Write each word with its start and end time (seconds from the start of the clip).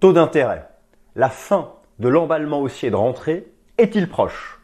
Taux 0.00 0.14
d'intérêt. 0.14 0.66
La 1.14 1.28
fin 1.28 1.72
de 1.98 2.08
l'emballement 2.08 2.62
haussier 2.62 2.88
de 2.88 2.96
rentrée 2.96 3.48
est-il 3.76 4.08
proche? 4.08 4.58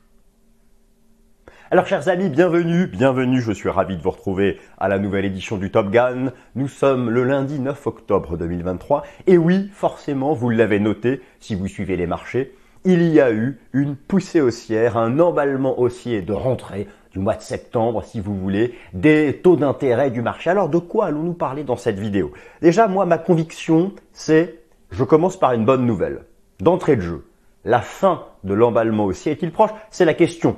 Alors 1.70 1.86
chers 1.86 2.08
amis, 2.08 2.30
bienvenue, 2.30 2.86
bienvenue, 2.86 3.42
je 3.42 3.52
suis 3.52 3.68
ravi 3.68 3.98
de 3.98 4.02
vous 4.02 4.12
retrouver 4.12 4.58
à 4.78 4.88
la 4.88 4.98
nouvelle 4.98 5.26
édition 5.26 5.58
du 5.58 5.70
Top 5.70 5.90
Gun. 5.90 6.32
Nous 6.54 6.68
sommes 6.68 7.10
le 7.10 7.22
lundi 7.24 7.60
9 7.60 7.86
octobre 7.86 8.38
2023 8.38 9.02
et 9.26 9.36
oui, 9.36 9.68
forcément, 9.74 10.32
vous 10.32 10.48
l'avez 10.48 10.80
noté 10.80 11.20
si 11.38 11.54
vous 11.54 11.68
suivez 11.68 11.98
les 11.98 12.06
marchés, 12.06 12.54
il 12.86 13.02
y 13.02 13.20
a 13.20 13.30
eu 13.30 13.60
une 13.74 13.94
poussée 13.94 14.40
haussière, 14.40 14.96
un 14.96 15.18
emballement 15.18 15.78
haussier 15.78 16.22
de 16.22 16.32
rentrée 16.32 16.88
du 17.12 17.18
mois 17.18 17.34
de 17.34 17.42
septembre, 17.42 18.04
si 18.04 18.20
vous 18.20 18.34
voulez, 18.34 18.74
des 18.94 19.40
taux 19.42 19.56
d'intérêt 19.56 20.10
du 20.10 20.22
marché. 20.22 20.48
Alors 20.48 20.70
de 20.70 20.78
quoi 20.78 21.06
allons-nous 21.06 21.34
parler 21.34 21.62
dans 21.62 21.76
cette 21.76 21.98
vidéo? 21.98 22.32
Déjà, 22.62 22.88
moi, 22.88 23.04
ma 23.04 23.18
conviction, 23.18 23.92
c'est, 24.14 24.65
je 24.96 25.04
commence 25.04 25.38
par 25.38 25.52
une 25.52 25.66
bonne 25.66 25.84
nouvelle. 25.84 26.24
D'entrée 26.58 26.96
de 26.96 27.02
jeu, 27.02 27.26
la 27.66 27.82
fin 27.82 28.24
de 28.44 28.54
l'emballement 28.54 29.04
haussier 29.04 29.32
est-il 29.32 29.52
proche? 29.52 29.72
C'est 29.90 30.06
la 30.06 30.14
question. 30.14 30.56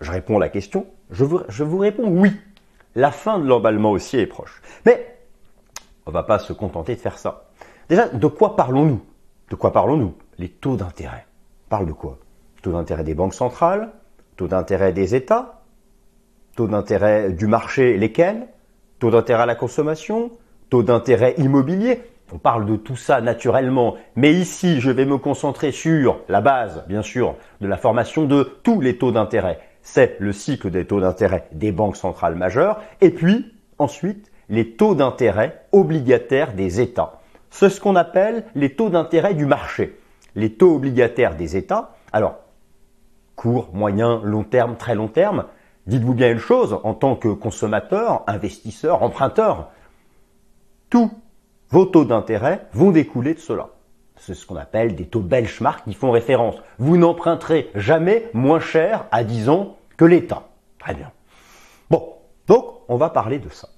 Je 0.00 0.12
réponds 0.12 0.36
à 0.36 0.40
la 0.40 0.48
question, 0.48 0.86
je 1.10 1.24
vous, 1.24 1.78
réponds 1.78 2.06
oui. 2.08 2.30
La 2.94 3.10
fin 3.10 3.40
de 3.40 3.46
l'emballement 3.46 3.90
haussier 3.90 4.20
est 4.20 4.28
proche. 4.28 4.62
Mais 4.86 5.18
on 6.06 6.12
va 6.12 6.22
pas 6.22 6.38
se 6.38 6.52
contenter 6.52 6.94
de 6.94 7.00
faire 7.00 7.18
ça. 7.18 7.50
Déjà, 7.88 8.08
de 8.08 8.26
quoi 8.28 8.54
parlons-nous? 8.54 9.02
De 9.50 9.56
quoi 9.56 9.72
parlons-nous? 9.72 10.14
Les 10.38 10.48
taux 10.48 10.76
d'intérêt. 10.76 11.26
Parle 11.68 11.86
de 11.86 11.92
quoi? 11.92 12.18
Taux 12.62 12.72
d'intérêt 12.72 13.02
des 13.02 13.14
banques 13.14 13.34
centrales, 13.34 13.90
taux 14.36 14.46
d'intérêt 14.46 14.92
des 14.92 15.16
États, 15.16 15.62
taux 16.54 16.68
d'intérêt 16.68 17.32
du 17.32 17.48
marché, 17.48 17.96
lesquels? 17.96 18.46
Taux 19.00 19.10
d'intérêt 19.10 19.42
à 19.42 19.46
la 19.46 19.56
consommation, 19.56 20.30
taux 20.70 20.84
d'intérêt 20.84 21.34
immobilier? 21.38 22.00
On 22.32 22.38
parle 22.38 22.66
de 22.66 22.76
tout 22.76 22.96
ça 22.96 23.20
naturellement, 23.20 23.96
mais 24.16 24.32
ici 24.32 24.80
je 24.80 24.90
vais 24.90 25.04
me 25.04 25.18
concentrer 25.18 25.72
sur 25.72 26.20
la 26.28 26.40
base, 26.40 26.84
bien 26.88 27.02
sûr, 27.02 27.36
de 27.60 27.66
la 27.68 27.76
formation 27.76 28.24
de 28.24 28.58
tous 28.62 28.80
les 28.80 28.96
taux 28.96 29.12
d'intérêt 29.12 29.60
c'est 29.84 30.16
le 30.18 30.32
cycle 30.32 30.70
des 30.70 30.86
taux 30.86 31.00
d'intérêt 31.00 31.46
des 31.52 31.70
banques 31.70 31.96
centrales 31.96 32.34
majeures, 32.34 32.80
et 33.00 33.10
puis 33.10 33.54
ensuite 33.78 34.32
les 34.48 34.72
taux 34.72 34.94
d'intérêt 34.94 35.66
obligataires 35.72 36.54
des 36.54 36.80
États. 36.80 37.20
C'est 37.50 37.70
ce 37.70 37.80
qu'on 37.80 37.94
appelle 37.94 38.44
les 38.54 38.74
taux 38.74 38.88
d'intérêt 38.88 39.34
du 39.34 39.46
marché. 39.46 40.00
Les 40.34 40.54
taux 40.54 40.74
obligataires 40.74 41.36
des 41.36 41.56
États, 41.56 41.94
alors 42.12 42.36
court, 43.36 43.68
moyen, 43.72 44.20
long 44.24 44.42
terme, 44.42 44.76
très 44.76 44.94
long 44.94 45.08
terme, 45.08 45.44
dites-vous 45.86 46.14
bien 46.14 46.32
une 46.32 46.38
chose, 46.38 46.78
en 46.82 46.94
tant 46.94 47.14
que 47.14 47.28
consommateur, 47.28 48.24
investisseur, 48.26 49.02
emprunteur, 49.02 49.70
tous 50.88 51.10
vos 51.74 51.86
taux 51.86 52.04
d'intérêt 52.04 52.68
vont 52.72 52.92
découler 52.92 53.34
de 53.34 53.40
cela. 53.40 53.70
C'est 54.16 54.34
ce 54.34 54.46
qu'on 54.46 54.54
appelle 54.54 54.94
des 54.94 55.06
taux 55.06 55.18
benchmark 55.18 55.82
qui 55.82 55.94
font 55.94 56.12
référence. 56.12 56.54
Vous 56.78 56.96
n'emprunterez 56.96 57.68
jamais 57.74 58.30
moins 58.32 58.60
cher 58.60 59.06
à 59.10 59.24
10 59.24 59.48
ans 59.48 59.76
que 59.96 60.04
l'État. 60.04 60.44
Très 60.78 60.94
bien. 60.94 61.10
Bon, 61.90 62.14
donc 62.46 62.64
on 62.86 62.96
va 62.96 63.10
parler 63.10 63.40
de 63.40 63.48
ça. 63.48 63.70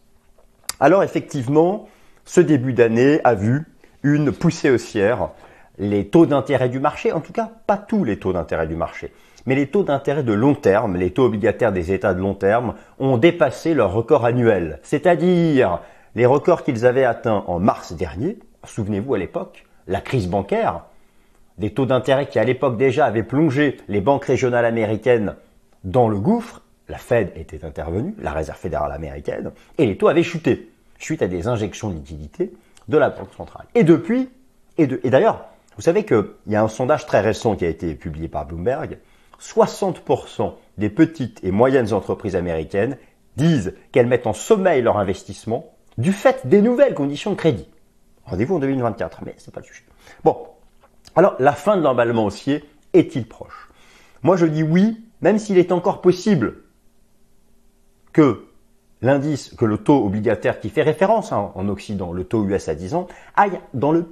Alors 0.79 1.05
effectivement, 1.05 1.89
ce 2.27 2.43
début 2.43 2.75
d'année 2.75 3.23
a 3.25 3.33
vu 3.33 3.65
une 4.03 4.31
poussée 4.31 4.69
haussière. 4.69 5.31
Les 5.79 6.09
taux 6.09 6.27
d'intérêt 6.27 6.69
du 6.69 6.81
marché, 6.81 7.13
en 7.13 7.21
tout 7.21 7.33
cas 7.33 7.51
pas 7.67 7.79
tous 7.79 8.05
les 8.05 8.19
taux 8.19 8.35
d'intérêt 8.35 8.67
du 8.67 8.77
marché, 8.77 9.11
mais 9.47 9.55
les 9.55 9.69
taux 9.69 9.85
d'intérêt 9.85 10.23
de 10.23 10.35
long 10.35 10.55
terme, 10.55 10.99
les 10.99 11.13
taux 11.13 11.25
obligataires 11.25 11.73
des 11.73 11.93
États 11.93 12.13
de 12.13 12.21
long 12.21 12.35
terme, 12.35 12.75
ont 12.99 13.17
dépassé 13.17 13.73
leur 13.73 13.95
record 13.95 14.27
annuel. 14.27 14.81
C'est-à-dire 14.83 15.81
les 16.17 16.27
records 16.27 16.65
qu'ils 16.65 16.87
avaient 16.87 17.05
atteints 17.05 17.45
en 17.47 17.61
mars 17.61 17.93
dernier, 17.93 18.39
souvenez-vous 18.65 19.15
à 19.15 19.19
l'époque, 19.19 19.67
la 19.87 20.01
crise 20.01 20.29
bancaire, 20.29 20.87
des 21.59 21.71
taux 21.73 21.85
d'intérêt 21.85 22.27
qui 22.27 22.39
à 22.39 22.45
l'époque 22.45 22.79
déjà 22.79 23.05
avaient 23.05 23.23
plongé 23.23 23.77
les 23.89 24.01
banques 24.01 24.25
régionales 24.25 24.65
américaines 24.65 25.37
dans 25.85 26.09
le 26.09 26.19
gouffre, 26.19 26.63
la 26.89 26.97
Fed 26.97 27.33
était 27.37 27.65
intervenue, 27.67 28.15
la 28.19 28.33
Réserve 28.33 28.59
fédérale 28.59 28.93
américaine, 28.93 29.53
et 29.77 29.85
les 29.85 29.99
taux 29.99 30.09
avaient 30.09 30.23
chuté, 30.23 30.71
suite 30.99 31.21
à 31.21 31.29
des 31.29 31.49
injections 31.49 31.91
de 31.91 31.97
liquidités 31.97 32.51
de 32.89 32.97
la 32.97 33.11
Banque 33.11 33.35
centrale. 33.37 33.67
Et 33.75 33.85
depuis, 33.85 34.31
et, 34.79 34.87
d'ailleurs, 34.87 35.45
vous 35.77 35.83
savez 35.83 36.07
qu'il 36.07 36.25
y 36.47 36.57
a 36.57 36.63
un 36.63 36.69
sondage 36.69 37.05
très 37.05 37.21
récent 37.21 37.57
qui 37.57 37.67
a 37.67 37.69
été 37.69 37.95
publié 37.95 38.29
par 38.29 38.47
Bloomberg, 38.47 38.99
60% 39.39 40.55
des 40.79 40.89
petites 40.89 41.45
et 41.45 41.51
moyennes 41.51 41.93
entreprises 41.93 42.37
américaines 42.37 42.97
disent 43.37 43.75
qu'elles 43.93 44.07
mettent 44.07 44.27
en 44.27 44.33
sommeil 44.33 44.81
leur 44.81 44.97
investissement 44.97 45.76
du 45.99 46.13
fait 46.13 46.47
des 46.47 46.63
nouvelles 46.63 46.95
conditions 46.95 47.31
de 47.31 47.37
crédit. 47.37 47.69
Rendez-vous 48.25 48.57
en 48.57 48.59
2024, 48.59 49.23
mais 49.25 49.35
c'est 49.39 49.55
pas 49.55 49.61
le 49.61 49.67
sujet. 49.67 49.85
Bon, 50.25 50.37
alors 51.15 51.37
la 51.39 51.53
fin 51.53 51.77
de 51.77 51.83
l'emballement 51.83 52.25
haussier 52.25 52.65
est-il 52.93 53.27
proche? 53.27 53.71
Moi 54.23 54.37
je 54.37 54.47
dis 54.47 54.63
oui, 54.63 55.05
même 55.21 55.39
s'il 55.39 55.59
est 55.59 55.73
encore 55.73 56.01
possible 56.01 56.63
que 58.13 58.47
l'indice, 59.03 59.55
que 59.55 59.65
le 59.65 59.79
taux 59.79 60.05
obligataire 60.05 60.61
qui 60.61 60.71
fait 60.71 60.83
référence 60.83 61.33
hein, 61.33 61.53
en 61.55 61.69
Occident, 61.69 62.13
le 62.13 62.25
taux 62.25 62.45
US 62.45 62.69
à 62.69 62.75
10 62.75 62.95
ans, 62.95 63.07
aille 63.35 63.61
dans 63.75 63.93
le 63.93 64.07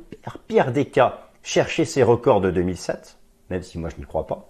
pire, 0.47 0.73
des 0.73 0.87
cas 0.87 1.21
chercher 1.43 1.85
ses 1.85 2.03
records 2.03 2.41
de 2.41 2.51
2007, 2.51 3.19
même 3.51 3.63
si 3.63 3.79
moi 3.79 3.91
je 3.91 3.97
n'y 3.97 4.05
crois 4.05 4.27
pas. 4.27 4.49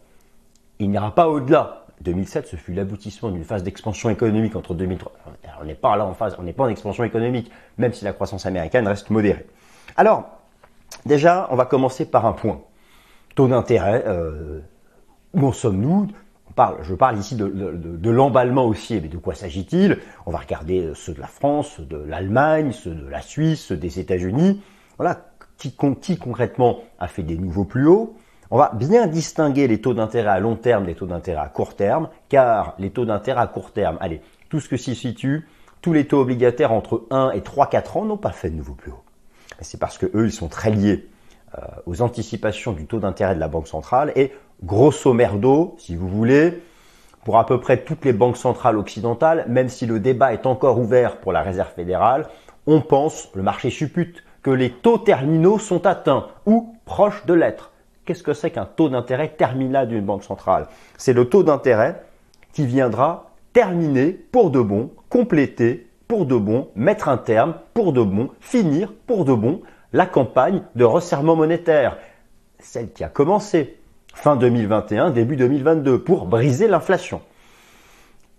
Il 0.78 0.90
n'ira 0.90 1.14
pas 1.14 1.28
au-delà. 1.28 1.83
2007, 2.04 2.46
ce 2.46 2.56
fut 2.56 2.72
l'aboutissement 2.72 3.30
d'une 3.30 3.44
phase 3.44 3.62
d'expansion 3.62 4.10
économique 4.10 4.54
entre 4.54 4.74
2003. 4.74 5.12
on 5.60 5.64
n'est 5.64 5.74
pas 5.74 5.96
là 5.96 6.04
en 6.04 6.14
phase, 6.14 6.36
on 6.38 6.42
n'est 6.42 6.52
pas 6.52 6.64
en 6.64 6.68
expansion 6.68 7.02
économique, 7.02 7.50
même 7.78 7.92
si 7.92 8.04
la 8.04 8.12
croissance 8.12 8.46
américaine 8.46 8.86
reste 8.86 9.10
modérée. 9.10 9.46
Alors, 9.96 10.28
déjà, 11.06 11.48
on 11.50 11.56
va 11.56 11.64
commencer 11.64 12.04
par 12.04 12.26
un 12.26 12.32
point. 12.32 12.60
Taux 13.34 13.48
d'intérêt, 13.48 14.04
euh, 14.06 14.60
où 15.32 15.46
en 15.46 15.52
sommes-nous? 15.52 16.08
Je 16.82 16.94
parle 16.94 17.18
ici 17.18 17.34
de, 17.34 18.10
l'emballement 18.10 18.64
haussier, 18.64 19.00
mais 19.00 19.08
de 19.08 19.16
quoi 19.16 19.34
s'agit-il? 19.34 19.98
On 20.24 20.30
va 20.30 20.38
regarder 20.38 20.92
ceux 20.94 21.12
de 21.12 21.20
la 21.20 21.26
France, 21.26 21.80
de 21.80 21.96
l'Allemagne, 21.96 22.70
ceux 22.70 22.94
de 22.94 23.08
la 23.08 23.22
Suisse, 23.22 23.60
ceux 23.60 23.76
des 23.76 23.98
États-Unis. 23.98 24.62
Voilà, 24.96 25.32
qui, 25.58 25.74
qui 26.00 26.16
concrètement 26.16 26.78
a 27.00 27.08
fait 27.08 27.24
des 27.24 27.36
nouveaux 27.36 27.64
plus 27.64 27.88
hauts? 27.88 28.16
On 28.54 28.58
va 28.58 28.70
bien 28.72 29.08
distinguer 29.08 29.66
les 29.66 29.80
taux 29.80 29.94
d'intérêt 29.94 30.30
à 30.30 30.38
long 30.38 30.54
terme 30.54 30.86
des 30.86 30.94
taux 30.94 31.06
d'intérêt 31.06 31.40
à 31.40 31.48
court 31.48 31.74
terme, 31.74 32.08
car 32.28 32.76
les 32.78 32.90
taux 32.90 33.04
d'intérêt 33.04 33.40
à 33.40 33.48
court 33.48 33.72
terme, 33.72 33.98
allez, 33.98 34.20
tout 34.48 34.60
ce 34.60 34.68
que 34.68 34.76
s'y 34.76 34.94
situe, 34.94 35.48
tous 35.82 35.92
les 35.92 36.06
taux 36.06 36.20
obligataires 36.20 36.70
entre 36.70 37.04
1 37.10 37.32
et 37.32 37.40
3-4 37.40 37.98
ans 37.98 38.04
n'ont 38.04 38.16
pas 38.16 38.30
fait 38.30 38.50
de 38.50 38.54
nouveau 38.54 38.74
plus 38.74 38.92
haut. 38.92 39.02
C'est 39.60 39.80
parce 39.80 39.98
que 39.98 40.06
eux, 40.14 40.26
ils 40.26 40.32
sont 40.32 40.46
très 40.46 40.70
liés 40.70 41.08
euh, 41.58 41.62
aux 41.86 42.00
anticipations 42.00 42.72
du 42.72 42.86
taux 42.86 43.00
d'intérêt 43.00 43.34
de 43.34 43.40
la 43.40 43.48
Banque 43.48 43.66
centrale 43.66 44.12
et 44.14 44.30
grosso 44.62 45.12
merdo, 45.12 45.74
si 45.78 45.96
vous 45.96 46.08
voulez, 46.08 46.62
pour 47.24 47.38
à 47.38 47.46
peu 47.46 47.58
près 47.58 47.78
toutes 47.82 48.04
les 48.04 48.12
banques 48.12 48.36
centrales 48.36 48.78
occidentales, 48.78 49.46
même 49.48 49.68
si 49.68 49.84
le 49.84 49.98
débat 49.98 50.32
est 50.32 50.46
encore 50.46 50.78
ouvert 50.78 51.16
pour 51.16 51.32
la 51.32 51.42
Réserve 51.42 51.72
fédérale, 51.74 52.28
on 52.68 52.80
pense, 52.82 53.30
le 53.34 53.42
marché 53.42 53.70
suppute, 53.70 54.22
que 54.44 54.50
les 54.50 54.70
taux 54.70 54.98
terminaux 54.98 55.58
sont 55.58 55.86
atteints 55.86 56.28
ou 56.46 56.76
proches 56.84 57.26
de 57.26 57.34
l'être. 57.34 57.72
Qu'est-ce 58.04 58.22
que 58.22 58.34
c'est 58.34 58.50
qu'un 58.50 58.66
taux 58.66 58.88
d'intérêt 58.88 59.28
terminal 59.28 59.88
d'une 59.88 60.04
banque 60.04 60.24
centrale? 60.24 60.66
C'est 60.98 61.12
le 61.14 61.28
taux 61.28 61.42
d'intérêt 61.42 62.02
qui 62.52 62.66
viendra 62.66 63.30
terminer 63.52 64.12
pour 64.12 64.50
de 64.50 64.60
bon, 64.60 64.90
compléter 65.08 65.88
pour 66.06 66.26
de 66.26 66.36
bon, 66.36 66.68
mettre 66.74 67.08
un 67.08 67.16
terme 67.16 67.54
pour 67.72 67.92
de 67.92 68.02
bon, 68.02 68.30
finir 68.40 68.92
pour 69.06 69.24
de 69.24 69.32
bon 69.32 69.62
la 69.92 70.06
campagne 70.06 70.62
de 70.74 70.84
resserrement 70.84 71.36
monétaire, 71.36 71.96
celle 72.58 72.92
qui 72.92 73.04
a 73.04 73.08
commencé 73.08 73.78
fin 74.12 74.36
2021, 74.36 75.10
début 75.10 75.36
2022, 75.36 76.00
pour 76.00 76.26
briser 76.26 76.68
l'inflation. 76.68 77.22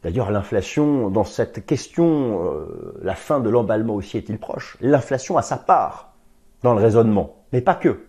D'ailleurs, 0.03 0.31
l'inflation, 0.31 1.09
dans 1.09 1.23
cette 1.23 1.65
question, 1.65 2.45
euh, 2.45 2.99
la 3.01 3.15
fin 3.15 3.39
de 3.39 3.49
l'emballement 3.49 3.95
aussi 3.95 4.17
est-il 4.17 4.37
proche? 4.37 4.77
L'inflation 4.79 5.37
a 5.37 5.41
sa 5.41 5.57
part 5.57 6.13
dans 6.61 6.73
le 6.75 6.81
raisonnement, 6.81 7.37
mais 7.51 7.61
pas 7.61 7.73
que 7.73 8.05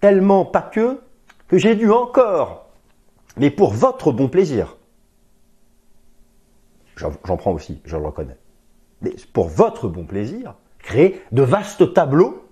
tellement 0.00 0.44
pas 0.44 0.62
que, 0.62 1.00
que 1.48 1.58
j'ai 1.58 1.74
dû 1.74 1.90
encore, 1.90 2.66
mais 3.36 3.50
pour 3.50 3.72
votre 3.72 4.12
bon 4.12 4.28
plaisir, 4.28 4.76
j'en 6.96 7.36
prends 7.36 7.52
aussi, 7.52 7.80
je 7.84 7.96
le 7.96 8.06
reconnais, 8.06 8.36
mais 9.02 9.14
pour 9.32 9.48
votre 9.48 9.88
bon 9.88 10.04
plaisir, 10.04 10.54
créer 10.78 11.22
de 11.32 11.42
vastes 11.42 11.92
tableaux 11.94 12.48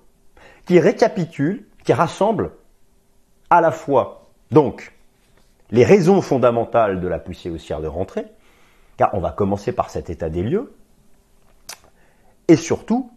qui 0.67 0.79
récapitulent, 0.81 1.67
qui 1.85 1.93
rassemblent 1.93 2.53
à 3.51 3.61
la 3.61 3.71
fois, 3.71 4.31
donc, 4.51 4.93
les 5.71 5.85
raisons 5.85 6.21
fondamentales 6.21 7.01
de 7.01 7.09
la 7.09 7.19
poussée 7.19 7.51
haussière 7.51 7.81
de 7.81 7.87
rentrée, 7.87 8.27
car 8.97 9.11
on 9.15 9.21
va 9.21 9.31
commencer 9.33 9.73
par 9.73 9.91
cet 9.91 10.11
état 10.11 10.31
des 10.31 10.43
lieux, 10.43 10.75
et 12.49 12.57
surtout 12.57 13.11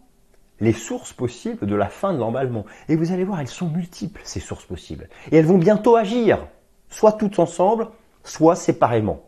les 0.60 0.72
sources 0.72 1.12
possibles 1.12 1.66
de 1.66 1.74
la 1.74 1.88
fin 1.88 2.12
de 2.12 2.18
l'emballement. 2.18 2.64
Et 2.88 2.96
vous 2.96 3.12
allez 3.12 3.24
voir, 3.24 3.40
elles 3.40 3.48
sont 3.48 3.68
multiples, 3.68 4.20
ces 4.24 4.40
sources 4.40 4.66
possibles. 4.66 5.08
Et 5.32 5.36
elles 5.36 5.46
vont 5.46 5.58
bientôt 5.58 5.96
agir, 5.96 6.46
soit 6.88 7.12
toutes 7.12 7.38
ensemble, 7.38 7.88
soit 8.22 8.56
séparément. 8.56 9.22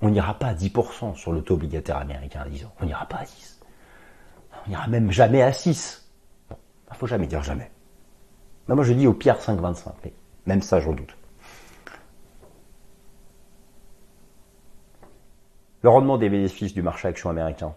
On 0.00 0.10
n'ira 0.10 0.34
pas 0.34 0.48
à 0.48 0.54
10% 0.54 1.16
sur 1.16 1.32
le 1.32 1.42
taux 1.42 1.54
obligataire 1.54 1.96
américain 1.96 2.42
à 2.44 2.48
10 2.48 2.64
ans. 2.64 2.72
On 2.80 2.86
n'ira 2.86 3.06
pas 3.06 3.18
à 3.18 3.24
10. 3.24 3.60
On 4.66 4.70
n'ira 4.70 4.86
même 4.86 5.10
jamais 5.10 5.42
à 5.42 5.52
6. 5.52 6.08
Bon, 6.48 6.56
il 6.90 6.96
faut 6.96 7.06
jamais 7.06 7.26
dire 7.26 7.42
jamais. 7.42 7.70
Mais 8.68 8.74
moi 8.74 8.84
je 8.84 8.92
dis 8.92 9.06
au 9.06 9.14
pire 9.14 9.38
5,25. 9.38 9.90
Mais 10.04 10.12
même 10.46 10.62
ça, 10.62 10.78
j'en 10.80 10.92
doute. 10.92 11.16
Le 15.82 15.88
rendement 15.88 16.18
des 16.18 16.28
bénéfices 16.28 16.74
du 16.74 16.82
marché 16.82 17.08
action 17.08 17.30
américain, 17.30 17.74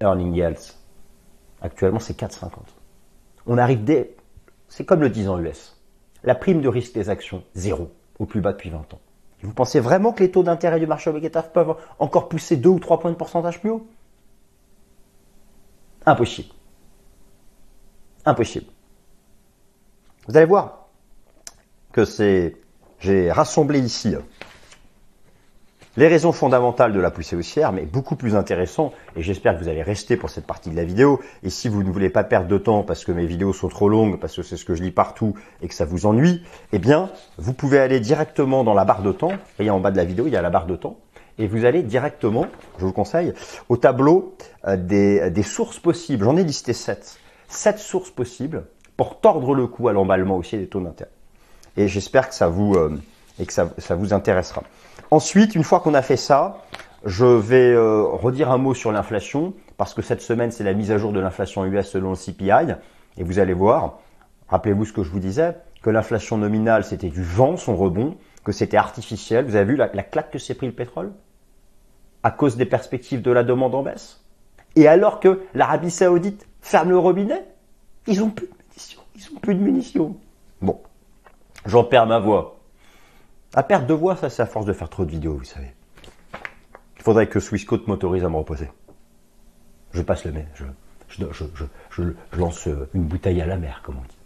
earning 0.00 0.34
yields, 0.34 0.74
actuellement 1.62 2.00
c'est 2.00 2.18
4,50. 2.18 2.50
On 3.46 3.58
arrive 3.58 3.84
dès, 3.84 4.14
c'est 4.68 4.84
comme 4.84 5.00
le 5.00 5.10
10 5.10 5.28
ans 5.28 5.38
US. 5.38 5.76
La 6.24 6.34
prime 6.34 6.60
de 6.60 6.68
risque 6.68 6.94
des 6.94 7.10
actions, 7.10 7.44
zéro, 7.54 7.90
au 8.18 8.26
plus 8.26 8.40
bas 8.40 8.52
depuis 8.52 8.70
20 8.70 8.92
ans. 8.94 9.00
vous 9.42 9.52
pensez 9.52 9.80
vraiment 9.80 10.12
que 10.12 10.22
les 10.22 10.30
taux 10.30 10.42
d'intérêt 10.42 10.80
du 10.80 10.86
marché 10.86 11.10
obligataire 11.10 11.50
peuvent 11.50 11.76
encore 11.98 12.28
pousser 12.28 12.56
2 12.56 12.68
ou 12.68 12.78
3 12.78 13.00
points 13.00 13.10
de 13.10 13.16
pourcentage 13.16 13.60
plus 13.60 13.70
haut? 13.70 13.86
Impossible. 16.06 16.52
Impossible. 18.24 18.66
Vous 20.26 20.36
allez 20.36 20.46
voir 20.46 20.88
que 21.92 22.04
c'est, 22.04 22.56
j'ai 22.98 23.32
rassemblé 23.32 23.80
ici 23.80 24.14
les 25.98 26.06
raisons 26.06 26.30
fondamentales 26.30 26.92
de 26.92 27.00
la 27.00 27.10
poussée 27.10 27.34
haussière, 27.34 27.72
mais 27.72 27.82
beaucoup 27.82 28.14
plus 28.14 28.36
intéressant, 28.36 28.92
et 29.16 29.22
j'espère 29.22 29.58
que 29.58 29.64
vous 29.64 29.68
allez 29.68 29.82
rester 29.82 30.16
pour 30.16 30.30
cette 30.30 30.46
partie 30.46 30.70
de 30.70 30.76
la 30.76 30.84
vidéo, 30.84 31.20
et 31.42 31.50
si 31.50 31.68
vous 31.68 31.82
ne 31.82 31.90
voulez 31.90 32.08
pas 32.08 32.22
perdre 32.22 32.46
de 32.46 32.56
temps 32.56 32.84
parce 32.84 33.04
que 33.04 33.10
mes 33.10 33.26
vidéos 33.26 33.52
sont 33.52 33.66
trop 33.66 33.88
longues, 33.88 34.20
parce 34.20 34.36
que 34.36 34.42
c'est 34.42 34.56
ce 34.56 34.64
que 34.64 34.76
je 34.76 34.82
lis 34.84 34.92
partout 34.92 35.34
et 35.60 35.66
que 35.66 35.74
ça 35.74 35.84
vous 35.84 36.06
ennuie, 36.06 36.44
eh 36.72 36.78
bien, 36.78 37.10
vous 37.36 37.52
pouvez 37.52 37.80
aller 37.80 37.98
directement 37.98 38.62
dans 38.62 38.74
la 38.74 38.84
barre 38.84 39.02
de 39.02 39.10
temps, 39.10 39.32
voyez 39.56 39.72
en 39.72 39.80
bas 39.80 39.90
de 39.90 39.96
la 39.96 40.04
vidéo, 40.04 40.28
il 40.28 40.32
y 40.32 40.36
a 40.36 40.40
la 40.40 40.50
barre 40.50 40.66
de 40.66 40.76
temps, 40.76 40.98
et 41.36 41.48
vous 41.48 41.64
allez 41.64 41.82
directement, 41.82 42.46
je 42.78 42.84
vous 42.84 42.92
conseille, 42.92 43.34
au 43.68 43.76
tableau 43.76 44.36
euh, 44.68 44.76
des, 44.76 45.42
sources 45.42 45.80
possibles. 45.80 46.24
J'en 46.24 46.36
ai 46.36 46.44
listé 46.44 46.74
7. 46.74 47.18
7 47.48 47.76
sources 47.76 48.10
possibles 48.12 48.66
pour 48.96 49.18
tordre 49.18 49.52
le 49.52 49.66
cou 49.66 49.88
à 49.88 49.92
l'emballement 49.92 50.36
aussi 50.36 50.58
des 50.58 50.68
taux 50.68 50.80
d'intérêt. 50.80 51.10
Et 51.76 51.88
j'espère 51.88 52.28
que 52.28 52.36
ça 52.36 52.46
vous, 52.46 52.74
euh, 52.74 52.96
et 53.40 53.46
que 53.46 53.52
ça 53.52 53.94
vous 53.96 54.12
intéressera. 54.12 54.62
Ensuite, 55.10 55.54
une 55.54 55.64
fois 55.64 55.80
qu'on 55.80 55.94
a 55.94 56.02
fait 56.02 56.18
ça, 56.18 56.58
je 57.04 57.24
vais 57.24 57.72
euh, 57.72 58.02
redire 58.04 58.50
un 58.50 58.58
mot 58.58 58.74
sur 58.74 58.92
l'inflation, 58.92 59.54
parce 59.78 59.94
que 59.94 60.02
cette 60.02 60.20
semaine, 60.20 60.50
c'est 60.50 60.64
la 60.64 60.74
mise 60.74 60.90
à 60.90 60.98
jour 60.98 61.12
de 61.12 61.20
l'inflation 61.20 61.64
US 61.64 61.88
selon 61.88 62.10
le 62.10 62.16
CPI, 62.16 62.74
et 63.16 63.22
vous 63.22 63.38
allez 63.38 63.54
voir, 63.54 64.00
rappelez-vous 64.48 64.84
ce 64.84 64.92
que 64.92 65.02
je 65.02 65.10
vous 65.10 65.20
disais, 65.20 65.56
que 65.82 65.88
l'inflation 65.88 66.36
nominale, 66.36 66.84
c'était 66.84 67.08
du 67.08 67.22
vent, 67.22 67.56
son 67.56 67.74
rebond, 67.74 68.16
que 68.44 68.52
c'était 68.52 68.76
artificiel. 68.76 69.46
Vous 69.46 69.56
avez 69.56 69.64
vu 69.64 69.76
la, 69.76 69.88
claque 69.88 70.30
que 70.30 70.38
s'est 70.38 70.54
pris 70.54 70.66
le 70.66 70.72
pétrole? 70.72 71.12
À 72.22 72.30
cause 72.30 72.56
des 72.56 72.66
perspectives 72.66 73.22
de 73.22 73.30
la 73.30 73.44
demande 73.44 73.74
en 73.74 73.82
baisse 73.82 74.24
Et 74.76 74.88
alors 74.88 75.20
que 75.20 75.42
l'Arabie 75.54 75.90
Saoudite 75.90 76.46
ferme 76.60 76.90
le 76.90 76.98
robinet, 76.98 77.44
ils 78.06 78.22
ont 78.22 78.30
plus 78.30 78.46
de 78.46 78.52
munitions. 78.52 79.02
Ils 79.16 79.34
ont 79.34 79.38
plus 79.40 79.54
de 79.54 79.60
munitions. 79.60 80.16
Bon, 80.60 80.80
j'en 81.64 81.84
perds 81.84 82.06
ma 82.06 82.18
voix. 82.18 82.57
À 83.54 83.62
perte 83.62 83.86
de 83.86 83.94
voix, 83.94 84.16
ça 84.16 84.28
c'est 84.30 84.42
à 84.42 84.46
force 84.46 84.66
de 84.66 84.72
faire 84.72 84.88
trop 84.88 85.04
de 85.04 85.10
vidéos, 85.10 85.34
vous 85.34 85.44
savez. 85.44 85.72
Il 86.96 87.02
faudrait 87.02 87.28
que 87.28 87.40
Swissquote 87.40 87.86
m'autorise 87.86 88.24
à 88.24 88.28
me 88.28 88.36
reposer. 88.36 88.70
Je 89.92 90.02
passe 90.02 90.24
le 90.24 90.32
mai, 90.32 90.46
je, 90.54 90.64
lance 92.36 92.68
une 92.94 93.04
bouteille 93.04 93.40
à 93.40 93.46
la 93.46 93.56
mer, 93.56 93.80
comme 93.84 93.96
on 93.96 94.02
dit. 94.02 94.18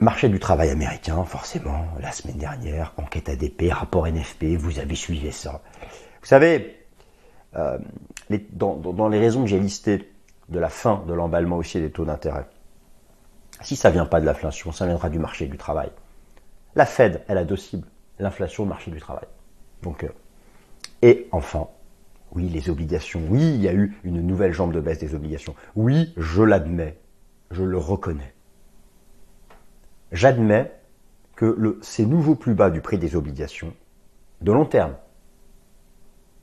Marché 0.00 0.28
du 0.28 0.40
travail 0.40 0.70
américain, 0.70 1.22
forcément, 1.24 1.86
la 2.00 2.10
semaine 2.10 2.38
dernière, 2.38 2.92
enquête 2.96 3.28
ADP, 3.28 3.70
rapport 3.70 4.08
NFP, 4.08 4.56
vous 4.56 4.80
avez 4.80 4.96
suivi 4.96 5.30
ça. 5.30 5.62
Vous 6.20 6.26
savez, 6.26 6.76
euh, 7.54 7.78
dans, 8.50 8.74
dans, 8.74 9.08
les 9.08 9.20
raisons 9.20 9.42
que 9.42 9.48
j'ai 9.48 9.60
listées 9.60 10.10
de 10.48 10.58
la 10.58 10.70
fin 10.70 11.04
de 11.06 11.12
l'emballement 11.12 11.58
aussi 11.58 11.80
des 11.80 11.92
taux 11.92 12.04
d'intérêt, 12.04 12.46
si 13.60 13.76
ça 13.76 13.90
vient 13.90 14.06
pas 14.06 14.20
de 14.20 14.26
l'inflation, 14.26 14.72
ça 14.72 14.86
viendra 14.86 15.10
du 15.10 15.18
marché 15.18 15.46
du 15.46 15.56
travail. 15.56 15.90
La 16.74 16.86
Fed, 16.86 17.22
elle 17.28 17.38
a 17.38 17.44
deux 17.44 17.56
cibles, 17.56 17.86
l'inflation, 18.18 18.64
le 18.64 18.70
marché 18.70 18.90
du 18.90 18.98
travail. 18.98 19.26
Donc, 19.82 20.04
euh, 20.04 20.08
et 21.02 21.28
enfin, 21.32 21.68
oui, 22.32 22.48
les 22.48 22.70
obligations. 22.70 23.20
Oui, 23.28 23.54
il 23.54 23.60
y 23.60 23.68
a 23.68 23.74
eu 23.74 23.96
une 24.04 24.22
nouvelle 24.22 24.52
jambe 24.52 24.72
de 24.72 24.80
baisse 24.80 24.98
des 24.98 25.14
obligations. 25.14 25.54
Oui, 25.76 26.14
je 26.16 26.42
l'admets, 26.42 26.98
je 27.50 27.62
le 27.62 27.76
reconnais. 27.76 28.32
J'admets 30.12 30.72
que 31.36 31.56
le, 31.58 31.78
ces 31.82 32.06
nouveaux 32.06 32.34
plus 32.34 32.54
bas 32.54 32.70
du 32.70 32.80
prix 32.80 32.98
des 32.98 33.16
obligations, 33.16 33.74
de 34.40 34.52
long 34.52 34.64
terme, 34.64 34.94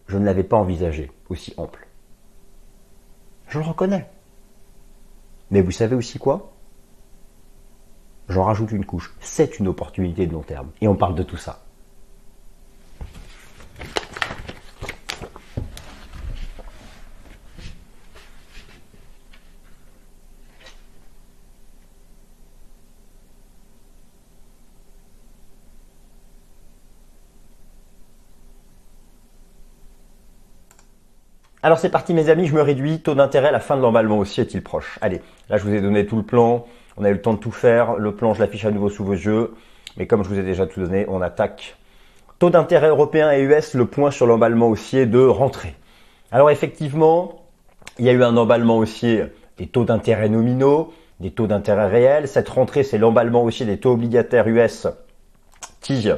je 0.08 0.18
ne 0.18 0.26
l'avais 0.26 0.44
pas 0.44 0.58
envisagé 0.58 1.12
aussi 1.30 1.54
ample. 1.58 1.88
Je 3.48 3.60
le 3.60 3.66
reconnais. 3.66 4.10
Mais 5.52 5.62
vous 5.62 5.72
savez 5.72 5.96
aussi 5.96 6.20
quoi? 6.20 6.52
J'en 8.30 8.44
rajoute 8.44 8.72
une 8.72 8.86
couche. 8.86 9.14
C'est 9.20 9.60
une 9.60 9.68
opportunité 9.68 10.28
de 10.28 10.34
long 10.34 10.44
terme. 10.44 10.70
Et 10.82 10.88
on 10.88 10.96
parle 10.96 11.16
de 11.16 11.24
tout 11.24 11.38
ça. 11.38 11.64
Alors 31.62 31.78
c'est 31.78 31.90
parti 31.90 32.14
mes 32.14 32.30
amis, 32.30 32.48
je 32.48 32.56
me 32.56 32.62
réduis, 32.62 33.02
taux 33.02 33.16
d'intérêt, 33.16 33.52
la 33.52 33.60
fin 33.60 33.76
de 33.76 33.82
l'emballement 33.82 34.18
aussi 34.18 34.40
est-il 34.40 34.64
proche? 34.64 34.98
Allez, 35.02 35.22
là 35.50 35.58
je 35.58 35.66
vous 35.66 35.74
ai 35.74 35.82
donné 35.82 36.06
tout 36.06 36.16
le 36.16 36.24
plan, 36.24 36.66
on 37.00 37.06
a 37.06 37.10
eu 37.10 37.14
le 37.14 37.22
temps 37.22 37.34
de 37.34 37.40
tout 37.40 37.52
faire. 37.52 37.96
Le 37.96 38.14
plan, 38.14 38.34
je 38.34 38.42
l'affiche 38.42 38.66
à 38.66 38.72
nouveau 38.72 38.90
sous 38.90 39.04
vos 39.04 39.14
yeux. 39.14 39.54
Mais 39.98 40.06
comme 40.06 40.24
je 40.24 40.30
vous 40.30 40.38
ai 40.38 40.44
déjà 40.44 40.68
tout 40.68 40.82
donné, 40.82 41.06
on 41.08 41.22
attaque. 41.22 41.78
Taux 42.38 42.50
d'intérêt 42.50 42.90
européen 42.90 43.32
et 43.32 43.42
US, 43.42 43.74
le 43.74 43.86
point 43.86 44.12
sur 44.12 44.26
l'emballement 44.26 44.68
haussier 44.68 45.06
de 45.06 45.20
rentrée. 45.20 45.76
Alors 46.32 46.52
effectivement, 46.52 47.42
il 47.98 48.06
y 48.06 48.10
a 48.10 48.14
eu 48.14 48.24
un 48.24 48.38
emballement 48.38 48.78
haussier 48.78 49.26
des 49.58 49.68
taux 49.68 49.84
d'intérêt 49.84 50.30
nominaux, 50.30 50.94
des 51.20 51.32
taux 51.32 51.48
d'intérêt 51.48 51.88
réels. 51.88 52.28
Cette 52.28 52.48
rentrée, 52.48 52.84
c'est 52.84 52.98
l'emballement 52.98 53.44
haussier 53.44 53.66
des 53.66 53.78
taux 53.78 53.92
obligataires 53.92 54.48
US 54.48 54.88
qui 55.82 56.10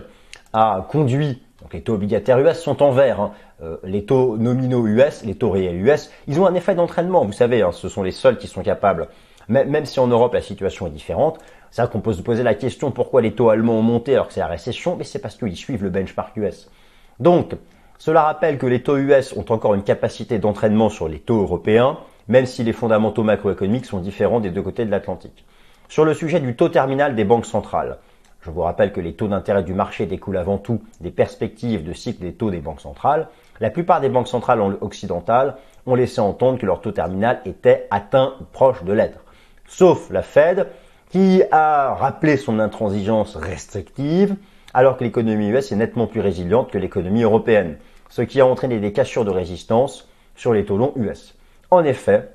a 0.53 0.85
conduit, 0.89 1.41
donc 1.61 1.73
les 1.73 1.81
taux 1.81 1.93
obligataires 1.93 2.39
US 2.39 2.59
sont 2.59 2.83
en 2.83 2.91
vert, 2.91 3.21
hein. 3.21 3.31
euh, 3.63 3.77
les 3.83 4.03
taux 4.03 4.37
nominaux 4.37 4.85
US, 4.85 5.23
les 5.23 5.35
taux 5.35 5.49
réels 5.49 5.79
US, 5.87 6.11
ils 6.27 6.39
ont 6.39 6.45
un 6.45 6.53
effet 6.55 6.75
d'entraînement, 6.75 7.23
vous 7.23 7.31
savez, 7.31 7.61
hein. 7.61 7.71
ce 7.71 7.87
sont 7.87 8.03
les 8.03 8.11
seuls 8.11 8.37
qui 8.37 8.47
sont 8.47 8.61
capables 8.61 9.07
même 9.51 9.85
si 9.85 9.99
en 9.99 10.07
Europe 10.07 10.33
la 10.33 10.41
situation 10.41 10.87
est 10.87 10.91
différente, 10.91 11.39
c'est 11.71 11.81
vrai 11.81 11.91
qu'on 11.91 12.01
peut 12.01 12.13
se 12.13 12.21
poser 12.21 12.43
la 12.43 12.53
question 12.53 12.91
pourquoi 12.91 13.21
les 13.21 13.33
taux 13.33 13.49
allemands 13.49 13.79
ont 13.79 13.81
monté 13.81 14.13
alors 14.13 14.27
que 14.27 14.33
c'est 14.33 14.39
la 14.39 14.47
récession, 14.47 14.95
mais 14.95 15.03
c'est 15.03 15.19
parce 15.19 15.35
qu'ils 15.37 15.55
suivent 15.55 15.83
le 15.83 15.89
benchmark 15.89 16.35
US. 16.37 16.69
Donc, 17.19 17.55
cela 17.97 18.23
rappelle 18.23 18.57
que 18.57 18.65
les 18.65 18.81
taux 18.81 18.97
US 18.97 19.33
ont 19.35 19.45
encore 19.49 19.73
une 19.73 19.83
capacité 19.83 20.39
d'entraînement 20.39 20.89
sur 20.89 21.07
les 21.07 21.19
taux 21.19 21.41
européens, 21.41 21.97
même 22.27 22.45
si 22.45 22.63
les 22.63 22.73
fondamentaux 22.73 23.23
macroéconomiques 23.23 23.85
sont 23.85 23.99
différents 23.99 24.39
des 24.39 24.51
deux 24.51 24.61
côtés 24.61 24.85
de 24.85 24.91
l'Atlantique. 24.91 25.45
Sur 25.87 26.05
le 26.05 26.13
sujet 26.13 26.39
du 26.39 26.55
taux 26.55 26.69
terminal 26.69 27.15
des 27.15 27.25
banques 27.25 27.45
centrales, 27.45 27.97
je 28.41 28.49
vous 28.49 28.61
rappelle 28.61 28.91
que 28.91 29.01
les 29.01 29.13
taux 29.13 29.27
d'intérêt 29.27 29.63
du 29.63 29.73
marché 29.73 30.07
découlent 30.07 30.37
avant 30.37 30.57
tout 30.57 30.81
des 30.99 31.11
perspectives 31.11 31.83
de 31.83 31.93
cycle 31.93 32.21
des 32.21 32.33
taux 32.33 32.49
des 32.49 32.59
banques 32.59 32.81
centrales. 32.81 33.27
La 33.59 33.69
plupart 33.69 34.01
des 34.01 34.09
banques 34.09 34.27
centrales 34.27 34.61
occidentales 34.81 35.57
ont 35.85 35.95
laissé 35.95 36.21
entendre 36.21 36.57
que 36.57 36.65
leur 36.65 36.81
taux 36.81 36.91
terminal 36.91 37.41
était 37.45 37.87
atteint 37.91 38.33
ou 38.41 38.45
proche 38.45 38.83
de 38.83 38.93
l'être 38.93 39.20
sauf 39.71 40.09
la 40.09 40.21
Fed, 40.21 40.67
qui 41.09 41.43
a 41.51 41.93
rappelé 41.95 42.37
son 42.37 42.59
intransigeance 42.59 43.35
restrictive, 43.35 44.35
alors 44.73 44.97
que 44.97 45.03
l'économie 45.03 45.47
US 45.47 45.71
est 45.71 45.77
nettement 45.77 46.07
plus 46.07 46.19
résiliente 46.19 46.71
que 46.71 46.77
l'économie 46.77 47.23
européenne, 47.23 47.77
ce 48.09 48.21
qui 48.21 48.41
a 48.41 48.45
entraîné 48.45 48.79
des 48.79 48.91
cassures 48.91 49.25
de 49.25 49.31
résistance 49.31 50.09
sur 50.35 50.53
les 50.53 50.65
taux 50.65 50.77
longs 50.77 50.93
US. 50.97 51.35
En 51.69 51.83
effet, 51.83 52.29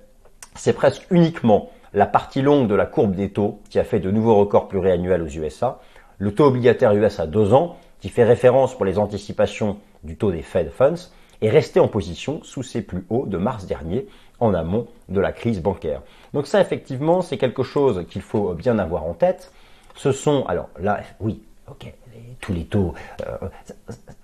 c'est 0.54 0.72
presque 0.72 1.06
uniquement 1.10 1.70
la 1.92 2.06
partie 2.06 2.42
longue 2.42 2.68
de 2.68 2.74
la 2.74 2.86
courbe 2.86 3.14
des 3.14 3.30
taux 3.30 3.60
qui 3.68 3.78
a 3.78 3.84
fait 3.84 4.00
de 4.00 4.10
nouveaux 4.10 4.36
records 4.36 4.68
pluriannuels 4.68 5.22
aux 5.22 5.28
USA, 5.28 5.80
le 6.18 6.34
taux 6.34 6.46
obligataire 6.46 6.94
US 6.94 7.20
à 7.20 7.26
deux 7.26 7.52
ans, 7.52 7.76
qui 8.00 8.08
fait 8.08 8.24
référence 8.24 8.74
pour 8.74 8.86
les 8.86 8.98
anticipations 8.98 9.78
du 10.04 10.16
taux 10.16 10.32
des 10.32 10.42
Fed 10.42 10.70
Funds, 10.70 11.10
est 11.42 11.50
resté 11.50 11.80
en 11.80 11.88
position 11.88 12.42
sous 12.42 12.62
ses 12.62 12.82
plus 12.82 13.04
hauts 13.10 13.26
de 13.26 13.36
mars 13.36 13.66
dernier, 13.66 14.06
en 14.40 14.54
amont 14.54 14.86
de 15.08 15.20
la 15.20 15.32
crise 15.32 15.60
bancaire. 15.60 16.02
Donc 16.34 16.46
ça, 16.46 16.60
effectivement, 16.60 17.22
c'est 17.22 17.38
quelque 17.38 17.62
chose 17.62 18.04
qu'il 18.10 18.22
faut 18.22 18.54
bien 18.54 18.78
avoir 18.78 19.04
en 19.04 19.14
tête. 19.14 19.52
Ce 19.94 20.12
sont, 20.12 20.44
alors 20.46 20.68
là, 20.78 21.00
oui, 21.20 21.42
ok, 21.70 21.92
tous 22.40 22.52
les 22.52 22.64
taux. 22.64 22.94
Euh, 23.26 23.48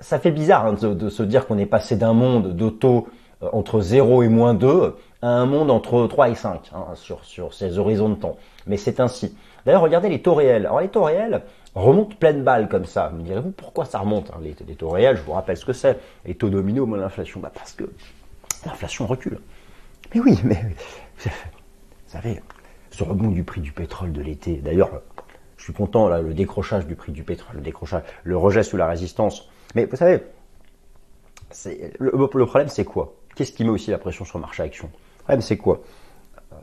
ça, 0.00 0.18
fait 0.18 0.30
bizarre 0.30 0.66
hein, 0.66 0.72
de, 0.74 1.08
se 1.08 1.22
dire 1.22 1.46
qu'on 1.46 1.58
est 1.58 1.66
passé 1.66 1.96
d'un 1.96 2.12
monde 2.12 2.54
de 2.54 2.68
taux 2.68 3.08
euh, 3.42 3.48
entre 3.52 3.80
0 3.80 4.22
et 4.22 4.28
moins 4.28 4.54
2 4.54 4.94
à 5.22 5.28
un 5.28 5.46
monde 5.46 5.70
entre 5.70 6.06
3 6.06 6.30
et 6.30 6.34
5 6.34 6.70
hein, 6.74 6.86
sur, 6.94 7.24
sur 7.24 7.54
ces 7.54 7.78
horizons 7.78 8.10
de 8.10 8.16
temps. 8.16 8.36
Mais 8.66 8.76
c'est 8.76 9.00
ainsi. 9.00 9.34
D'ailleurs, 9.64 9.82
regardez 9.82 10.08
les 10.08 10.20
taux 10.20 10.34
réels. 10.34 10.66
Alors 10.66 10.80
les 10.80 10.88
taux 10.88 11.04
réels 11.04 11.42
remontent 11.74 12.16
pleine 12.16 12.42
balle 12.42 12.68
comme 12.68 12.84
ça. 12.84 13.10
Me 13.10 13.22
direz-vous 13.22 13.52
pourquoi 13.52 13.84
ça 13.84 13.98
remonte 13.98 14.30
hein, 14.30 14.40
les, 14.42 14.74
taux 14.74 14.90
réels, 14.90 15.16
je 15.16 15.22
vous 15.22 15.32
rappelle 15.32 15.56
ce 15.56 15.64
que 15.64 15.72
c'est. 15.72 15.98
Les 16.26 16.34
taux 16.34 16.50
nominaux 16.50 16.86
moins 16.86 16.98
l'inflation. 16.98 17.40
Bah 17.40 17.52
parce 17.54 17.72
que 17.72 17.84
l'inflation 18.66 19.06
recule. 19.06 19.38
Mais 20.14 20.20
oui, 20.20 20.38
mais 20.44 20.60
vous 21.24 21.30
savez, 22.06 22.40
ce 22.90 23.04
rebond 23.04 23.28
du 23.28 23.44
prix 23.44 23.60
du 23.60 23.72
pétrole 23.72 24.12
de 24.12 24.20
l'été, 24.20 24.56
d'ailleurs, 24.56 25.02
je 25.56 25.64
suis 25.64 25.72
content, 25.72 26.08
là, 26.08 26.20
le 26.20 26.34
décrochage 26.34 26.86
du 26.86 26.96
prix 26.96 27.12
du 27.12 27.22
pétrole, 27.22 27.56
le 27.56 27.62
décrochage, 27.62 28.02
le 28.24 28.36
rejet 28.36 28.62
sous 28.62 28.76
la 28.76 28.86
résistance. 28.86 29.48
Mais 29.74 29.86
vous 29.86 29.96
savez, 29.96 30.22
le, 31.98 32.26
problème, 32.46 32.68
c'est 32.68 32.84
quoi? 32.84 33.14
Qu'est-ce 33.34 33.52
qui 33.52 33.64
met 33.64 33.70
aussi 33.70 33.90
la 33.90 33.98
pression 33.98 34.24
sur 34.24 34.38
le 34.38 34.42
marché 34.42 34.62
action? 34.62 34.90
Le 34.92 35.22
problème, 35.22 35.40
c'est 35.40 35.56
quoi? 35.56 35.82
Euh, 36.52 36.56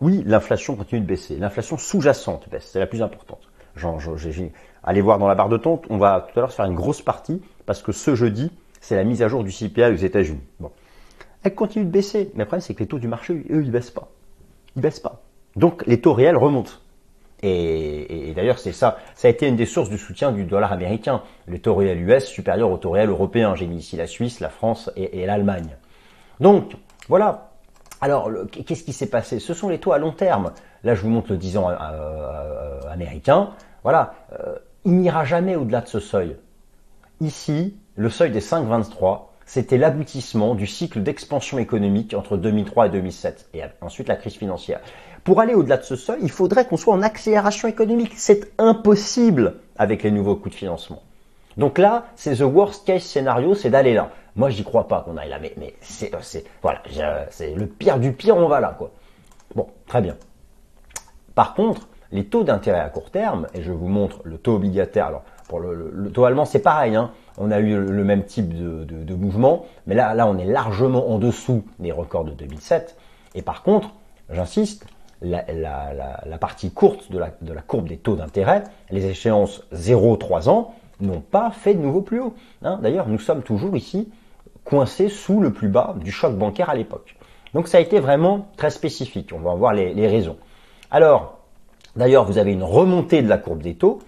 Oui, 0.00 0.22
l'inflation 0.26 0.74
continue 0.74 1.02
de 1.02 1.06
baisser. 1.06 1.36
L'inflation 1.36 1.76
sous-jacente 1.76 2.48
baisse, 2.48 2.68
c'est 2.72 2.78
la 2.78 2.86
plus 2.86 3.02
importante. 3.02 3.48
Allez 4.82 5.00
voir 5.00 5.18
dans 5.18 5.28
la 5.28 5.34
barre 5.34 5.48
de 5.48 5.58
temps, 5.58 5.82
on 5.90 5.98
va 5.98 6.26
tout 6.32 6.38
à 6.38 6.42
l'heure 6.42 6.52
faire 6.52 6.64
une 6.64 6.74
grosse 6.74 7.02
partie, 7.02 7.42
parce 7.66 7.82
que 7.82 7.92
ce 7.92 8.14
jeudi, 8.14 8.50
c'est 8.80 8.96
la 8.96 9.04
mise 9.04 9.22
à 9.22 9.28
jour 9.28 9.44
du 9.44 9.50
CPI 9.50 9.92
aux 9.92 9.96
États-Unis. 9.96 10.40
Bon. 10.60 10.70
Elle 11.46 11.54
continue 11.54 11.84
de 11.84 11.90
baisser, 11.90 12.32
mais 12.34 12.40
le 12.40 12.46
problème, 12.46 12.60
c'est 12.60 12.74
que 12.74 12.80
les 12.80 12.88
taux 12.88 12.98
du 12.98 13.06
marché, 13.06 13.32
eux, 13.50 13.62
ils 13.62 13.70
baissent 13.70 13.92
pas. 13.92 14.08
Ils 14.74 14.82
baissent 14.82 14.98
pas. 14.98 15.22
Donc, 15.54 15.86
les 15.86 16.00
taux 16.00 16.12
réels 16.12 16.36
remontent. 16.36 16.72
Et, 17.40 18.32
d'ailleurs, 18.34 18.58
c'est 18.58 18.72
ça. 18.72 18.98
Ça 19.14 19.28
a 19.28 19.30
été 19.30 19.46
une 19.46 19.54
des 19.54 19.64
sources 19.64 19.88
du 19.88 19.96
soutien 19.96 20.32
du 20.32 20.42
dollar 20.42 20.72
américain. 20.72 21.22
Le 21.46 21.60
taux 21.60 21.76
réel 21.76 22.00
US 22.00 22.24
supérieur 22.24 22.68
au 22.68 22.78
taux 22.78 22.90
réel 22.90 23.10
européen. 23.10 23.54
J'ai 23.54 23.68
mis 23.68 23.76
ici 23.76 23.96
la 23.96 24.08
Suisse, 24.08 24.40
la 24.40 24.48
France 24.48 24.90
et, 24.96 25.24
l'Allemagne. 25.24 25.76
Donc, 26.40 26.72
voilà. 27.08 27.52
Alors, 28.00 28.28
qu'est-ce 28.50 28.82
qui 28.82 28.92
s'est 28.92 29.08
passé? 29.08 29.38
Ce 29.38 29.54
sont 29.54 29.68
les 29.68 29.78
taux 29.78 29.92
à 29.92 29.98
long 29.98 30.10
terme. 30.10 30.50
Là, 30.82 30.96
je 30.96 31.02
vous 31.02 31.10
montre 31.10 31.30
le 31.30 31.38
10 31.38 31.58
ans 31.58 31.70
euh, 31.70 31.76
euh, 31.80 32.80
américain. 32.90 33.50
Voilà. 33.84 34.14
Euh, 34.32 34.56
il 34.84 34.96
n'ira 34.96 35.24
jamais 35.24 35.54
au-delà 35.54 35.80
de 35.80 35.86
ce 35.86 36.00
seuil. 36.00 36.34
Ici, 37.20 37.76
le 37.94 38.10
seuil 38.10 38.32
des 38.32 38.40
5,23, 38.40 39.26
c'était 39.46 39.78
l'aboutissement 39.78 40.54
du 40.54 40.66
cycle 40.66 41.02
d'expansion 41.02 41.58
économique 41.58 42.14
entre 42.14 42.36
2003 42.36 42.86
et 42.86 42.90
2007, 42.90 43.48
et 43.54 43.62
ensuite 43.80 44.08
la 44.08 44.16
crise 44.16 44.34
financière. 44.34 44.80
Pour 45.24 45.40
aller 45.40 45.54
au-delà 45.54 45.76
de 45.76 45.84
ce 45.84 45.96
seuil, 45.96 46.18
il 46.22 46.30
faudrait 46.30 46.66
qu'on 46.66 46.76
soit 46.76 46.94
en 46.94 47.02
accélération 47.02 47.68
économique. 47.68 48.12
C'est 48.16 48.52
impossible 48.58 49.54
avec 49.76 50.02
les 50.02 50.10
nouveaux 50.10 50.36
coûts 50.36 50.50
de 50.50 50.54
financement. 50.54 51.02
Donc 51.56 51.78
là, 51.78 52.06
c'est 52.16 52.36
the 52.36 52.42
worst 52.42 52.86
case 52.86 53.02
scénario, 53.02 53.54
c'est 53.54 53.70
d'aller 53.70 53.94
là. 53.94 54.10
Moi, 54.34 54.50
j'y 54.50 54.64
crois 54.64 54.86
pas 54.88 55.00
qu'on 55.00 55.16
aille 55.16 55.30
là, 55.30 55.38
mais, 55.40 55.54
mais 55.56 55.74
c'est, 55.80 56.12
c'est, 56.20 56.44
voilà, 56.60 56.82
c'est 57.30 57.54
le 57.54 57.66
pire 57.66 57.98
du 57.98 58.12
pire, 58.12 58.36
on 58.36 58.48
va 58.48 58.60
là, 58.60 58.74
quoi. 58.76 58.90
Bon, 59.54 59.68
très 59.86 60.02
bien. 60.02 60.16
Par 61.34 61.54
contre, 61.54 61.88
les 62.12 62.26
taux 62.26 62.44
d'intérêt 62.44 62.80
à 62.80 62.88
court 62.88 63.10
terme, 63.10 63.46
et 63.54 63.62
je 63.62 63.72
vous 63.72 63.88
montre 63.88 64.20
le 64.24 64.38
taux 64.38 64.56
obligataire. 64.56 65.06
Alors, 65.06 65.24
pour 65.48 65.60
le, 65.60 66.10
taux 66.12 66.24
allemand, 66.24 66.44
c'est 66.44 66.60
pareil. 66.60 66.96
Hein. 66.96 67.10
On 67.38 67.50
a 67.50 67.60
eu 67.60 67.76
le 67.76 68.04
même 68.04 68.24
type 68.24 68.52
de, 68.54 69.14
mouvement, 69.14 69.66
mais 69.86 69.94
là, 69.94 70.26
on 70.26 70.38
est 70.38 70.44
largement 70.44 71.10
en 71.10 71.18
dessous 71.18 71.64
des 71.78 71.92
records 71.92 72.24
de 72.24 72.32
2007. 72.32 72.96
Et 73.34 73.42
par 73.42 73.62
contre, 73.62 73.90
j'insiste, 74.30 74.86
la, 75.22 75.44
partie 76.40 76.70
courte 76.70 77.10
de 77.12 77.18
la, 77.18 77.62
courbe 77.62 77.88
des 77.88 77.96
taux 77.96 78.16
d'intérêt, 78.16 78.64
les 78.90 79.06
échéances 79.06 79.62
0-3 79.72 80.48
ans, 80.48 80.74
n'ont 81.00 81.20
pas 81.20 81.50
fait 81.50 81.74
de 81.74 81.80
nouveau 81.80 82.00
plus 82.00 82.20
haut. 82.20 82.34
Hein. 82.62 82.78
D'ailleurs, 82.82 83.08
nous 83.08 83.18
sommes 83.18 83.42
toujours 83.42 83.76
ici 83.76 84.10
coincés 84.64 85.08
sous 85.10 85.40
le 85.40 85.52
plus 85.52 85.68
bas 85.68 85.94
du 86.00 86.10
choc 86.10 86.34
bancaire 86.36 86.70
à 86.70 86.74
l'époque. 86.74 87.16
Donc 87.52 87.68
ça 87.68 87.78
a 87.78 87.80
été 87.80 88.00
vraiment 88.00 88.48
très 88.56 88.70
spécifique. 88.70 89.30
On 89.34 89.38
va 89.38 89.54
voir 89.54 89.74
les 89.74 90.08
raisons. 90.08 90.36
Alors, 90.90 91.38
d'ailleurs, 91.94 92.24
vous 92.24 92.38
avez 92.38 92.52
une 92.52 92.62
remontée 92.62 93.22
de 93.22 93.28
la 93.28 93.38
courbe 93.38 93.62
des 93.62 93.74
taux. 93.74 94.00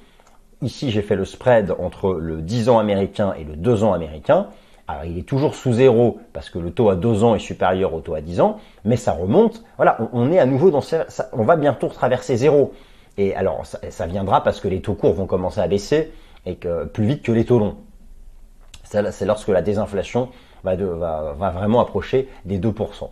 Ici, 0.61 0.91
j'ai 0.91 1.03
fait 1.03 1.15
le 1.15 1.25
spread 1.25 1.75
entre 1.79 2.15
le 2.15 2.43
10 2.43 2.69
ans 2.69 2.79
américain 2.79 3.33
et 3.38 3.45
le 3.45 3.55
2 3.55 3.85
ans 3.85 3.93
américain. 3.93 4.49
Alors 4.88 5.05
il 5.05 5.19
est 5.19 5.23
toujours 5.23 5.55
sous 5.55 5.75
zéro 5.75 6.19
parce 6.33 6.49
que 6.49 6.59
le 6.59 6.71
taux 6.71 6.88
à 6.88 6.97
2 6.97 7.23
ans 7.23 7.35
est 7.35 7.41
supérieur 7.41 7.93
au 7.93 8.00
taux 8.00 8.15
à 8.15 8.23
10 8.23 8.41
ans, 8.41 8.59
mais 8.85 8.97
ça 8.97 9.12
remonte. 9.12 9.62
Voilà, 9.77 9.99
on, 10.12 10.33
est 10.33 10.38
à 10.38 10.47
nouveau 10.47 10.71
dans 10.71 10.81
on 11.33 11.45
va 11.45 11.57
bientôt 11.57 11.88
traverser 11.88 12.37
zéro. 12.37 12.73
Et 13.19 13.35
alors 13.35 13.67
ça, 13.67 14.07
viendra 14.07 14.43
parce 14.43 14.61
que 14.61 14.67
les 14.67 14.81
taux 14.81 14.95
courts 14.95 15.12
vont 15.12 15.27
commencer 15.27 15.61
à 15.61 15.69
baisser 15.69 16.12
et 16.47 16.57
que 16.57 16.87
plus 16.87 17.05
vite 17.05 17.23
que 17.23 17.33
les 17.33 17.45
taux 17.45 17.59
longs. 17.59 17.77
C'est 18.85 19.27
lorsque 19.27 19.49
la 19.49 19.61
désinflation 19.61 20.31
va, 20.65 20.75
va, 20.75 21.50
vraiment 21.50 21.81
approcher 21.81 22.29
des 22.47 22.59
2%. 22.59 23.11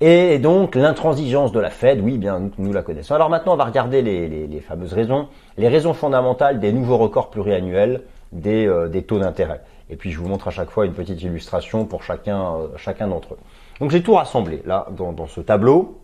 Et 0.00 0.38
donc 0.38 0.74
l'intransigeance 0.74 1.52
de 1.52 1.60
la 1.60 1.70
Fed, 1.70 2.00
oui, 2.02 2.18
bien 2.18 2.50
nous, 2.58 2.72
la 2.72 2.82
connaissons. 2.82 3.14
Alors 3.14 3.30
maintenant, 3.30 3.54
on 3.54 3.56
va 3.56 3.64
regarder 3.64 4.02
les, 4.02 4.60
fameuses 4.60 4.92
raisons, 4.92 5.28
les 5.56 5.68
raisons 5.68 5.94
fondamentales 5.94 6.60
des 6.60 6.72
nouveaux 6.72 6.98
records 6.98 7.30
pluriannuels 7.30 8.02
des, 8.32 8.66
euh, 8.66 8.88
des 8.88 9.02
taux 9.02 9.18
d'intérêt. 9.18 9.62
Et 9.88 9.96
puis 9.96 10.10
je 10.10 10.18
vous 10.18 10.28
montre 10.28 10.48
à 10.48 10.50
chaque 10.50 10.68
fois 10.68 10.84
une 10.84 10.92
petite 10.92 11.22
illustration 11.22 11.86
pour 11.86 12.02
chacun, 12.02 12.56
euh, 12.56 13.06
d'entre 13.06 13.34
eux. 13.34 13.38
Donc 13.80 13.90
j'ai 13.90 14.02
tout 14.02 14.14
rassemblé 14.14 14.60
là 14.66 14.86
dans, 14.90 15.12
dans, 15.12 15.26
ce 15.26 15.40
tableau. 15.40 15.98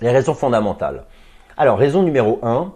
Les 0.00 0.10
raisons 0.10 0.34
fondamentales. 0.34 1.04
Alors 1.56 1.78
raison 1.78 2.02
numéro 2.02 2.38
1, 2.42 2.72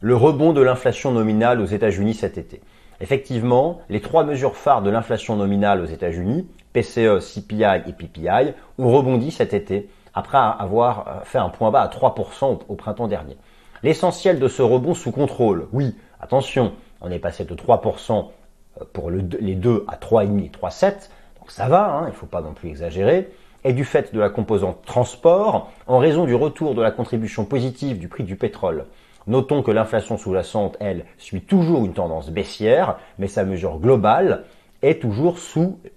le 0.00 0.16
rebond 0.16 0.52
de 0.52 0.62
l'inflation 0.62 1.12
nominale 1.12 1.60
aux 1.60 1.66
États-Unis 1.66 2.14
cet 2.14 2.38
été. 2.38 2.60
Effectivement, 3.02 3.80
les 3.90 4.00
trois 4.00 4.22
mesures 4.22 4.56
phares 4.56 4.80
de 4.80 4.88
l'inflation 4.88 5.34
nominale 5.34 5.80
aux 5.80 5.86
États-Unis, 5.86 6.46
PCE, 6.72 7.18
CPI 7.18 7.82
et 7.86 7.92
PPI, 7.92 8.54
ont 8.78 8.92
rebondi 8.92 9.32
cet 9.32 9.52
été 9.54 9.90
après 10.14 10.38
avoir 10.38 11.08
euh, 11.08 11.20
fait 11.24 11.38
un 11.38 11.48
point 11.48 11.72
bas 11.72 11.82
à 11.82 11.88
3% 11.88 12.60
au 12.68 12.74
printemps 12.76 13.08
dernier. 13.08 13.36
L'essentiel 13.82 14.38
de 14.38 14.46
ce 14.46 14.62
rebond 14.62 14.94
sous 14.94 15.10
contrôle, 15.10 15.66
oui, 15.72 15.96
attention, 16.20 16.74
on 17.00 17.10
est 17.10 17.18
passé 17.18 17.44
de 17.44 17.54
3% 17.54 18.28
pour 18.92 19.10
les 19.10 19.54
2 19.56 19.84
à 19.88 19.96
3,5 19.96 20.44
et 20.44 20.48
3,7, 20.48 21.10
donc 21.40 21.50
ça 21.50 21.68
va, 21.68 21.90
hein, 21.90 22.02
il 22.04 22.10
ne 22.10 22.16
faut 22.16 22.26
pas 22.26 22.40
non 22.40 22.54
plus 22.54 22.68
exagérer, 22.68 23.32
et 23.64 23.72
du 23.72 23.84
fait 23.84 24.14
de 24.14 24.20
la 24.20 24.28
composante 24.28 24.84
transport, 24.86 25.72
en 25.88 25.98
raison 25.98 26.24
du 26.24 26.36
retour 26.36 26.76
de 26.76 26.82
la 26.82 26.92
contribution 26.92 27.44
positive 27.44 27.98
du 27.98 28.06
prix 28.06 28.22
du 28.22 28.36
pétrole. 28.36 28.86
Notons 29.26 29.62
que 29.62 29.70
l'inflation 29.70 30.16
sous-jacente, 30.16 30.76
elle, 30.80 31.04
suit 31.18 31.42
toujours 31.42 31.84
une 31.84 31.94
tendance 31.94 32.30
baissière, 32.30 32.98
mais 33.18 33.28
sa 33.28 33.44
mesure 33.44 33.78
globale 33.78 34.44
est 34.82 35.00
toujours 35.00 35.36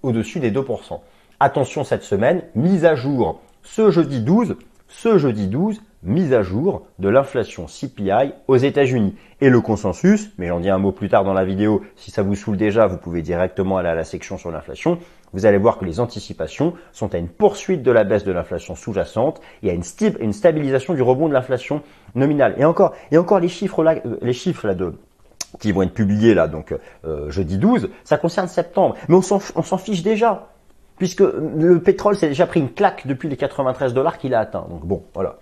au-dessus 0.04 0.40
des 0.40 0.52
2%. 0.52 1.00
Attention 1.40 1.84
cette 1.84 2.04
semaine, 2.04 2.44
mise 2.56 2.86
à 2.86 2.96
jour 2.96 3.42
ce 3.64 3.90
jeudi 3.90 4.22
12, 4.22 4.58
ce 4.88 5.18
jeudi 5.18 5.48
12, 5.48 5.82
mise 6.06 6.34
à 6.34 6.42
jour 6.42 6.88
de 7.00 7.10
l'inflation 7.10 7.66
CPI 7.66 8.34
aux 8.48 8.58
États-Unis. 8.58 9.16
Et 9.42 9.50
le 9.50 9.60
consensus, 9.60 10.32
mais 10.38 10.48
j'en 10.48 10.60
dis 10.60 10.70
un 10.70 10.78
mot 10.78 10.92
plus 10.92 11.10
tard 11.10 11.24
dans 11.24 11.34
la 11.34 11.44
vidéo, 11.44 11.82
si 11.96 12.12
ça 12.12 12.24
vous 12.24 12.36
saoule 12.36 12.58
déjà, 12.58 12.88
vous 12.88 12.98
pouvez 12.98 13.22
directement 13.22 13.78
aller 13.78 13.90
à 13.90 13.96
la 13.96 14.04
section 14.04 14.38
sur 14.38 14.52
l'inflation. 14.52 14.98
Vous 15.34 15.46
allez 15.46 15.58
voir 15.58 15.78
que 15.78 15.86
les 15.86 16.00
anticipations 16.00 16.74
sont 16.94 17.14
à 17.14 17.18
une 17.18 17.28
poursuite 17.28 17.84
de 17.84 17.92
la 17.92 18.04
baisse 18.04 18.24
de 18.24 18.32
l'inflation 18.32 18.76
sous-jacente 18.76 19.42
et 19.64 19.70
à 19.70 19.74
une, 19.74 19.84
une, 20.20 20.34
stabilisation 20.34 20.94
du 20.94 21.02
rebond 21.02 21.28
de 21.28 21.34
l'inflation 21.34 21.82
nominale. 22.14 22.56
Et 22.58 22.66
encore, 22.66 22.94
et 23.12 23.18
encore 23.18 23.40
les 23.40 23.50
chiffres 23.50 23.84
là, 23.84 23.96
euh, 24.06 24.18
les 24.22 24.34
chiffres 24.34 24.68
là 24.68 24.76
de 24.76 24.94
qui 25.60 25.72
vont 25.72 25.84
être 25.84 25.94
publiés 25.94 26.34
là, 26.34 26.48
donc 26.48 26.76
euh, 27.06 27.30
jeudi 27.30 27.58
12, 27.58 27.90
ça 28.04 28.18
concerne 28.18 28.48
septembre. 28.48 28.96
Mais 29.08 29.16
on 29.16 29.22
s'en 29.22 29.78
fiche 29.78 30.04
déjà 30.04 30.50
puisque 30.98 31.22
le 31.22 31.80
pétrole 31.80 32.16
s'est 32.16 32.28
déjà 32.28 32.48
pris 32.48 32.60
une 32.60 32.72
claque 32.72 33.08
depuis 33.08 33.30
les 33.30 33.38
93 33.38 33.94
dollars 33.94 34.18
qu'il 34.18 34.34
a 34.34 34.40
atteint. 34.40 34.66
Donc 34.70 34.86
bon, 34.86 35.04
voilà. 35.14 35.38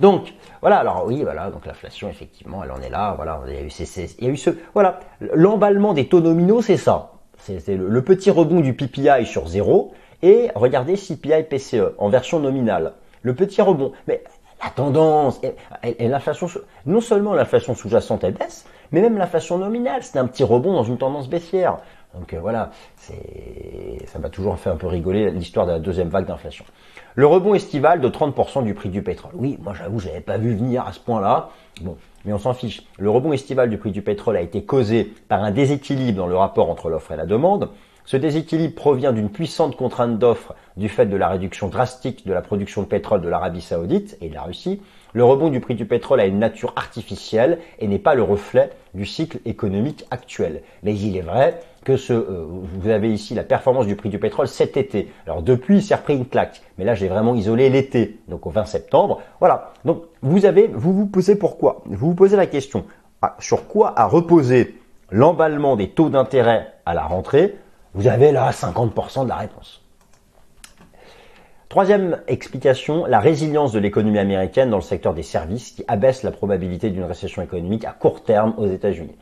Donc, 0.00 0.32
voilà, 0.62 0.78
alors 0.78 1.04
oui, 1.06 1.22
voilà, 1.22 1.50
donc 1.50 1.66
l'inflation, 1.66 2.08
effectivement, 2.08 2.64
elle 2.64 2.72
en 2.72 2.80
est 2.80 2.88
là, 2.88 3.12
voilà, 3.16 3.42
il 3.46 3.54
y 3.54 3.56
a 3.58 3.60
eu, 3.60 3.68
il 3.68 4.24
y 4.24 4.28
a 4.28 4.30
eu 4.30 4.36
ce, 4.36 4.50
voilà, 4.72 5.00
l'emballement 5.34 5.92
des 5.92 6.08
taux 6.08 6.20
nominaux, 6.20 6.62
c'est 6.62 6.78
ça. 6.78 7.12
C'est 7.36 7.76
le, 7.76 8.02
petit 8.02 8.30
rebond 8.30 8.60
du 8.60 8.74
PPI 8.74 9.26
sur 9.26 9.46
zéro, 9.46 9.92
et 10.22 10.50
regardez 10.54 10.96
CPI 10.96 11.44
PCE 11.44 11.94
en 11.98 12.08
version 12.08 12.38
nominale. 12.38 12.94
Le 13.22 13.34
petit 13.34 13.62
rebond. 13.62 13.92
Mais 14.08 14.22
la 14.62 14.70
tendance, 14.70 15.40
et, 15.82 16.08
l'inflation, 16.08 16.48
non 16.86 17.00
seulement 17.00 17.34
l'inflation 17.34 17.74
sous-jacente, 17.74 18.24
elle 18.24 18.34
baisse, 18.34 18.66
mais 18.92 19.00
même 19.00 19.16
l'inflation 19.16 19.58
nominale, 19.58 20.02
c'est 20.02 20.18
un 20.18 20.26
petit 20.26 20.44
rebond 20.44 20.72
dans 20.74 20.82
une 20.82 20.98
tendance 20.98 21.28
baissière. 21.28 21.78
Donc 22.14 22.34
euh, 22.34 22.40
voilà, 22.40 22.70
ça 22.96 24.18
m'a 24.18 24.28
toujours 24.30 24.58
fait 24.58 24.70
un 24.70 24.76
peu 24.76 24.86
rigoler 24.86 25.30
l'histoire 25.30 25.66
de 25.66 25.72
la 25.72 25.78
deuxième 25.78 26.08
vague 26.08 26.26
d'inflation. 26.26 26.64
Le 27.16 27.26
rebond 27.26 27.54
estival 27.54 28.00
de 28.00 28.08
30% 28.08 28.62
du 28.62 28.72
prix 28.72 28.88
du 28.88 29.02
pétrole. 29.02 29.32
Oui, 29.34 29.58
moi 29.60 29.74
j'avoue, 29.76 29.98
j'avais 29.98 30.20
pas 30.20 30.38
vu 30.38 30.54
venir 30.54 30.86
à 30.86 30.92
ce 30.92 31.00
point-là. 31.00 31.50
Bon, 31.80 31.96
mais 32.24 32.32
on 32.32 32.38
s'en 32.38 32.54
fiche. 32.54 32.82
Le 32.98 33.10
rebond 33.10 33.32
estival 33.32 33.68
du 33.68 33.78
prix 33.78 33.90
du 33.90 34.00
pétrole 34.00 34.36
a 34.36 34.40
été 34.40 34.62
causé 34.62 35.12
par 35.28 35.42
un 35.42 35.50
déséquilibre 35.50 36.18
dans 36.18 36.28
le 36.28 36.36
rapport 36.36 36.70
entre 36.70 36.88
l'offre 36.88 37.10
et 37.10 37.16
la 37.16 37.26
demande. 37.26 37.70
Ce 38.04 38.16
déséquilibre 38.16 38.74
provient 38.74 39.12
d'une 39.12 39.28
puissante 39.28 39.76
contrainte 39.76 40.18
d'offre 40.18 40.54
du 40.76 40.88
fait 40.88 41.06
de 41.06 41.16
la 41.16 41.28
réduction 41.28 41.68
drastique 41.68 42.26
de 42.26 42.32
la 42.32 42.42
production 42.42 42.82
de 42.82 42.86
pétrole 42.86 43.22
de 43.22 43.28
l'Arabie 43.28 43.60
saoudite 43.60 44.16
et 44.20 44.28
de 44.28 44.34
la 44.34 44.42
Russie. 44.42 44.80
Le 45.12 45.24
rebond 45.24 45.48
du 45.48 45.60
prix 45.60 45.74
du 45.74 45.86
pétrole 45.86 46.20
a 46.20 46.26
une 46.26 46.38
nature 46.38 46.72
artificielle 46.76 47.58
et 47.80 47.88
n'est 47.88 47.98
pas 47.98 48.14
le 48.14 48.22
reflet 48.22 48.70
du 48.94 49.04
cycle 49.04 49.38
économique 49.44 50.04
actuel. 50.12 50.62
Mais 50.84 50.94
il 50.94 51.16
est 51.16 51.22
vrai 51.22 51.60
que 51.84 51.96
ce, 51.96 52.12
euh, 52.12 52.46
vous 52.46 52.88
avez 52.90 53.12
ici 53.12 53.34
la 53.34 53.44
performance 53.44 53.86
du 53.86 53.96
prix 53.96 54.08
du 54.08 54.18
pétrole 54.18 54.48
cet 54.48 54.76
été. 54.76 55.10
Alors 55.26 55.42
depuis, 55.42 55.76
il 55.76 55.82
s'est 55.82 55.94
repris 55.94 56.16
une 56.16 56.26
claque. 56.26 56.62
Mais 56.78 56.84
là, 56.84 56.94
j'ai 56.94 57.08
vraiment 57.08 57.34
isolé 57.34 57.70
l'été, 57.70 58.18
donc 58.28 58.46
au 58.46 58.50
20 58.50 58.66
septembre. 58.66 59.20
Voilà. 59.38 59.72
Donc 59.84 60.02
vous 60.22 60.44
avez, 60.44 60.66
vous 60.66 60.92
vous 60.92 61.06
posez 61.06 61.36
pourquoi? 61.36 61.82
Vous 61.86 62.08
vous 62.08 62.14
posez 62.14 62.36
la 62.36 62.46
question 62.46 62.84
ah, 63.22 63.36
sur 63.38 63.66
quoi 63.66 63.98
a 63.98 64.06
reposé 64.06 64.78
l'emballement 65.10 65.76
des 65.76 65.90
taux 65.90 66.10
d'intérêt 66.10 66.74
à 66.86 66.94
la 66.94 67.02
rentrée? 67.02 67.56
Vous 67.94 68.06
avez 68.06 68.32
là 68.32 68.50
50% 68.50 69.24
de 69.24 69.28
la 69.28 69.36
réponse. 69.36 69.82
Troisième 71.68 72.20
explication, 72.26 73.06
la 73.06 73.20
résilience 73.20 73.72
de 73.72 73.78
l'économie 73.78 74.18
américaine 74.18 74.70
dans 74.70 74.78
le 74.78 74.82
secteur 74.82 75.14
des 75.14 75.22
services 75.22 75.70
qui 75.70 75.84
abaisse 75.86 76.24
la 76.24 76.32
probabilité 76.32 76.90
d'une 76.90 77.04
récession 77.04 77.42
économique 77.42 77.84
à 77.84 77.92
court 77.92 78.24
terme 78.24 78.54
aux 78.58 78.66
États-Unis. 78.66 79.14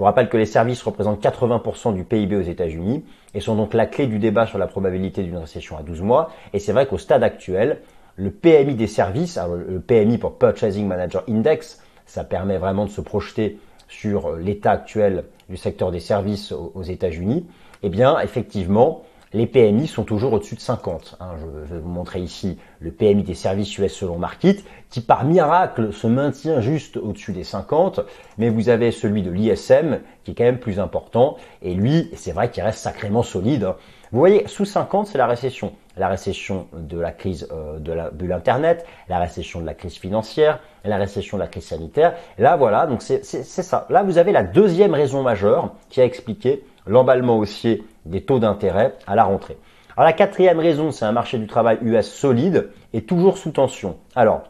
Je 0.00 0.02
vous 0.02 0.06
rappelle 0.06 0.30
que 0.30 0.38
les 0.38 0.46
services 0.46 0.82
représentent 0.82 1.22
80% 1.22 1.92
du 1.92 2.04
PIB 2.04 2.34
aux 2.34 2.40
États-Unis 2.40 3.04
et 3.34 3.40
sont 3.40 3.54
donc 3.54 3.74
la 3.74 3.84
clé 3.84 4.06
du 4.06 4.18
débat 4.18 4.46
sur 4.46 4.56
la 4.56 4.66
probabilité 4.66 5.22
d'une 5.22 5.36
récession 5.36 5.76
à 5.76 5.82
12 5.82 6.00
mois. 6.00 6.30
Et 6.54 6.58
c'est 6.58 6.72
vrai 6.72 6.86
qu'au 6.86 6.96
stade 6.96 7.22
actuel, 7.22 7.82
le 8.16 8.30
PMI 8.30 8.76
des 8.76 8.86
services, 8.86 9.38
le 9.38 9.78
PMI 9.78 10.16
pour 10.16 10.38
Purchasing 10.38 10.86
Manager 10.86 11.22
Index, 11.28 11.82
ça 12.06 12.24
permet 12.24 12.56
vraiment 12.56 12.86
de 12.86 12.90
se 12.90 13.02
projeter 13.02 13.58
sur 13.88 14.36
l'état 14.36 14.70
actuel 14.70 15.24
du 15.50 15.58
secteur 15.58 15.90
des 15.90 16.00
services 16.00 16.50
aux 16.52 16.82
États-Unis. 16.82 17.46
Eh 17.82 17.90
bien, 17.90 18.18
effectivement, 18.20 19.02
les 19.32 19.46
PMI 19.46 19.86
sont 19.86 20.02
toujours 20.02 20.32
au-dessus 20.32 20.56
de 20.56 20.60
50. 20.60 21.16
Hein. 21.20 21.34
Je 21.68 21.74
vais 21.74 21.80
vous 21.80 21.88
montrer 21.88 22.20
ici 22.20 22.58
le 22.80 22.90
PMI 22.90 23.22
des 23.22 23.34
services 23.34 23.78
US 23.78 23.92
selon 23.92 24.18
Market, 24.18 24.64
qui 24.90 25.00
par 25.00 25.24
miracle 25.24 25.92
se 25.92 26.08
maintient 26.08 26.60
juste 26.60 26.96
au-dessus 26.96 27.32
des 27.32 27.44
50, 27.44 28.00
mais 28.38 28.48
vous 28.48 28.68
avez 28.68 28.90
celui 28.90 29.22
de 29.22 29.30
l'ISM 29.30 30.00
qui 30.24 30.32
est 30.32 30.34
quand 30.34 30.44
même 30.44 30.58
plus 30.58 30.80
important, 30.80 31.36
et 31.62 31.74
lui, 31.74 32.10
c'est 32.14 32.32
vrai 32.32 32.50
qu'il 32.50 32.62
reste 32.64 32.80
sacrément 32.80 33.22
solide. 33.22 33.64
Hein. 33.64 33.76
Vous 34.10 34.18
voyez, 34.18 34.48
sous 34.48 34.64
50, 34.64 35.06
c'est 35.06 35.18
la 35.18 35.28
récession. 35.28 35.72
La 35.96 36.08
récession 36.08 36.66
de 36.72 36.98
la 36.98 37.12
crise 37.12 37.46
euh, 37.52 37.78
de 37.78 37.92
la 37.92 38.10
bulle 38.10 38.32
Internet, 38.32 38.84
la 39.08 39.20
récession 39.20 39.60
de 39.60 39.66
la 39.66 39.74
crise 39.74 39.94
financière, 39.94 40.58
la 40.84 40.96
récession 40.96 41.36
de 41.36 41.42
la 41.42 41.48
crise 41.48 41.66
sanitaire. 41.66 42.14
Là, 42.38 42.56
voilà, 42.56 42.86
donc 42.86 43.02
c'est 43.02 43.22
ça. 43.22 43.86
Là, 43.90 44.02
vous 44.02 44.18
avez 44.18 44.32
la 44.32 44.42
deuxième 44.42 44.94
raison 44.94 45.22
majeure 45.22 45.74
qui 45.88 46.00
a 46.00 46.04
expliqué 46.04 46.64
l'emballement 46.86 47.38
haussier 47.38 47.84
des 48.06 48.22
taux 48.22 48.38
d'intérêt 48.38 48.94
à 49.06 49.14
la 49.14 49.24
rentrée. 49.24 49.58
Alors 49.96 50.06
la 50.06 50.12
quatrième 50.12 50.58
raison, 50.58 50.92
c'est 50.92 51.04
un 51.04 51.12
marché 51.12 51.38
du 51.38 51.46
travail 51.46 51.78
US 51.82 52.06
solide 52.06 52.70
et 52.92 53.02
toujours 53.02 53.38
sous 53.38 53.50
tension. 53.50 53.98
Alors 54.14 54.44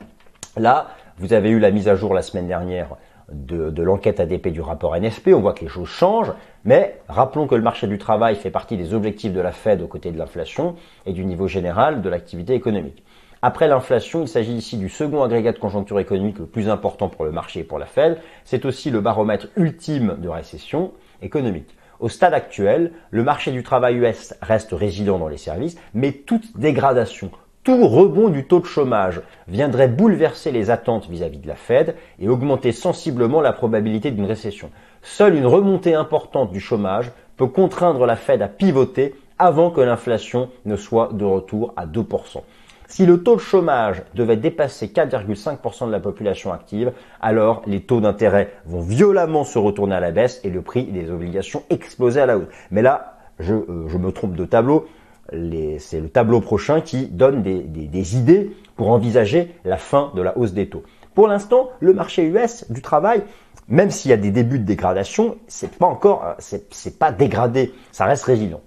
là, 0.57 0.89
vous 1.19 1.33
avez 1.33 1.51
eu 1.51 1.59
la 1.59 1.71
mise 1.71 1.89
à 1.89 1.97
jour 1.97 2.15
la 2.15 2.23
semaine 2.23 2.47
dernière 2.47 2.97
de, 3.33 3.83
l'enquête 3.83 4.21
ADP 4.21 4.49
du 4.49 4.61
rapport 4.61 4.97
NFP, 4.97 5.29
on 5.35 5.41
voit 5.41 5.53
que 5.53 5.61
les 5.61 5.69
choses 5.69 5.89
changent, 5.89 6.33
mais 6.65 7.01
rappelons 7.09 7.47
que 7.47 7.55
le 7.55 7.63
marché 7.63 7.87
du 7.87 7.99
travail 7.99 8.37
fait 8.37 8.51
partie 8.51 8.77
des 8.77 8.93
objectifs 8.95 9.33
de 9.33 9.41
la 9.41 9.53
Fed 9.53 9.83
aux 9.83 9.87
côtés 9.87 10.11
de 10.11 10.19
l'inflation 10.19 10.75
et 11.07 11.13
du 11.13 11.25
niveau 11.25 11.47
général 11.47 12.03
de 12.03 12.09
l'activité 12.09 12.55
économique. 12.55 13.05
Après 13.43 13.69
l'inflation, 13.69 14.23
il 14.23 14.29
s'agit 14.29 14.53
ici 14.53 14.77
du 14.77 14.91
second 14.91 15.23
agrégat 15.23 15.53
de 15.53 15.59
conjoncture 15.59 15.99
économique 15.99 16.39
le 16.39 16.47
plus 16.47 16.69
important 16.69 17.09
pour 17.09 17.25
le 17.25 17.33
marché 17.33 17.61
et 17.61 17.65
pour 17.65 17.79
la 17.79 17.87
Fed. 17.87 18.19
C'est 18.45 18.67
aussi 18.67 18.91
le 18.91 19.01
baromètre 19.01 19.47
ultime 19.57 20.17
de 20.19 20.29
récession 20.29 20.93
économique. 21.23 21.75
Au 22.01 22.09
stade 22.09 22.35
actuel, 22.35 22.93
le 23.11 23.23
marché 23.23 23.53
du 23.53 23.63
travail 23.63 23.97
US 23.97 24.35
reste 24.41 24.73
résilient 24.73 25.19
dans 25.19 25.29
les 25.29 25.37
services, 25.37 25.77
mais 25.95 26.13
toute 26.13 26.57
dégradation, 26.59 27.31
tout 27.63 27.87
rebond 27.87 28.31
du 28.31 28.47
taux 28.47 28.61
de 28.61 28.65
chômage 28.65 29.21
viendrait 29.47 29.89
bouleverser 29.89 30.51
les 30.51 30.71
attentes 30.71 31.11
vis-à-vis 31.11 31.41
de 31.41 31.47
la 31.47 31.57
Fed 31.57 31.95
et 32.19 32.31
augmenter 32.31 32.73
sensiblement 32.73 33.43
la 33.43 33.53
probabilité 33.53 34.11
d'une 34.11 34.25
récession. 34.25 34.71
Seule 35.03 35.35
une 35.35 35.45
remontée 35.45 35.95
importante 35.95 36.53
du 36.53 36.61
chômage 36.61 37.13
peut 37.37 37.49
contraindre 37.49 38.07
la 38.07 38.17
Fed 38.17 38.41
à 38.41 38.49
pivoter 38.49 39.15
avant 39.39 39.71
que 39.71 39.83
l'inflation 39.83 40.49
ne 40.65 40.77
soit 40.77 41.11
de 41.13 41.25
retour 41.25 41.75
à 41.77 41.87
2%. 41.87 42.43
Si 42.91 43.07
le 43.07 43.23
taux 43.23 43.37
de 43.37 43.41
chômage 43.41 44.03
devait 44.17 44.37
dépasser 44.37 44.89
4,5% 44.89 45.87
de 45.87 45.93
la 45.93 46.01
population 46.01 46.53
active, 46.53 46.91
alors 47.21 47.63
les 47.69 47.83
taux 47.83 48.01
d'intérêt 48.01 48.53
vont 48.67 48.81
violemment 48.81 49.45
se 49.45 49.61
retourner 49.61 49.95
à 49.95 50.01
la 50.01 50.11
baisse 50.11 50.41
et 50.43 50.51
le 50.51 50.61
prix 50.61 50.87
des 50.87 51.09
obligations 51.09 51.63
exploser 51.71 52.21
à 52.21 52.27
la 52.27 52.37
hausse. 52.37 52.49
Mais 52.73 52.83
là, 52.83 53.17
je, 53.39 53.55
euh, 53.55 53.97
me 53.97 54.11
trompe 54.11 54.35
de 54.35 54.45
tableau. 54.45 54.89
C'est 55.31 56.01
le 56.01 56.09
tableau 56.09 56.41
prochain 56.41 56.81
qui 56.81 57.07
donne 57.07 57.43
des, 57.45 58.17
idées 58.17 58.57
pour 58.75 58.91
envisager 58.91 59.55
la 59.65 59.77
fin 59.77 60.11
de 60.17 60.23
la 60.23 60.37
hausse 60.37 60.53
des 60.53 60.69
taux. 60.69 60.83
Pour 61.15 61.29
l'instant, 61.29 61.71
le 61.79 61.95
marché 61.95 62.25
US 62.25 62.69
du 62.73 62.83
travail, 62.83 63.23
même 63.69 63.93
s'il 63.93 64.11
y 64.11 64.15
a 64.15 64.17
des 64.17 64.33
débuts 64.33 64.59
de 64.59 64.65
dégradation, 64.65 65.37
c'est 65.47 65.71
pas 65.77 65.87
encore, 65.87 66.25
euh, 66.25 66.59
c'est 66.71 66.99
pas 66.99 67.13
dégradé, 67.13 67.73
ça 67.93 68.07
reste 68.07 68.25
résilient. 68.25 68.63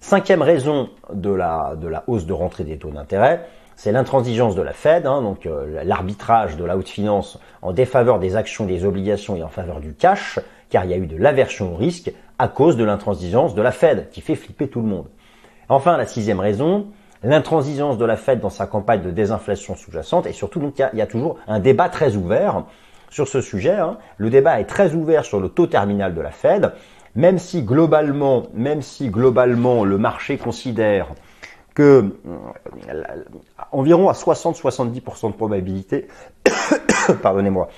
Cinquième 0.00 0.42
raison 0.42 0.90
de 1.12 1.30
la, 1.30 1.74
de 1.76 1.88
la 1.88 2.04
hausse 2.06 2.26
de 2.26 2.32
rentrée 2.32 2.64
des 2.64 2.78
taux 2.78 2.90
d'intérêt, 2.90 3.44
c'est 3.78 3.92
l'intransigeance 3.92 4.56
de 4.56 4.62
la 4.62 4.72
Fed, 4.72 5.06
hein, 5.06 5.22
donc 5.22 5.46
euh, 5.46 5.82
l'arbitrage 5.84 6.56
de 6.56 6.64
la 6.64 6.76
haute 6.76 6.88
finance 6.88 7.38
en 7.62 7.72
défaveur 7.72 8.18
des 8.18 8.34
actions, 8.34 8.64
des 8.64 8.84
obligations 8.84 9.36
et 9.36 9.42
en 9.42 9.48
faveur 9.48 9.80
du 9.80 9.94
cash, 9.94 10.40
car 10.68 10.84
il 10.84 10.90
y 10.90 10.94
a 10.94 10.96
eu 10.96 11.06
de 11.06 11.16
l'aversion 11.16 11.74
au 11.74 11.76
risque 11.76 12.12
à 12.38 12.48
cause 12.48 12.76
de 12.76 12.84
l'intransigeance 12.84 13.54
de 13.54 13.62
la 13.62 13.70
Fed, 13.70 14.08
qui 14.10 14.20
fait 14.20 14.34
flipper 14.34 14.68
tout 14.68 14.80
le 14.80 14.88
monde. 14.88 15.06
Enfin, 15.68 15.96
la 15.96 16.06
sixième 16.06 16.40
raison, 16.40 16.86
l'intransigeance 17.22 17.98
de 17.98 18.04
la 18.04 18.16
Fed 18.16 18.40
dans 18.40 18.50
sa 18.50 18.66
campagne 18.66 19.02
de 19.02 19.10
désinflation 19.10 19.76
sous-jacente, 19.76 20.26
et 20.26 20.32
surtout 20.32 20.60
il 20.60 20.98
y, 20.98 21.00
a, 21.00 21.06
toujours 21.06 21.36
un 21.46 21.60
débat 21.60 21.88
très 21.88 22.16
ouvert 22.16 22.64
sur 23.10 23.28
ce 23.28 23.40
sujet. 23.40 23.76
Hein. 23.76 23.98
Le 24.16 24.30
débat 24.30 24.60
est 24.60 24.66
très 24.66 24.94
ouvert 24.94 25.24
sur 25.24 25.40
le 25.40 25.48
taux 25.48 25.66
terminal 25.66 26.14
de 26.14 26.20
la 26.20 26.30
Fed 26.30 26.72
même 27.18 27.38
si 27.40 27.62
globalement, 27.62 28.44
même 28.54 28.80
si 28.80 29.10
globalement 29.10 29.84
le 29.84 29.98
marché 29.98 30.38
considère 30.38 31.08
que 31.74 32.14
euh, 32.28 33.14
environ 33.72 34.08
à 34.08 34.12
60-70% 34.12 35.32
de 35.32 35.36
probabilité, 35.36 36.06
pardonnez-moi, 37.22 37.70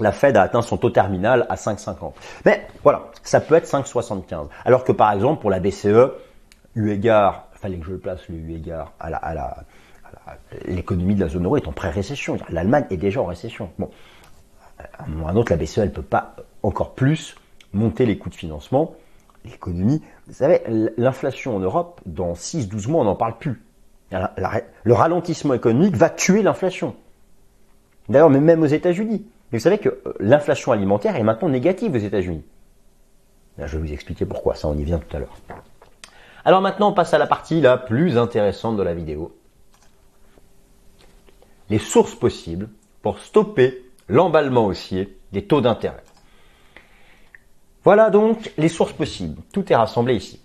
la 0.00 0.12
Fed 0.12 0.36
a 0.36 0.42
atteint 0.42 0.60
son 0.60 0.76
taux 0.76 0.90
terminal 0.90 1.46
à 1.48 1.54
5,50. 1.54 2.12
Mais 2.44 2.66
voilà, 2.82 3.10
ça 3.22 3.40
peut 3.40 3.54
être 3.54 3.66
5,75. 3.66 4.48
Alors 4.66 4.84
que 4.84 4.92
par 4.92 5.12
exemple 5.12 5.40
pour 5.40 5.48
la 5.48 5.60
BCE, 5.60 6.12
eu 6.74 6.90
égard, 6.90 7.48
fallait 7.54 7.78
que 7.78 7.86
je 7.86 7.92
le 7.92 7.98
place 7.98 8.20
le 8.28 8.36
eu 8.36 8.52
égard 8.54 8.92
à 9.00 9.08
la, 9.08 9.56
l'économie 10.66 11.14
de 11.14 11.20
la 11.20 11.28
zone 11.28 11.46
euro 11.46 11.56
est 11.56 11.66
en 11.66 11.72
pré-récession. 11.72 12.36
L'Allemagne 12.50 12.84
est 12.90 12.98
déjà 12.98 13.22
en 13.22 13.26
récession. 13.26 13.70
Bon, 13.78 13.88
à 14.78 15.04
un 15.04 15.06
moment 15.06 15.24
ou 15.24 15.28
un 15.28 15.36
autre, 15.36 15.52
la 15.52 15.56
BCE, 15.56 15.78
elle 15.78 15.92
peut 15.92 16.02
pas 16.02 16.36
encore 16.62 16.92
plus 16.92 17.34
monter 17.72 18.06
les 18.06 18.18
coûts 18.18 18.30
de 18.30 18.34
financement, 18.34 18.94
l'économie. 19.44 20.02
Vous 20.26 20.34
savez, 20.34 20.62
l'inflation 20.96 21.56
en 21.56 21.60
Europe, 21.60 22.00
dans 22.06 22.32
6-12 22.32 22.88
mois, 22.88 23.02
on 23.02 23.04
n'en 23.04 23.16
parle 23.16 23.38
plus. 23.38 23.62
le 24.10 24.92
ralentissement 24.92 25.54
économique 25.54 25.96
va 25.96 26.10
tuer 26.10 26.42
l'inflation. 26.42 26.96
D'ailleurs, 28.08 28.30
même 28.30 28.62
aux 28.62 28.66
États-Unis. 28.66 29.26
Mais 29.52 29.58
vous 29.58 29.62
savez 29.62 29.78
que 29.78 29.88
euh, 29.88 30.12
l'inflation 30.20 30.72
alimentaire 30.72 31.16
est 31.16 31.22
maintenant 31.22 31.48
négative 31.48 31.94
aux 31.94 31.98
États-Unis. 31.98 32.44
Je 33.58 33.76
vais 33.76 33.86
vous 33.86 33.92
expliquer 33.92 34.24
pourquoi, 34.24 34.54
ça 34.54 34.68
on 34.68 34.76
y 34.76 34.84
vient 34.84 34.98
tout 34.98 35.16
à 35.16 35.20
l'heure. 35.20 35.36
Alors 36.44 36.60
maintenant, 36.60 36.90
on 36.90 36.92
passe 36.92 37.12
à 37.12 37.18
la 37.18 37.26
partie 37.26 37.60
la 37.60 37.76
plus 37.76 38.16
intéressante 38.16 38.76
de 38.76 38.82
la 38.82 38.94
vidéo. 38.94 39.36
Les 41.68 41.78
sources 41.78 42.14
possibles 42.14 42.68
pour 43.02 43.18
stopper 43.18 43.84
l'emballement 44.08 44.66
haussier 44.66 45.18
des 45.32 45.44
taux 45.44 45.60
d'intérêt. 45.60 46.02
Voilà 47.88 48.10
donc 48.10 48.52
les 48.58 48.68
sources 48.68 48.92
possibles. 48.92 49.40
Tout 49.50 49.72
est 49.72 49.74
rassemblé 49.74 50.14
ici. 50.14 50.42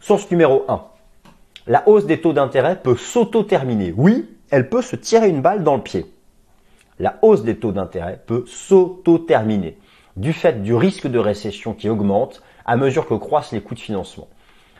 Source 0.00 0.28
numéro 0.32 0.64
1. 0.66 0.82
La 1.68 1.88
hausse 1.88 2.06
des 2.06 2.20
taux 2.20 2.32
d'intérêt 2.32 2.74
peut 2.74 2.96
s'auto-terminer. 2.96 3.94
Oui, 3.96 4.28
elle 4.50 4.68
peut 4.68 4.82
se 4.82 4.96
tirer 4.96 5.28
une 5.28 5.42
balle 5.42 5.62
dans 5.62 5.76
le 5.76 5.82
pied. 5.82 6.12
La 6.98 7.20
hausse 7.22 7.44
des 7.44 7.56
taux 7.56 7.70
d'intérêt 7.70 8.20
peut 8.26 8.42
s'auto-terminer 8.48 9.78
du 10.16 10.32
fait 10.32 10.60
du 10.60 10.74
risque 10.74 11.06
de 11.06 11.20
récession 11.20 11.72
qui 11.72 11.88
augmente 11.88 12.42
à 12.64 12.76
mesure 12.76 13.06
que 13.06 13.14
croissent 13.14 13.52
les 13.52 13.60
coûts 13.60 13.76
de 13.76 13.78
financement. 13.78 14.26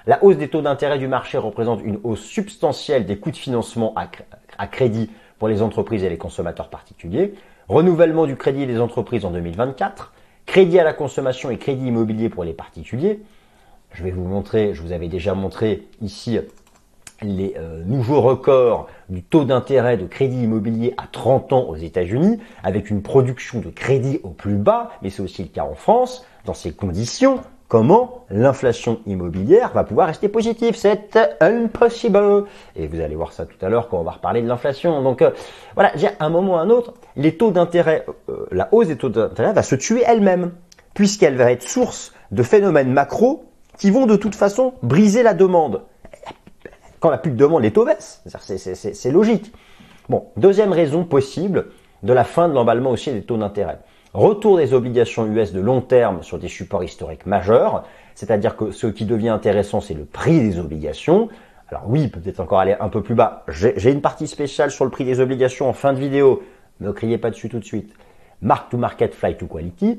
La 0.04 0.24
hausse 0.24 0.38
des 0.38 0.48
taux 0.48 0.60
d'intérêt 0.60 0.98
du 0.98 1.06
marché 1.06 1.38
représente 1.38 1.84
une 1.84 2.00
hausse 2.02 2.24
substantielle 2.24 3.06
des 3.06 3.20
coûts 3.20 3.30
de 3.30 3.36
financement 3.36 3.94
à, 4.58 4.66
crédit 4.66 5.08
pour 5.38 5.46
les 5.46 5.62
entreprises 5.62 6.02
et 6.02 6.08
les 6.08 6.18
consommateurs 6.18 6.68
particuliers, 6.68 7.34
renouvellement 7.68 8.26
du 8.26 8.34
crédit 8.34 8.66
des 8.66 8.80
entreprises 8.80 9.24
en 9.24 9.30
2024, 9.30 10.12
Crédit 10.46 10.78
à 10.78 10.84
la 10.84 10.92
consommation 10.92 11.50
et 11.50 11.58
crédit 11.58 11.86
immobilier 11.86 12.28
pour 12.28 12.44
les 12.44 12.52
particuliers. 12.52 13.22
Je 13.92 14.02
vais 14.02 14.10
vous 14.10 14.24
montrer, 14.24 14.74
je 14.74 14.82
vous 14.82 14.92
avais 14.92 15.08
déjà 15.08 15.34
montré 15.34 15.86
ici 16.00 16.38
les 17.22 17.54
euh, 17.56 17.82
nouveaux 17.84 18.20
records 18.20 18.88
du 19.08 19.22
taux 19.22 19.44
d'intérêt 19.44 19.96
de 19.96 20.06
crédit 20.06 20.42
immobilier 20.42 20.94
à 20.96 21.06
30 21.10 21.52
ans 21.52 21.68
aux 21.68 21.76
États-Unis, 21.76 22.38
avec 22.62 22.90
une 22.90 23.02
production 23.02 23.60
de 23.60 23.70
crédit 23.70 24.20
au 24.22 24.30
plus 24.30 24.56
bas, 24.56 24.90
mais 25.02 25.10
c'est 25.10 25.22
aussi 25.22 25.42
le 25.42 25.48
cas 25.48 25.64
en 25.64 25.74
France. 25.74 26.26
Dans 26.44 26.54
ces 26.54 26.72
conditions, 26.72 27.40
comment 27.72 28.26
l'inflation 28.28 29.00
immobilière 29.06 29.72
va 29.72 29.82
pouvoir 29.82 30.08
rester 30.08 30.28
positive. 30.28 30.76
C'est 30.76 31.18
impossible. 31.40 32.44
Et 32.76 32.86
vous 32.86 33.00
allez 33.00 33.14
voir 33.14 33.32
ça 33.32 33.46
tout 33.46 33.56
à 33.64 33.70
l'heure 33.70 33.88
quand 33.88 33.98
on 33.98 34.02
va 34.02 34.10
reparler 34.10 34.42
de 34.42 34.46
l'inflation. 34.46 35.02
Donc 35.02 35.22
euh, 35.22 35.30
voilà, 35.74 35.90
à 36.18 36.26
un 36.26 36.28
moment 36.28 36.52
ou 36.52 36.56
à 36.56 36.60
un 36.60 36.68
autre, 36.68 36.92
les 37.16 37.34
taux 37.38 37.50
d'intérêt, 37.50 38.04
euh, 38.28 38.44
la 38.50 38.68
hausse 38.72 38.88
des 38.88 38.96
taux 38.96 39.08
d'intérêt 39.08 39.54
va 39.54 39.62
se 39.62 39.74
tuer 39.74 40.02
elle-même, 40.06 40.52
puisqu'elle 40.92 41.36
va 41.36 41.50
être 41.50 41.62
source 41.62 42.12
de 42.30 42.42
phénomènes 42.42 42.92
macro 42.92 43.46
qui 43.78 43.90
vont 43.90 44.04
de 44.04 44.16
toute 44.16 44.34
façon 44.34 44.74
briser 44.82 45.22
la 45.22 45.32
demande. 45.32 45.80
Quand 47.00 47.08
la 47.08 47.16
plus 47.16 47.30
de 47.30 47.36
demande, 47.36 47.62
les 47.62 47.72
taux 47.72 47.86
baissent. 47.86 48.22
C'est 48.26 49.10
logique. 49.10 49.50
Bon, 50.10 50.26
deuxième 50.36 50.72
raison 50.72 51.04
possible 51.04 51.68
de 52.02 52.12
la 52.12 52.24
fin 52.24 52.50
de 52.50 52.52
l'emballement 52.52 52.90
aussi 52.90 53.10
des 53.12 53.22
taux 53.22 53.38
d'intérêt. 53.38 53.78
Retour 54.14 54.58
des 54.58 54.74
obligations 54.74 55.26
US 55.26 55.54
de 55.54 55.60
long 55.60 55.80
terme 55.80 56.22
sur 56.22 56.38
des 56.38 56.48
supports 56.48 56.84
historiques 56.84 57.24
majeurs, 57.24 57.84
c'est-à-dire 58.14 58.56
que 58.56 58.70
ce 58.70 58.86
qui 58.86 59.06
devient 59.06 59.30
intéressant, 59.30 59.80
c'est 59.80 59.94
le 59.94 60.04
prix 60.04 60.40
des 60.40 60.58
obligations. 60.58 61.30
Alors 61.68 61.84
oui, 61.86 62.08
peut-être 62.08 62.40
encore 62.40 62.58
aller 62.58 62.76
un 62.78 62.90
peu 62.90 63.02
plus 63.02 63.14
bas. 63.14 63.44
J'ai 63.48 63.90
une 63.90 64.02
partie 64.02 64.26
spéciale 64.26 64.70
sur 64.70 64.84
le 64.84 64.90
prix 64.90 65.06
des 65.06 65.20
obligations 65.20 65.66
en 65.66 65.72
fin 65.72 65.94
de 65.94 65.98
vidéo. 65.98 66.42
Ne 66.80 66.90
criez 66.90 67.16
pas 67.16 67.30
dessus 67.30 67.48
tout 67.48 67.58
de 67.58 67.64
suite. 67.64 67.94
Mark 68.42 68.68
to 68.68 68.76
market, 68.76 69.14
fly 69.14 69.34
to 69.34 69.46
quality. 69.46 69.98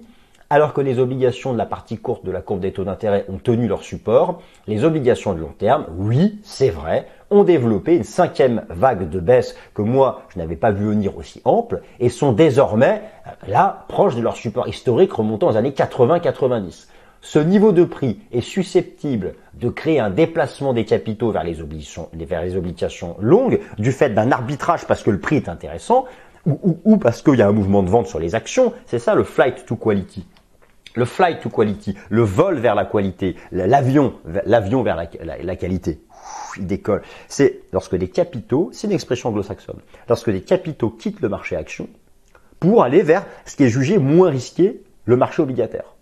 Alors 0.52 0.74
que 0.74 0.82
les 0.82 1.00
obligations 1.00 1.52
de 1.52 1.58
la 1.58 1.66
partie 1.66 1.98
courte 1.98 2.24
de 2.24 2.30
la 2.30 2.42
courbe 2.42 2.60
des 2.60 2.72
taux 2.72 2.84
d'intérêt 2.84 3.26
ont 3.30 3.40
tenu 3.40 3.68
leur 3.68 3.82
support, 3.82 4.44
les 4.68 4.84
obligations 4.84 5.34
de 5.34 5.40
long 5.40 5.56
terme, 5.58 5.88
oui, 5.98 6.40
c'est 6.44 6.70
vrai, 6.70 7.08
ont 7.34 7.44
développé 7.44 7.96
une 7.96 8.04
cinquième 8.04 8.64
vague 8.70 9.10
de 9.10 9.20
baisse 9.20 9.56
que 9.74 9.82
moi, 9.82 10.24
je 10.30 10.40
n'avais 10.40 10.56
pas 10.56 10.72
vu 10.72 10.86
venir 10.86 11.18
aussi 11.18 11.42
ample 11.46 11.82
et 12.00 12.10
sont 12.10 12.32
désormais 12.32 13.02
là 13.48 13.86
proches 13.88 14.16
de 14.16 14.22
leur 14.22 14.36
support 14.36 14.68
historique 14.68 15.12
remontant 15.14 15.50
aux 15.50 15.58
années 15.58 15.72
80-90. 15.72 16.88
Ce 17.22 17.40
niveau 17.40 17.72
de 17.72 17.86
prix 17.86 18.20
est 18.32 18.42
susceptible 18.42 19.36
de 19.54 19.70
créer 19.70 20.00
un 20.00 20.10
déplacement 20.10 20.74
des 20.74 20.86
capitaux 20.86 21.32
vers 21.32 21.44
les 21.44 21.62
obligations, 21.62 23.16
longues 23.20 23.60
du 23.78 23.92
fait 23.92 24.10
d'un 24.10 24.32
arbitrage 24.32 24.86
parce 24.86 25.04
que 25.04 25.10
le 25.10 25.20
prix 25.20 25.38
est 25.38 25.50
intéressant 25.50 26.06
ou, 26.46 26.78
ou 26.84 26.98
parce 26.98 27.22
qu'il 27.22 27.36
y 27.36 27.42
a 27.42 27.48
un 27.48 27.54
mouvement 27.54 27.82
de 27.82 27.90
vente 27.90 28.08
sur 28.08 28.20
les 28.20 28.36
actions. 28.36 28.74
C'est 28.86 29.00
ça 29.00 29.16
le 29.16 29.24
flight 29.24 29.66
to 29.66 29.78
quality 29.78 30.26
le 30.96 31.06
flight 31.06 31.42
to 31.42 31.50
quality, 31.50 31.96
le 32.10 32.22
vol 32.22 32.60
vers 32.60 32.76
la 32.76 32.86
qualité, 32.86 33.36
l'avion, 33.52 34.14
l'avion 34.46 34.84
vers 34.84 34.96
la, 34.96 35.56
qualité. 35.56 36.00
Il 36.58 36.68
décolle. 36.68 37.02
C'est 37.28 37.62
lorsque 37.72 37.96
des 37.96 38.10
capitaux, 38.10 38.70
c'est 38.74 38.88
une 38.88 38.94
expression 38.94 39.30
anglo-saxonne, 39.30 39.80
lorsque 40.08 40.30
des 40.30 40.42
capitaux 40.42 40.90
quittent 40.90 41.22
le 41.22 41.30
marché 41.30 41.56
action 41.56 41.88
pour 42.60 42.84
aller 42.84 43.02
vers 43.02 43.26
ce 43.46 43.56
qui 43.56 43.64
est 43.64 43.70
jugé 43.70 43.98
moins 43.98 44.30
risqué, 44.30 44.82
le 45.06 45.18
marché 45.18 45.42
obligataire. 45.42 45.96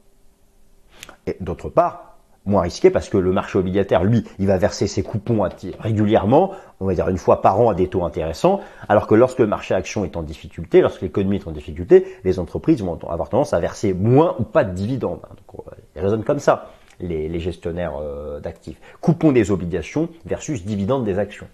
Et 1.25 1.37
d'autre 1.39 1.69
part, 1.69 2.11
moins 2.45 2.61
risqué 2.61 2.89
parce 2.89 3.09
que 3.09 3.17
le 3.17 3.31
marché 3.31 3.57
obligataire, 3.57 4.03
lui, 4.03 4.23
il 4.39 4.47
va 4.47 4.57
verser 4.57 4.87
ses 4.87 5.03
coupons 5.03 5.47
régulièrement, 5.79 6.51
on 6.79 6.85
va 6.85 6.93
dire 6.93 7.07
une 7.09 7.17
fois 7.17 7.41
par 7.41 7.59
an 7.59 7.69
à 7.69 7.73
des 7.75 7.87
taux 7.87 8.03
intéressants, 8.03 8.61
alors 8.89 9.07
que 9.07 9.15
lorsque 9.15 9.39
le 9.39 9.47
marché 9.47 9.73
action 9.73 10.05
est 10.05 10.17
en 10.17 10.23
difficulté, 10.23 10.81
lorsque 10.81 11.01
l'économie 11.01 11.37
est 11.37 11.47
en 11.47 11.51
difficulté, 11.51 12.05
les 12.23 12.39
entreprises 12.39 12.81
vont 12.81 12.97
avoir 13.09 13.29
tendance 13.29 13.53
à 13.53 13.59
verser 13.59 13.93
moins 13.93 14.35
ou 14.39 14.43
pas 14.43 14.63
de 14.63 14.73
dividendes. 14.73 15.21
Donc, 15.21 15.65
ils 15.95 16.01
raisonnent 16.01 16.23
comme 16.23 16.39
ça, 16.39 16.71
les, 17.01 17.39
gestionnaires 17.39 17.95
euh, 17.97 18.39
d'actifs. 18.39 18.77
Coupons 19.01 19.31
des 19.31 19.51
obligations 19.51 20.09
versus 20.25 20.63
dividendes 20.63 21.05
des 21.05 21.19
actions. 21.19 21.47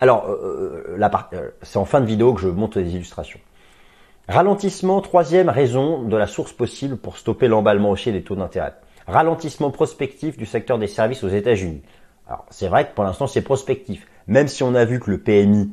Alors, 0.00 0.28
euh, 0.28 0.96
euh, 0.98 1.50
c'est 1.62 1.78
en 1.78 1.84
fin 1.84 2.00
de 2.00 2.06
vidéo 2.06 2.34
que 2.34 2.40
je 2.40 2.48
montre 2.48 2.80
des 2.80 2.94
illustrations. 2.94 3.40
Ralentissement, 4.28 5.00
troisième 5.00 5.48
raison 5.48 6.02
de 6.02 6.16
la 6.16 6.26
source 6.26 6.52
possible 6.52 6.96
pour 6.96 7.18
stopper 7.18 7.48
l'emballement 7.48 7.90
haussier 7.90 8.12
des 8.12 8.22
taux 8.22 8.36
d'intérêt 8.36 8.74
ralentissement 9.08 9.72
prospectif 9.72 10.36
du 10.36 10.46
secteur 10.46 10.78
des 10.78 10.86
services 10.86 11.24
aux 11.24 11.28
États-Unis. 11.28 11.82
Alors 12.28 12.46
c'est 12.50 12.68
vrai 12.68 12.86
que 12.86 12.94
pour 12.94 13.02
l'instant 13.02 13.26
c'est 13.26 13.42
prospectif, 13.42 14.06
même 14.28 14.46
si 14.46 14.62
on 14.62 14.76
a 14.76 14.84
vu 14.84 15.00
que 15.00 15.10
le 15.10 15.18
PMI 15.18 15.72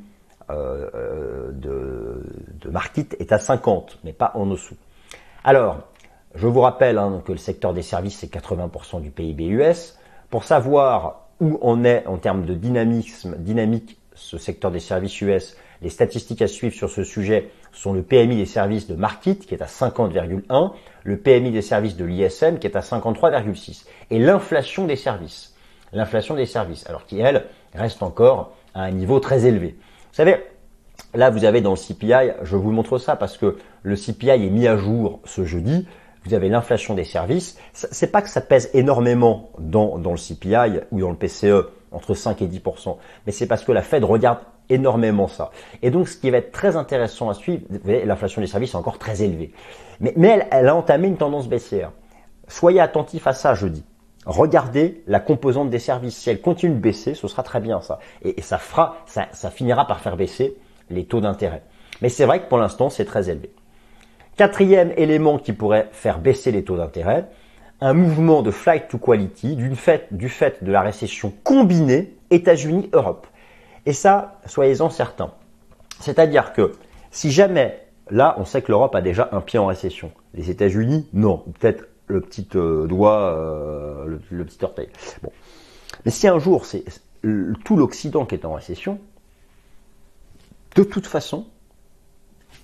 de, 0.50 2.24
de 2.60 2.70
Market 2.72 3.16
est 3.20 3.32
à 3.32 3.38
50, 3.38 4.00
mais 4.04 4.14
pas 4.14 4.32
en 4.34 4.48
dessous. 4.48 4.76
Alors, 5.44 5.89
je 6.36 6.48
vous 6.48 6.62
rappelle 6.62 6.98
hein, 6.98 7.22
que 7.26 7.32
le 7.32 7.38
secteur 7.38 7.74
des 7.74 7.82
services 7.82 8.20
c'est 8.20 8.32
80% 8.32 9.02
du 9.02 9.10
PIB 9.10 9.48
US. 9.48 9.98
Pour 10.30 10.44
savoir 10.44 11.28
où 11.40 11.58
on 11.62 11.84
est 11.84 12.06
en 12.06 12.18
termes 12.18 12.46
de 12.46 12.54
dynamisme, 12.54 13.36
dynamique, 13.38 13.98
ce 14.14 14.38
secteur 14.38 14.72
des 14.72 14.80
services 14.80 15.20
US, 15.22 15.56
les 15.82 15.90
statistiques 15.90 16.42
à 16.42 16.48
suivre 16.48 16.76
sur 16.76 16.90
ce 16.90 17.04
sujet 17.04 17.50
sont 17.72 17.94
le 17.94 18.04
PMI 18.04 18.36
des 18.36 18.46
services 18.46 18.88
de 18.88 18.96
Market 18.96 19.46
qui 19.46 19.54
est 19.54 19.62
à 19.62 19.66
50,1, 19.66 20.72
le 21.04 21.18
PMI 21.18 21.52
des 21.52 21.62
services 21.62 21.96
de 21.96 22.06
l'ISM 22.06 22.60
qui 22.60 22.68
est 22.68 22.76
à 22.76 22.82
53,6 22.82 23.86
et 24.12 24.20
l'inflation 24.20 24.86
des 24.86 24.98
services. 24.98 25.56
L'inflation 25.94 26.36
des 26.36 26.46
services, 26.46 26.86
alors 26.88 27.06
qui 27.06 27.20
elle 27.20 27.46
reste 27.74 28.04
encore 28.04 28.56
à 28.76 28.84
un 28.84 28.92
niveau 28.92 29.20
très 29.20 29.46
élevé. 29.46 29.78
Vous 29.80 30.16
savez, 30.16 30.44
là 31.14 31.30
vous 31.30 31.46
avez 31.46 31.62
dans 31.62 31.72
le 31.72 31.78
CPI, 31.78 32.34
je 32.44 32.56
vous 32.56 32.72
montre 32.72 32.98
ça 32.98 33.16
parce 33.16 33.38
que 33.38 33.58
le 33.82 33.96
CPI 33.96 34.30
est 34.30 34.50
mis 34.50 34.68
à 34.68 34.78
jour 34.78 35.22
ce 35.26 35.46
jeudi. 35.46 35.88
Vous 36.26 36.34
avez 36.34 36.50
l'inflation 36.50 36.96
des 36.96 37.04
services. 37.04 37.58
C'est 37.74 38.12
pas 38.12 38.22
que 38.22 38.30
ça 38.30 38.42
pèse 38.42 38.70
énormément 38.74 39.52
dans, 39.58 39.96
le 39.98 40.18
CPI 40.18 40.82
ou 40.92 41.00
dans 41.00 41.10
le 41.10 41.16
PCE 41.16 41.70
entre 41.92 42.14
5 42.14 42.42
et 42.42 42.48
10 42.48 42.62
mais 43.26 43.32
c'est 43.32 43.48
parce 43.48 43.64
que 43.64 43.72
la 43.72 43.82
Fed 43.82 44.04
regarde 44.04 44.40
énormément 44.70 45.28
ça. 45.28 45.50
Et 45.82 45.90
donc, 45.90 46.08
ce 46.08 46.18
qui 46.18 46.30
va 46.30 46.38
être 46.38 46.52
très 46.52 46.76
intéressant 46.76 47.30
à 47.30 47.34
suivre, 47.34 47.64
l'inflation 47.86 48.42
des 48.42 48.48
services 48.48 48.74
est 48.74 48.78
encore 48.78 49.00
très 49.00 49.24
élevée. 49.24 49.52
Mais, 50.00 50.48
elle, 50.52 50.68
a 50.68 50.76
entamé 50.76 51.08
une 51.08 51.18
tendance 51.18 51.48
baissière. 51.48 51.92
Soyez 52.48 52.80
attentifs 52.80 53.26
à 53.26 53.34
ça, 53.34 53.56
je 53.56 53.68
dis. 53.68 53.84
Regardez 54.26 55.04
la 55.08 55.20
composante 55.20 55.70
des 55.70 55.80
services. 55.80 56.16
Si 56.16 56.30
elle 56.30 56.42
continue 56.42 56.76
de 56.76 56.80
baisser, 56.80 57.16
ce 57.16 57.28
sera 57.28 57.42
très 57.42 57.60
bien 57.60 57.82
ça. 57.82 58.00
Et, 58.22 58.42
ça 58.42 58.60
fera, 58.60 58.98
ça 59.06 59.50
finira 59.50 59.88
par 59.88 60.00
faire 60.00 60.18
baisser 60.18 60.58
les 60.90 61.06
taux 61.06 61.22
d'intérêt. 61.22 61.64
Mais 62.02 62.10
c'est 62.10 62.26
vrai 62.26 62.42
que 62.42 62.48
pour 62.48 62.58
l'instant, 62.58 62.90
c'est 62.90 63.06
très 63.06 63.30
élevé. 63.30 63.52
Quatrième 64.40 64.94
élément 64.96 65.38
qui 65.38 65.52
pourrait 65.52 65.90
faire 65.92 66.20
baisser 66.20 66.54
les 66.54 66.64
taux 66.64 66.78
d'intérêt, 66.78 67.28
un 67.82 67.92
mouvement 67.92 68.42
de 68.42 68.52
flight 68.52 68.88
to 68.88 68.98
quality 68.98 69.58
du 69.58 69.76
fait, 69.76 70.08
de 70.14 70.72
la 70.72 70.80
récession 70.80 71.34
combinée 71.44 72.16
États-Unis-Europe. 72.30 73.28
Et 73.86 73.92
ça, 73.92 74.40
soyez-en 74.46 74.90
certains. 74.90 75.34
C'est-à-dire 76.00 76.54
que 76.54 76.72
si 77.12 77.32
jamais, 77.32 77.86
là, 78.10 78.36
on 78.38 78.46
sait 78.46 78.62
que 78.62 78.72
l'Europe 78.72 78.96
a 78.96 79.02
déjà 79.02 79.28
un 79.34 79.42
pied 79.42 79.60
en 79.60 79.66
récession. 79.66 80.10
Les 80.34 80.50
États-Unis, 80.50 81.10
non. 81.12 81.44
Peut-être 81.60 81.90
le 82.08 82.22
petit 82.22 82.48
euh, 82.56 82.88
doigt, 82.88 83.34
euh, 83.36 84.20
le, 84.30 84.46
petit 84.46 84.64
orteil. 84.64 84.88
Mais 86.06 86.12
si 86.12 86.30
un 86.30 86.40
jour 86.40 86.66
c'est 86.66 86.86
tout 87.66 87.76
l'Occident 87.76 88.26
qui 88.26 88.36
est 88.36 88.46
en 88.46 88.54
récession, 88.54 89.02
de 90.78 90.84
toute 90.84 91.08
façon, 91.08 91.46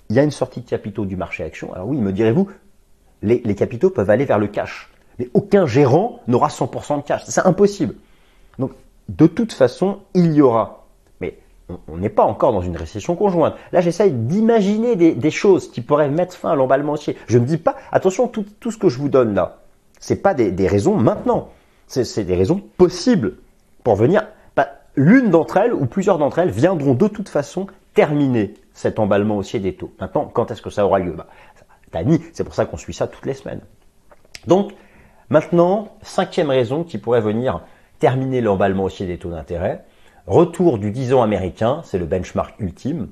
il 0.08 0.16
y 0.16 0.18
a 0.18 0.22
une 0.22 0.30
sortie 0.30 0.60
de 0.60 0.68
capitaux 0.68 1.04
du 1.04 1.16
marché 1.16 1.44
action. 1.44 1.72
Alors 1.72 1.88
oui, 1.88 1.98
me 1.98 2.12
direz-vous, 2.12 2.48
les, 3.22 3.54
capitaux 3.54 3.90
peuvent 3.90 4.10
aller 4.10 4.24
vers 4.24 4.38
le 4.38 4.46
cash. 4.46 4.90
Mais 5.18 5.28
aucun 5.34 5.66
gérant 5.66 6.20
n'aura 6.28 6.48
100% 6.48 6.98
de 6.98 7.02
cash. 7.02 7.22
C'est 7.26 7.46
impossible. 7.46 7.94
Donc, 8.58 8.72
de 9.08 9.26
toute 9.26 9.52
façon, 9.52 10.00
il 10.14 10.32
y 10.34 10.42
aura 10.42 10.86
on 11.88 11.96
n'est 11.96 12.08
pas 12.08 12.24
encore 12.24 12.52
dans 12.52 12.60
une 12.60 12.76
récession 12.76 13.16
conjointe. 13.16 13.54
Là, 13.72 13.80
j'essaye 13.80 14.12
d'imaginer 14.12 14.94
des, 14.96 15.30
choses 15.30 15.70
qui 15.70 15.80
pourraient 15.80 16.08
mettre 16.08 16.34
fin 16.34 16.50
à 16.50 16.54
l'emballement. 16.54 16.94
Je 17.26 17.38
ne 17.38 17.44
dis 17.44 17.58
pas, 17.58 17.76
attention, 17.90 18.28
tout, 18.28 18.44
ce 18.70 18.76
que 18.76 18.88
je 18.88 18.98
vous 18.98 19.08
donne 19.08 19.34
là, 19.34 19.58
c'est 19.98 20.22
pas 20.22 20.34
des, 20.34 20.68
raisons 20.68 20.96
maintenant. 20.96 21.50
C'est 21.86 22.24
des 22.24 22.36
raisons 22.36 22.62
possibles 22.76 23.34
pour 23.82 23.96
venir. 23.96 24.26
L'une 24.98 25.28
d'entre 25.28 25.58
elles 25.58 25.74
ou 25.74 25.84
plusieurs 25.84 26.16
d'entre 26.16 26.38
elles 26.38 26.50
viendront 26.50 26.94
de 26.94 27.06
toute 27.06 27.28
façon 27.28 27.66
terminer 27.96 28.54
cet 28.72 29.00
emballement 29.00 29.38
haussier 29.38 29.58
des 29.58 29.74
taux. 29.74 29.92
Maintenant, 29.98 30.30
quand 30.32 30.52
est-ce 30.52 30.62
que 30.62 30.70
ça 30.70 30.86
aura 30.86 31.00
lieu? 31.00 31.12
Bah, 31.12 31.26
Tani, 31.90 32.22
c'est 32.32 32.44
pour 32.44 32.54
ça 32.54 32.64
qu'on 32.64 32.76
suit 32.76 32.94
ça 32.94 33.08
toutes 33.08 33.26
les 33.26 33.34
semaines. 33.34 33.62
Donc, 34.46 34.72
maintenant, 35.30 35.96
cinquième 36.02 36.50
raison 36.50 36.84
qui 36.84 36.98
pourrait 36.98 37.20
venir 37.20 37.62
terminer 37.98 38.40
l'emballement 38.40 38.84
haussier 38.84 39.06
des 39.06 39.18
taux 39.18 39.30
d'intérêt, 39.30 39.84
Retour 40.26 40.78
du 40.78 40.90
10 40.90 41.14
ans 41.14 41.22
américain, 41.22 41.82
c'est 41.84 41.98
le 41.98 42.04
benchmark 42.04 42.58
ultime, 42.58 43.10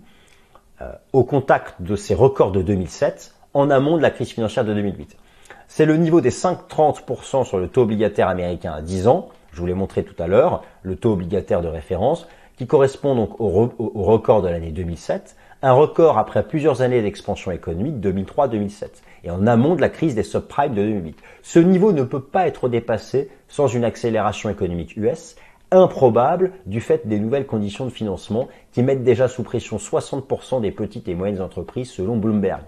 euh, 0.83 0.91
au 1.13 1.23
contact 1.23 1.81
de 1.81 1.95
ses 1.95 2.13
records 2.13 2.51
de 2.51 2.61
2007, 2.61 3.37
en 3.55 3.71
amont 3.71 3.97
de 3.97 4.03
la 4.03 4.11
crise 4.11 4.31
financière 4.31 4.65
de 4.65 4.75
2008. 4.75 5.17
C'est 5.69 5.87
le 5.87 5.97
niveau 5.97 6.21
des 6.21 6.33
5,30% 6.33 7.45
sur 7.45 7.59
le 7.59 7.69
taux 7.69 7.83
obligataire 7.83 8.27
américain 8.29 8.73
à 8.73 8.83
10 8.83 9.07
ans, 9.07 9.29
je 9.53 9.61
vous 9.61 9.67
l'ai 9.67 9.75
montré 9.75 10.03
tout 10.03 10.21
à 10.21 10.27
l'heure, 10.27 10.65
le 10.83 10.97
taux 10.97 11.13
obligataire 11.13 11.63
de 11.63 11.69
référence, 11.69 12.27
qui 12.57 12.67
correspond 12.67 13.15
donc 13.15 13.41
au, 13.41 13.49
record 13.49 14.43
de 14.43 14.49
l'année 14.49 14.71
2007, 14.71 15.37
un 15.63 15.73
record 15.73 16.19
après 16.19 16.47
plusieurs 16.47 16.83
années 16.83 17.03
d'expansion 17.03 17.51
économique 17.51 17.97
2003-2007 17.97 18.89
et 19.25 19.31
en 19.31 19.47
amont 19.47 19.75
de 19.75 19.81
la 19.81 19.89
crise 19.89 20.15
des 20.15 20.23
subprimes 20.23 20.75
de 20.75 20.83
2008. 20.83 21.19
Ce 21.43 21.59
niveau 21.59 21.93
ne 21.93 22.03
peut 22.03 22.23
pas 22.23 22.47
être 22.47 22.69
dépassé 22.69 23.31
sans 23.49 23.67
une 23.67 23.85
accélération 23.85 24.51
économique 24.51 24.97
US 24.97 25.37
improbable 25.71 26.53
du 26.67 26.81
fait 26.81 27.07
des 27.07 27.19
nouvelles 27.19 27.47
conditions 27.47 27.85
de 27.85 27.91
financement 27.91 28.49
qui 28.73 28.83
mettent 28.83 29.03
déjà 29.03 29.29
sous 29.29 29.43
pression 29.43 29.77
60% 29.77 30.61
des 30.61 30.71
petites 30.71 31.09
et 31.09 31.15
moyennes 31.15 31.41
entreprises 31.41 31.91
selon 31.91 32.17
Bloomberg. 32.17 32.63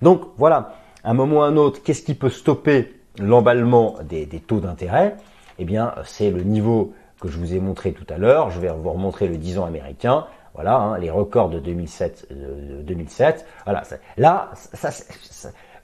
Donc 0.00 0.22
voilà, 0.38 0.74
à 1.04 1.10
un 1.10 1.14
moment 1.14 1.38
ou 1.38 1.42
à 1.42 1.46
un 1.46 1.56
autre, 1.56 1.82
qu'est-ce 1.82 2.02
qui 2.02 2.14
peut 2.14 2.30
stopper 2.30 2.92
l'emballement 3.18 3.96
des, 4.08 4.26
taux 4.26 4.60
d'intérêt? 4.60 5.16
Eh 5.58 5.64
bien, 5.64 5.92
c'est 6.04 6.30
le 6.30 6.42
niveau 6.42 6.92
que 7.22 7.28
je 7.28 7.38
vous 7.38 7.54
ai 7.54 7.60
montré 7.60 7.92
tout 7.92 8.06
à 8.12 8.18
l'heure. 8.18 8.50
Je 8.50 8.58
vais 8.58 8.68
vous 8.68 8.90
remontrer 8.90 9.28
le 9.28 9.36
10 9.36 9.60
ans 9.60 9.64
américain. 9.64 10.26
Voilà, 10.54 10.76
hein, 10.76 10.98
les 10.98 11.08
records 11.08 11.50
de 11.50 11.60
2007. 11.60 12.26
De 12.30 12.82
2007. 12.82 13.46
Voilà, 13.64 13.82
là, 14.18 14.50
ça, 14.54 14.90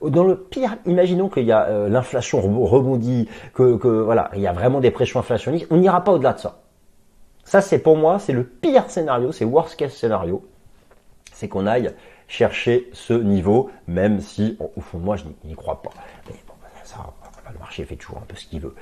dans 0.01 0.23
le 0.25 0.35
pire, 0.35 0.77
imaginons 0.85 1.29
qu'il 1.29 1.45
y 1.45 1.51
a 1.51 1.65
euh, 1.67 1.87
l'inflation 1.89 2.41
rebondit, 2.41 3.29
que, 3.53 3.77
que, 3.77 3.87
voilà, 3.87 4.29
il 4.35 4.41
y 4.41 4.47
a 4.47 4.53
vraiment 4.53 4.81
des 4.81 4.91
pressions 4.91 5.19
inflationnistes. 5.21 5.67
On 5.71 5.77
n'ira 5.77 6.03
pas 6.03 6.11
au-delà 6.11 6.33
de 6.33 6.39
ça. 6.39 6.59
Ça, 7.45 7.61
c'est 7.61 7.79
pour 7.79 7.95
moi, 7.95 8.19
c'est 8.19 8.33
le 8.33 8.43
pire 8.43 8.89
scénario, 8.89 9.31
c'est 9.31 9.45
worst 9.45 9.75
case 9.77 9.93
scénario. 9.93 10.45
C'est 11.33 11.47
qu'on 11.47 11.65
aille 11.65 11.93
chercher 12.27 12.89
ce 12.91 13.13
niveau, 13.13 13.71
même 13.87 14.19
si, 14.19 14.57
au 14.59 14.81
fond 14.81 14.99
moi, 14.99 15.15
je 15.15 15.23
n'y 15.45 15.55
crois 15.55 15.81
pas. 15.81 15.91
Mais 16.27 16.35
bon, 16.47 16.53
ça, 16.83 16.97
le 17.51 17.59
marché 17.59 17.85
fait 17.85 17.95
toujours 17.95 18.17
un 18.17 18.25
peu 18.27 18.35
ce 18.35 18.45
qu'il 18.45 18.59
veut. 18.59 18.75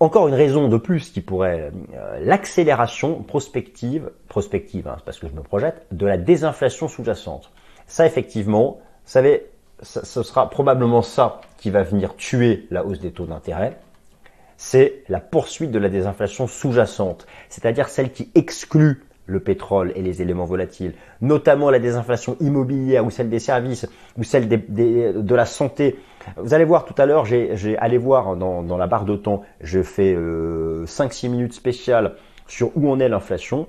Encore 0.00 0.28
une 0.28 0.34
raison 0.34 0.68
de 0.68 0.76
plus 0.76 1.10
qui 1.10 1.20
pourrait 1.20 1.70
euh, 1.94 2.18
l'accélération 2.20 3.22
prospective, 3.22 4.10
prospective, 4.28 4.88
hein, 4.88 4.96
parce 5.04 5.18
que 5.18 5.28
je 5.28 5.32
me 5.32 5.42
projette, 5.42 5.86
de 5.92 6.06
la 6.06 6.16
désinflation 6.16 6.88
sous-jacente. 6.88 7.50
Ça, 7.86 8.06
effectivement, 8.06 8.78
vous 9.04 9.10
savez, 9.12 9.46
ce 9.82 10.22
sera 10.22 10.50
probablement 10.50 11.02
ça 11.02 11.40
qui 11.58 11.70
va 11.70 11.82
venir 11.82 12.16
tuer 12.16 12.66
la 12.70 12.84
hausse 12.84 13.00
des 13.00 13.12
taux 13.12 13.26
d'intérêt. 13.26 13.78
C'est 14.56 15.02
la 15.08 15.20
poursuite 15.20 15.70
de 15.70 15.78
la 15.78 15.88
désinflation 15.88 16.46
sous-jacente, 16.46 17.26
c'est-à-dire 17.48 17.88
celle 17.88 18.10
qui 18.10 18.30
exclut 18.34 19.05
le 19.26 19.40
pétrole 19.40 19.92
et 19.96 20.02
les 20.02 20.22
éléments 20.22 20.44
volatiles, 20.44 20.94
notamment 21.20 21.70
la 21.70 21.78
désinflation 21.78 22.36
immobilière 22.40 23.04
ou 23.04 23.10
celle 23.10 23.28
des 23.28 23.38
services 23.38 23.86
ou 24.16 24.22
celle 24.22 24.48
de 24.48 25.34
la 25.34 25.44
santé. 25.44 25.98
Vous 26.36 26.54
allez 26.54 26.64
voir 26.64 26.84
tout 26.84 26.94
à 26.98 27.06
l'heure, 27.06 27.24
j'ai 27.24 27.76
allé 27.78 27.98
voir 27.98 28.36
dans, 28.36 28.76
la 28.76 28.86
barre 28.86 29.04
de 29.04 29.16
temps, 29.16 29.42
je 29.60 29.82
fais 29.82 30.14
5-6 30.14 30.16
euh, 30.16 31.30
minutes 31.30 31.52
spéciales 31.52 32.14
sur 32.46 32.70
où 32.76 32.90
en 32.90 33.00
est 33.00 33.08
l'inflation. 33.08 33.66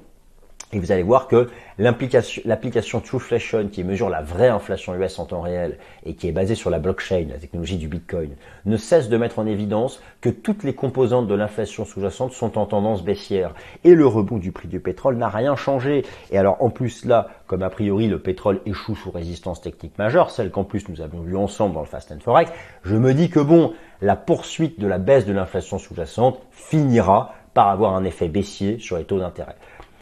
Et 0.74 0.80
vous 0.80 0.92
allez 0.92 1.04
voir 1.04 1.30
que 1.30 1.48
l'application 1.78 3.00
Trueflation 3.00 3.70
qui 3.70 3.86
mesure 3.86 4.10
la 4.10 4.22
vraie 4.22 4.50
inflation 4.50 4.94
US 4.96 5.18
en 5.18 5.26
temps 5.26 5.40
réel 5.40 5.78
et 6.06 6.14
qui 6.14 6.28
est 6.28 6.34
basée 6.34 6.56
sur 6.56 6.70
la 6.70 6.78
blockchain, 6.80 7.28
la 7.30 7.38
technologie 7.38 7.78
du 7.78 7.88
Bitcoin, 7.88 8.36
ne 8.66 8.76
cesse 8.76 9.08
de 9.08 9.16
mettre 9.16 9.40
en 9.40 9.46
évidence 9.46 10.02
que 10.20 10.28
toutes 10.28 10.66
les 10.66 10.74
composantes 10.74 11.28
de 11.28 11.36
l'inflation 11.36 11.86
sous-jacente 11.86 12.34
sont 12.34 12.58
en 12.58 12.66
tendance 12.66 13.02
baissière. 13.02 13.54
Et 13.86 13.96
le 13.96 14.06
rebond 14.06 14.40
du 14.40 14.52
prix 14.52 14.68
du 14.68 14.82
pétrole 14.82 15.16
n'a 15.16 15.30
rien 15.30 15.56
changé. 15.56 16.04
Et 16.32 16.38
alors 16.38 16.62
en 16.62 16.70
plus 16.70 17.06
là, 17.06 17.30
comme 17.46 17.64
a 17.64 17.70
priori 17.70 18.08
le 18.08 18.20
pétrole 18.20 18.60
échoue 18.66 18.96
sous 18.96 19.12
résistance 19.12 19.62
technique 19.62 19.98
majeure, 19.98 20.32
celle 20.32 20.52
qu'en 20.52 20.66
plus 20.66 20.90
nous 20.90 21.00
avons 21.00 21.22
vu 21.22 21.38
ensemble 21.38 21.76
dans 21.76 21.82
le 21.82 21.88
Fast 21.88 22.12
and 22.12 22.20
Forex, 22.20 22.52
je 22.84 22.98
me 22.98 23.14
dis 23.14 23.30
que 23.30 23.40
bon, 23.40 23.72
la 24.02 24.18
poursuite 24.18 24.82
de 24.82 24.88
la 24.88 24.98
baisse 24.98 25.26
de 25.26 25.32
l'inflation 25.32 25.78
sous-jacente 25.78 26.42
finira 26.52 27.34
par 27.54 27.70
avoir 27.70 27.96
un 27.96 28.04
effet 28.04 28.28
baissier 28.28 28.80
sur 28.80 28.98
les 28.98 29.06
taux 29.06 29.20
d'intérêt. 29.20 29.56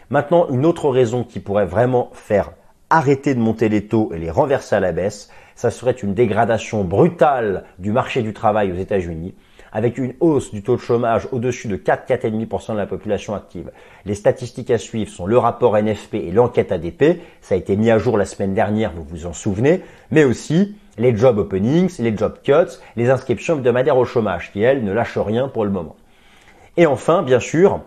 Maintenant, 0.09 0.47
une 0.49 0.65
autre 0.65 0.89
raison 0.89 1.23
qui 1.23 1.39
pourrait 1.39 1.65
vraiment 1.65 2.09
faire 2.13 2.51
arrêter 2.89 3.33
de 3.33 3.39
monter 3.39 3.69
les 3.69 3.87
taux 3.87 4.11
et 4.13 4.19
les 4.19 4.29
renverser 4.29 4.75
à 4.75 4.79
la 4.79 4.91
baisse, 4.91 5.29
ça 5.55 5.71
serait 5.71 5.91
une 5.91 6.13
dégradation 6.13 6.83
brutale 6.83 7.63
du 7.79 7.91
marché 7.91 8.21
du 8.21 8.33
travail 8.33 8.71
aux 8.71 8.75
États-Unis, 8.75 9.33
avec 9.71 9.97
une 9.97 10.13
hausse 10.19 10.53
du 10.53 10.61
taux 10.61 10.75
de 10.75 10.81
chômage 10.81 11.27
au-dessus 11.31 11.67
de 11.67 11.77
4-4,5% 11.77 12.73
de 12.73 12.77
la 12.77 12.85
population 12.85 13.33
active. 13.33 13.71
Les 14.05 14.15
statistiques 14.15 14.69
à 14.69 14.77
suivre 14.77 15.09
sont 15.09 15.25
le 15.25 15.37
rapport 15.37 15.77
NFP 15.77 16.15
et 16.15 16.31
l'enquête 16.31 16.71
ADP, 16.71 17.19
ça 17.41 17.55
a 17.55 17.57
été 17.57 17.75
mis 17.75 17.89
à 17.89 17.97
jour 17.97 18.17
la 18.17 18.25
semaine 18.25 18.53
dernière, 18.53 18.91
vous 18.93 19.03
vous 19.03 19.25
en 19.25 19.33
souvenez, 19.33 19.81
mais 20.11 20.23
aussi 20.23 20.75
les 20.97 21.15
job 21.15 21.39
openings, 21.39 21.93
les 21.99 22.15
job 22.15 22.37
cuts, 22.43 22.79
les 22.95 23.09
inscriptions 23.09 23.55
hebdomadaires 23.55 23.97
au 23.97 24.05
chômage, 24.05 24.51
qui 24.51 24.61
elles 24.61 24.83
ne 24.83 24.93
lâchent 24.93 25.17
rien 25.17 25.47
pour 25.47 25.65
le 25.65 25.71
moment. 25.71 25.95
Et 26.77 26.85
enfin, 26.85 27.23
bien 27.23 27.39
sûr, 27.39 27.81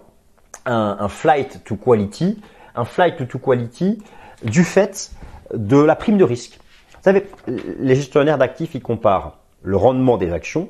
un, 0.69 1.09
flight 1.09 1.65
to 1.65 1.77
quality, 1.77 2.39
un 2.75 2.85
flight 2.85 3.27
to 3.29 3.39
quality 3.39 3.99
du 4.43 4.65
fait 4.65 5.11
de 5.55 5.79
la 5.79 5.97
prime 5.97 6.19
de 6.19 6.25
risque. 6.25 6.59
Vous 6.93 7.03
savez, 7.03 7.27
les 7.47 7.95
gestionnaires 7.95 8.39
d'actifs, 8.39 8.75
ils 8.75 8.83
comparent 8.83 9.39
le 9.63 9.77
rendement 9.77 10.17
des 10.17 10.33
actions, 10.33 10.69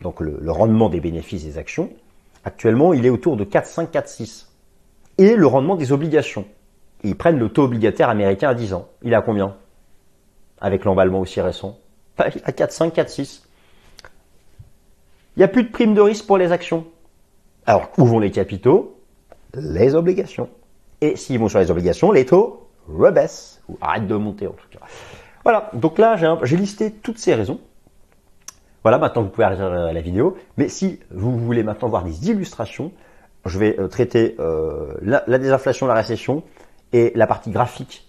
donc 0.00 0.20
le, 0.20 0.50
rendement 0.50 0.88
des 0.88 1.00
bénéfices 1.00 1.44
des 1.44 1.58
actions. 1.58 1.90
Actuellement, 2.44 2.92
il 2.92 3.06
est 3.06 3.10
autour 3.10 3.36
de 3.36 3.44
4, 3.44 3.66
5, 3.66 3.90
4, 3.90 4.08
6. 4.08 4.52
Et 5.18 5.36
le 5.36 5.46
rendement 5.46 5.76
des 5.76 5.92
obligations. 5.92 6.46
Ils 7.02 7.16
prennent 7.16 7.38
le 7.38 7.48
taux 7.50 7.64
obligataire 7.64 8.08
américain 8.08 8.48
à 8.48 8.54
10 8.54 8.72
ans. 8.72 8.88
Il 9.02 9.12
est 9.12 9.16
à 9.16 9.22
combien? 9.22 9.56
Avec 10.60 10.84
l'emballement 10.84 11.20
aussi 11.20 11.40
récent 11.40 11.78
À 12.18 12.52
4, 12.52 12.72
5, 12.72 12.92
4, 12.92 13.08
6. 13.08 13.46
Il 15.36 15.40
n'y 15.40 15.44
a 15.44 15.48
plus 15.48 15.62
de 15.62 15.70
prime 15.70 15.94
de 15.94 16.00
risque 16.00 16.26
pour 16.26 16.38
les 16.38 16.52
actions. 16.52 16.86
Alors, 17.66 17.90
où 17.98 18.04
vont 18.04 18.18
les 18.18 18.30
capitaux? 18.30 18.99
Les 19.54 19.94
obligations. 19.94 20.48
Et 21.00 21.16
s'ils 21.16 21.38
vont 21.38 21.48
sur 21.48 21.58
les 21.58 21.70
obligations, 21.70 22.12
les 22.12 22.26
taux 22.26 22.68
rebaissent, 22.88 23.62
ou 23.68 23.78
arrêtent 23.80 24.06
de 24.06 24.16
monter 24.16 24.46
en 24.46 24.52
tout 24.52 24.68
cas. 24.70 24.80
Voilà, 25.44 25.70
donc 25.72 25.98
là 25.98 26.16
j'ai 26.42 26.56
listé 26.56 26.90
toutes 26.90 27.18
ces 27.18 27.34
raisons. 27.34 27.60
Voilà, 28.82 28.98
maintenant 28.98 29.22
vous 29.22 29.28
pouvez 29.28 29.44
arrêter 29.44 29.62
la 29.62 30.00
vidéo. 30.00 30.36
Mais 30.56 30.68
si 30.68 31.00
vous 31.10 31.38
voulez 31.38 31.62
maintenant 31.62 31.88
voir 31.88 32.04
des 32.04 32.30
illustrations, 32.30 32.92
je 33.46 33.58
vais 33.58 33.78
euh, 33.78 33.88
traiter 33.88 34.36
euh, 34.38 34.94
la, 35.02 35.38
désinflation, 35.38 35.86
la 35.86 35.94
récession 35.94 36.42
et 36.92 37.12
la 37.14 37.26
partie 37.26 37.50
graphique. 37.50 38.06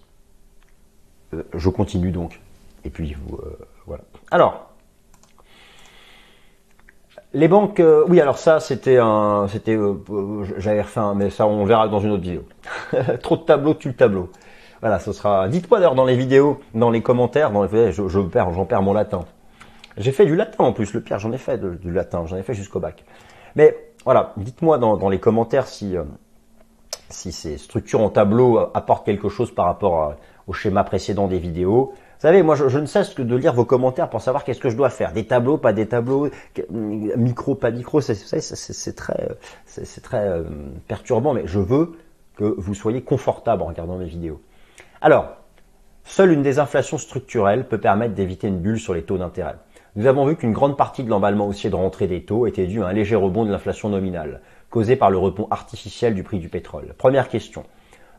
Euh, 1.34 1.42
je 1.54 1.68
continue 1.68 2.10
donc. 2.10 2.40
Et 2.84 2.90
puis 2.90 3.14
vous, 3.14 3.38
voilà. 3.86 4.02
Alors, 4.30 4.71
les 7.34 7.48
banques, 7.48 7.80
euh, 7.80 8.04
oui, 8.08 8.20
alors 8.20 8.38
ça, 8.38 8.60
c'était 8.60 8.98
un, 8.98 9.46
c'était, 9.48 9.76
euh, 9.76 9.94
j'avais 10.58 10.82
refait 10.82 11.00
mais 11.16 11.30
ça, 11.30 11.46
on 11.46 11.64
verra 11.64 11.88
dans 11.88 12.00
une 12.00 12.10
autre 12.10 12.22
vidéo. 12.22 12.44
Trop 13.22 13.36
de 13.36 13.42
tableaux, 13.42 13.74
tu 13.74 13.88
le 13.88 13.94
tableau. 13.94 14.30
Voilà, 14.80 14.98
ce 14.98 15.12
sera. 15.12 15.48
Dites-moi 15.48 15.78
d'ailleurs 15.78 15.94
dans 15.94 16.04
les 16.04 16.16
vidéos, 16.16 16.60
dans 16.74 16.90
les 16.90 17.02
commentaires, 17.02 17.50
dans 17.50 17.62
les, 17.62 17.92
je, 17.92 18.08
je 18.08 18.20
perds, 18.20 18.52
j'en 18.52 18.66
perds 18.66 18.82
mon 18.82 18.92
latin. 18.92 19.24
J'ai 19.96 20.12
fait 20.12 20.26
du 20.26 20.36
latin 20.36 20.64
en 20.64 20.72
plus, 20.72 20.92
le 20.92 21.00
pire, 21.00 21.18
j'en 21.18 21.32
ai 21.32 21.38
fait 21.38 21.58
du 21.58 21.92
latin, 21.92 22.24
j'en 22.26 22.36
ai 22.36 22.42
fait 22.42 22.54
jusqu'au 22.54 22.80
bac. 22.80 23.04
Mais 23.56 23.76
voilà, 24.04 24.32
dites-moi 24.36 24.78
dans, 24.78 25.08
les 25.08 25.20
commentaires 25.20 25.68
si 25.68 25.96
euh, 25.96 26.02
si 27.10 27.30
ces 27.30 27.58
structures 27.58 28.00
en 28.00 28.08
tableau 28.08 28.58
apportent 28.74 29.06
quelque 29.06 29.28
chose 29.28 29.54
par 29.54 29.66
rapport 29.66 30.14
au 30.46 30.52
schéma 30.52 30.82
précédent 30.82 31.28
des 31.28 31.38
vidéos. 31.38 31.92
Vous 32.22 32.28
savez, 32.28 32.44
moi, 32.44 32.54
je, 32.54 32.78
ne 32.78 32.86
cesse 32.86 33.14
que 33.14 33.22
de 33.22 33.34
lire 33.34 33.52
vos 33.52 33.64
commentaires 33.64 34.08
pour 34.08 34.20
savoir 34.20 34.44
qu'est-ce 34.44 34.60
que 34.60 34.70
je 34.70 34.76
dois 34.76 34.90
faire. 34.90 35.12
Des 35.12 35.26
tableaux, 35.26 35.58
pas 35.58 35.72
des 35.72 35.88
tableaux, 35.88 36.28
micro, 36.70 37.56
pas 37.56 37.72
micro. 37.72 38.00
C'est 38.00 38.14
très, 38.94 39.28
c'est 39.66 40.00
très 40.02 40.28
euh, 40.28 40.44
perturbant, 40.86 41.34
mais 41.34 41.42
je 41.46 41.58
veux 41.58 41.94
que 42.36 42.44
vous 42.44 42.74
soyez 42.74 43.02
confortable 43.02 43.62
en 43.62 43.66
regardant 43.66 43.96
mes 43.98 44.04
vidéos. 44.04 44.40
Alors, 45.00 45.32
seule 46.04 46.30
une 46.30 46.42
désinflation 46.42 46.96
structurelle 46.96 47.66
peut 47.66 47.78
permettre 47.78 48.14
d'éviter 48.14 48.46
une 48.46 48.60
bulle 48.60 48.78
sur 48.78 48.94
les 48.94 49.02
taux 49.02 49.18
d'intérêt. 49.18 49.56
Nous 49.96 50.06
avons 50.06 50.24
vu 50.24 50.36
qu'une 50.36 50.52
grande 50.52 50.76
partie 50.76 51.02
de 51.02 51.10
l'emballement 51.10 51.48
haussier 51.48 51.70
de 51.70 51.74
rentrée 51.74 52.06
des 52.06 52.22
taux 52.22 52.46
était 52.46 52.68
due 52.68 52.84
à 52.84 52.86
un 52.86 52.92
léger 52.92 53.16
rebond 53.16 53.44
de 53.44 53.50
l'inflation 53.50 53.88
nominale, 53.88 54.42
causé 54.70 54.94
par 54.94 55.10
le 55.10 55.18
rebond 55.18 55.48
artificiel 55.50 56.14
du 56.14 56.22
prix 56.22 56.38
du 56.38 56.48
pétrole. 56.48 56.94
Première 56.96 57.28
question. 57.28 57.64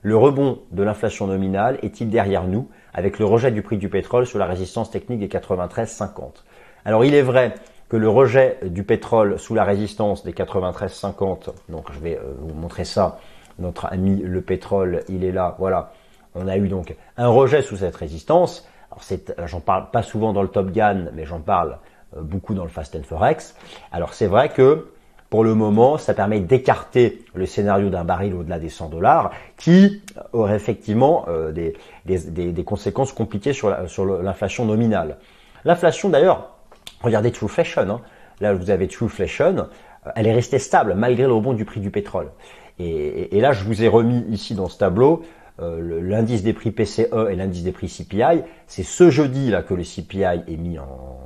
Le 0.02 0.18
rebond 0.18 0.60
de 0.72 0.84
l'inflation 0.84 1.26
nominale 1.26 1.80
est-il 1.84 2.10
derrière 2.10 2.46
nous 2.46 2.68
avec 2.94 3.20
le 3.20 3.26
rejet 3.26 3.52
du 3.52 3.62
prix 3.62 3.78
du 3.78 3.90
pétrole 3.90 4.26
sous 4.26 4.38
la 4.38 4.46
résistance 4.46 4.92
technique 4.92 5.20
des 5.20 5.28
93,50 5.28 6.44
Alors 6.86 7.06
il 7.06 7.16
est 7.16 7.22
vrai 7.22 7.56
que 7.90 7.98
le 7.98 8.10
rejet 8.10 8.58
du 8.64 8.84
pétrole 8.84 9.38
sous 9.38 9.54
la 9.54 9.64
résistance 9.64 10.24
des 10.24 10.32
93,50, 10.32 11.50
donc 11.70 11.92
je 11.92 12.00
vais 12.00 12.18
euh, 12.18 12.34
vous 12.40 12.54
montrer 12.56 12.86
ça, 12.86 13.20
notre 13.60 13.86
ami 13.86 14.18
le 14.18 14.42
pétrole, 14.42 15.04
il 15.10 15.24
est 15.24 15.32
là, 15.32 15.56
voilà. 15.60 15.92
On 16.36 16.48
a 16.48 16.58
eu 16.58 16.68
donc 16.68 16.96
un 17.18 17.28
rejet 17.28 17.62
sous 17.62 17.78
cette 17.78 17.96
résistance. 17.96 18.68
Alors 18.90 19.04
c'est, 19.04 19.36
j'en 19.46 19.60
parle 19.60 19.92
pas 19.92 20.02
souvent 20.02 20.34
dans 20.34 20.42
le 20.42 20.48
Top 20.48 20.72
Gun, 20.72 21.10
mais 21.14 21.26
j'en 21.26 21.40
parle 21.40 21.78
euh, 22.18 22.22
beaucoup 22.22 22.56
dans 22.56 22.64
le 22.64 22.70
Fast 22.70 22.96
and 22.96 23.04
Forex. 23.04 23.56
Alors 23.92 24.14
c'est 24.14 24.28
vrai 24.28 24.50
que 24.50 24.88
pour 25.34 25.44
le 25.44 25.56
moment, 25.56 25.98
ça 25.98 26.14
permet 26.14 26.42
d'écarter 26.42 27.24
le 27.34 27.48
scénario 27.48 27.90
d'un 27.90 28.04
baril 28.04 28.36
au-delà 28.36 28.60
des 28.60 28.70
100 28.70 28.90
dollars, 28.90 29.32
qui 29.58 30.04
aurait 30.32 30.56
effectivement 30.56 31.26
euh, 31.28 31.52
des, 31.52 32.64
conséquences 32.64 33.14
compliquées 33.14 33.52
sur 33.52 33.72
l'inflation 33.72 34.64
nominale. 34.64 35.18
L'inflation, 35.66 36.10
d'ailleurs, 36.10 36.54
regardez 37.02 37.32
Trueflation. 37.32 37.90
Hein. 37.90 38.02
Là, 38.42 38.54
vous 38.54 38.70
avez 38.70 38.88
Trueflation. 38.88 39.58
Euh, 39.58 40.10
elle 40.16 40.28
est 40.28 40.34
restée 40.36 40.60
stable 40.60 40.94
malgré 40.94 41.24
le 41.24 41.34
rebond 41.34 41.54
du 41.54 41.66
prix 41.66 41.80
du 41.80 41.90
pétrole. 41.90 42.30
Et, 42.78 43.42
là, 43.42 43.54
je 43.54 43.64
vous 43.64 43.82
ai 43.82 43.88
remis 43.88 44.24
ici 44.30 44.54
dans 44.54 44.70
ce 44.70 44.78
tableau 44.78 45.24
euh, 45.60 46.00
l'indice 46.00 46.44
des 46.44 46.54
prix 46.54 46.70
PCE 46.70 47.32
et 47.32 47.36
l'indice 47.36 47.64
des 47.64 47.72
prix 47.72 47.88
CPI. 47.88 48.44
C'est 48.68 48.84
ce 48.84 49.10
jeudi 49.10 49.50
là 49.50 49.64
que 49.64 49.74
le 49.74 49.82
CPI 49.82 50.44
est 50.48 50.58
mis 50.58 50.78
en, 50.78 51.18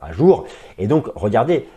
à 0.00 0.10
jour. 0.10 0.46
Et 0.78 0.88
donc, 0.88 1.06
regardez, 1.14 1.68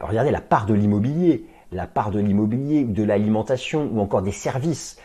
regardez 0.00 0.30
la 0.30 0.40
part 0.40 0.66
de 0.66 0.74
l'immobilier, 0.74 1.46
la 1.72 1.86
part 1.86 2.10
de 2.10 2.20
l'immobilier 2.20 2.84
ou 2.84 2.92
de 2.92 3.02
l'alimentation 3.02 3.88
ou 3.92 4.00
encore 4.00 4.22
des 4.22 4.32
services, 4.32 4.98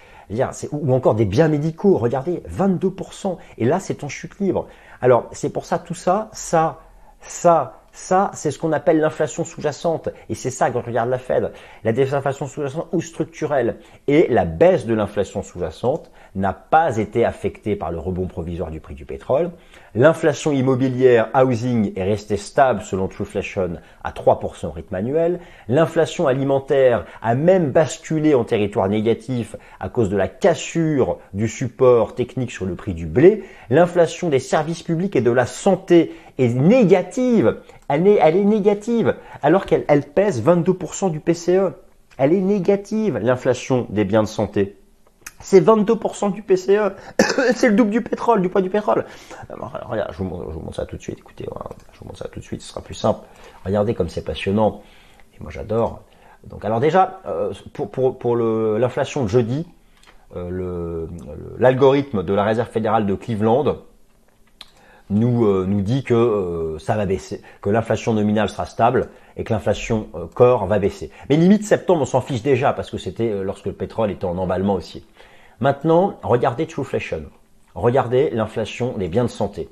ou 0.72 0.94
encore 0.94 1.16
des 1.16 1.26
biens 1.26 1.48
médicaux. 1.48 1.98
Regardez, 1.98 2.44
22%. 2.50 3.38
Et 3.58 3.66
là, 3.66 3.80
c'est 3.80 4.04
en 4.04 4.10
chute 4.10 4.40
libre. 4.40 4.68
Alors, 5.02 5.30
c'est 5.32 5.50
pour 5.50 5.66
ça, 5.66 5.80
tout 5.80 5.94
ça, 5.94 6.30
ça, 6.34 6.80
ça, 7.22 7.82
ça, 7.98 8.30
c'est 8.36 8.52
ce 8.52 8.60
qu'on 8.60 8.74
appelle 8.74 9.00
l'inflation 9.00 9.44
sous-jacente. 9.44 10.10
Et 10.30 10.36
c'est 10.36 10.52
ça 10.52 10.70
on 10.74 10.82
regarde 10.82 11.10
la 11.10 11.18
Fed. 11.18 11.52
La 11.84 11.92
désinflation 11.92 12.46
sous-jacente 12.46 12.88
ou 12.92 13.02
structurelle. 13.02 13.78
Et 14.08 14.28
la 14.30 14.46
baisse 14.46 14.86
de 14.86 14.94
l'inflation 14.94 15.42
sous-jacente 15.42 16.12
n'a 16.36 16.54
pas 16.54 16.98
été 16.98 17.26
affectée 17.26 17.76
par 17.76 17.92
le 17.92 17.98
rebond 17.98 18.28
provisoire 18.28 18.70
du 18.70 18.80
prix 18.80 18.94
du 18.94 19.06
pétrole. 19.06 19.50
L'inflation 19.96 20.52
immobilière 20.52 21.30
housing 21.34 21.92
est 21.96 22.04
restée 22.04 22.38
stable 22.38 22.82
selon 22.82 23.08
Trueflation 23.08 23.78
à 24.04 24.12
3% 24.12 24.68
au 24.68 24.72
rythme 24.72 24.94
annuel. 24.94 25.40
L'inflation 25.68 26.28
alimentaire 26.28 27.06
a 27.24 27.34
même 27.34 27.72
basculé 27.72 28.36
en 28.36 28.44
territoire 28.44 28.90
négatif 28.90 29.56
à 29.80 29.90
cause 29.90 30.12
de 30.12 30.18
la 30.18 30.28
cassure 30.28 31.18
du 31.34 31.48
support 31.48 32.14
technique 32.14 32.52
sur 32.52 32.66
le 32.66 32.76
prix 32.76 32.94
du 32.94 33.08
blé. 33.08 33.44
L'inflation 33.72 34.30
des 34.30 34.40
services 34.40 34.84
publics 34.84 35.16
et 35.16 35.22
de 35.22 35.32
la 35.32 35.48
santé 35.48 36.14
est 36.38 36.54
négative. 36.54 37.58
Elle 37.88 38.08
est, 38.08 38.20
elle 38.22 38.36
est 38.36 38.44
négative, 38.44 39.16
alors 39.42 39.66
qu'elle 39.66 39.86
elle 39.88 40.04
pèse 40.04 40.44
22% 40.44 41.12
du 41.12 41.20
PCE. 41.20 41.74
Elle 42.18 42.34
est 42.34 42.42
négative, 42.42 43.18
l'inflation 43.18 43.86
des 43.90 44.04
biens 44.04 44.24
de 44.24 44.28
santé. 44.28 44.78
C'est 45.40 45.62
22% 45.62 46.34
du 46.34 46.42
PCE. 46.42 46.94
c'est 47.56 47.70
le 47.70 47.76
double 47.76 47.92
du 47.92 48.02
pétrole, 48.02 48.42
du 48.42 48.50
poids 48.50 48.62
du 48.62 48.70
pétrole. 48.70 49.06
Alors, 49.50 49.72
regarde, 49.88 50.12
je 50.12 50.18
vous, 50.18 50.24
montre, 50.26 50.46
je 50.50 50.54
vous 50.56 50.62
montre 50.62 50.76
ça 50.76 50.86
tout 50.86 50.98
de 50.98 51.02
suite. 51.02 51.20
Écoutez, 51.20 51.46
je 51.94 52.00
vous 52.00 52.06
montre 52.06 52.18
ça 52.18 52.28
tout 52.28 52.40
de 52.40 52.46
suite, 52.46 52.62
ce 52.62 52.70
sera 52.70 52.82
plus 52.82 52.96
simple. 52.96 53.20
Regardez 53.66 53.94
comme 53.94 54.10
c'est 54.10 54.24
passionnant. 54.24 54.82
Et 55.36 55.44
moi 55.44 55.52
j'adore. 55.52 56.02
Donc 56.46 56.66
alors 56.66 56.80
déjà, 56.80 57.22
euh, 57.28 57.54
pour, 57.74 57.92
pour, 57.92 58.18
pour 58.18 58.36
l'inflation 58.36 59.24
de 59.24 59.28
jeudi, 59.28 59.68
euh, 60.36 61.08
l'algorithme 61.58 62.24
de 62.24 62.34
la 62.34 62.44
Réserve 62.44 62.70
fédérale 62.70 63.06
de 63.06 63.16
Cleveland 63.16 63.78
nous, 65.10 65.46
euh, 65.46 65.66
nous 65.68 65.82
dit 65.82 66.04
que 66.04 66.14
euh, 66.14 66.80
ça 66.80 66.96
va 66.96 67.06
baisser, 67.06 67.42
que 67.62 67.70
l'inflation 67.70 68.14
nominale 68.14 68.50
sera 68.50 68.66
stable 68.66 69.10
et 69.36 69.44
que 69.44 69.54
l'inflation 69.54 70.08
corps 70.34 70.66
va 70.66 70.80
baisser. 70.80 71.12
Mais 71.30 71.36
limite 71.38 71.64
septembre, 71.64 72.02
on 72.02 72.06
s'en 72.06 72.22
fiche 72.22 72.42
déjà 72.42 72.74
parce 72.74 72.90
que 72.90 72.98
c'était 72.98 73.44
lorsque 73.44 73.66
le 73.66 73.74
pétrole 73.74 74.12
était 74.12 74.26
en 74.26 74.38
emballement 74.38 74.74
aussi. 74.74 75.06
Maintenant, 75.60 76.20
regardez 76.24 76.68
Trueflation. 76.68 77.24
Regardez 77.76 78.32
l'inflation 78.32 78.98
des 78.98 79.08
biens 79.08 79.24
de 79.24 79.30
santé. 79.30 79.70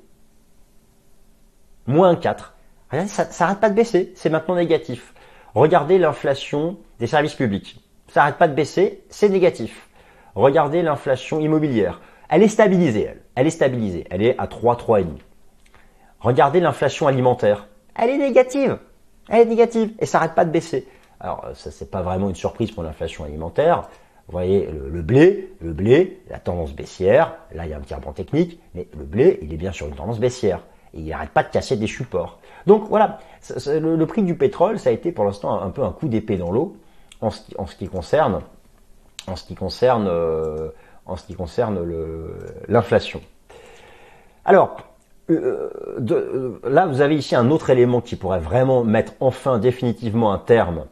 Moins 1.87 2.15
4. 2.15 2.53
Regardez, 2.91 3.09
ça 3.09 3.27
n'arrête 3.39 3.59
pas 3.59 3.69
de 3.69 3.75
baisser, 3.75 4.13
c'est 4.15 4.29
maintenant 4.29 4.55
négatif. 4.55 5.13
Regardez 5.55 5.97
l'inflation 5.97 6.77
des 6.99 7.07
services 7.07 7.33
publics. 7.33 7.81
Ça 8.09 8.19
n'arrête 8.21 8.37
pas 8.37 8.47
de 8.47 8.53
baisser, 8.53 9.03
c'est 9.09 9.29
négatif. 9.29 9.89
Regardez 10.35 10.81
l'inflation 10.81 11.39
immobilière. 11.39 12.01
Elle 12.29 12.43
est 12.43 12.47
stabilisée, 12.47 13.03
elle. 13.03 13.21
Elle 13.35 13.47
est 13.47 13.51
stabilisée. 13.51 14.05
Elle 14.09 14.21
est 14.21 14.35
à 14.37 14.47
3, 14.47 14.75
3,5. 14.75 15.05
Regardez 16.19 16.59
l'inflation 16.59 17.07
alimentaire. 17.07 17.67
Elle 17.95 18.09
est 18.09 18.17
négative. 18.17 18.77
Elle 19.29 19.41
est 19.41 19.49
négative. 19.49 19.91
Et 19.99 20.05
ça 20.05 20.19
n'arrête 20.19 20.35
pas 20.35 20.45
de 20.45 20.51
baisser. 20.51 20.87
Alors, 21.19 21.45
ça, 21.53 21.71
c'est 21.71 21.89
pas 21.89 22.01
vraiment 22.01 22.29
une 22.29 22.35
surprise 22.35 22.71
pour 22.71 22.83
l'inflation 22.83 23.23
alimentaire. 23.23 23.89
Vous 24.27 24.31
voyez, 24.31 24.67
le, 24.67 25.01
blé, 25.01 25.53
le 25.61 25.71
blé, 25.71 26.21
la 26.29 26.39
tendance 26.39 26.73
baissière. 26.73 27.35
Là, 27.53 27.65
il 27.65 27.71
y 27.71 27.73
a 27.73 27.77
un 27.77 27.81
petit 27.81 27.93
rebond 27.93 28.11
technique. 28.11 28.59
Mais 28.73 28.87
le 28.97 29.03
blé, 29.03 29.39
il 29.41 29.53
est 29.53 29.57
bien 29.57 29.71
sur 29.71 29.87
une 29.87 29.95
tendance 29.95 30.19
baissière. 30.19 30.61
Et 30.93 30.99
il 30.99 31.05
n'arrête 31.05 31.31
pas 31.31 31.43
de 31.43 31.49
casser 31.49 31.77
des 31.77 31.87
supports. 31.87 32.39
Donc, 32.65 32.87
voilà. 32.89 33.19
Le, 33.67 34.03
prix 34.05 34.23
du 34.23 34.35
pétrole, 34.35 34.79
ça 34.79 34.89
a 34.89 34.93
été 34.93 35.11
pour 35.11 35.25
l'instant 35.25 35.61
un 35.61 35.69
peu 35.69 35.83
un 35.83 35.91
coup 35.91 36.07
d'épée 36.07 36.37
dans 36.37 36.51
l'eau 36.51 36.77
en 37.21 37.29
ce 37.31 37.75
qui 37.75 37.87
concerne 37.87 38.41
en 39.27 39.35
ce 39.35 39.43
qui 39.43 39.55
concerne, 39.55 40.07
euh, 40.07 40.69
en 41.05 41.15
ce 41.15 41.25
qui 41.25 41.35
concerne 41.35 41.79
l'inflation. 42.67 43.21
Alors, 44.43 44.77
euh, 45.29 45.69
de, 45.99 46.59
là, 46.63 46.85
vous 46.85 47.01
avez 47.01 47.15
ici 47.15 47.35
un 47.35 47.49
autre 47.49 47.69
élément 47.69 48.01
qui 48.01 48.15
pourrait 48.15 48.39
vraiment 48.39 48.83
mettre 48.83 49.13
enfin 49.19 49.59
définitivement 49.59 50.33
un 50.33 50.37
terme 50.37 50.85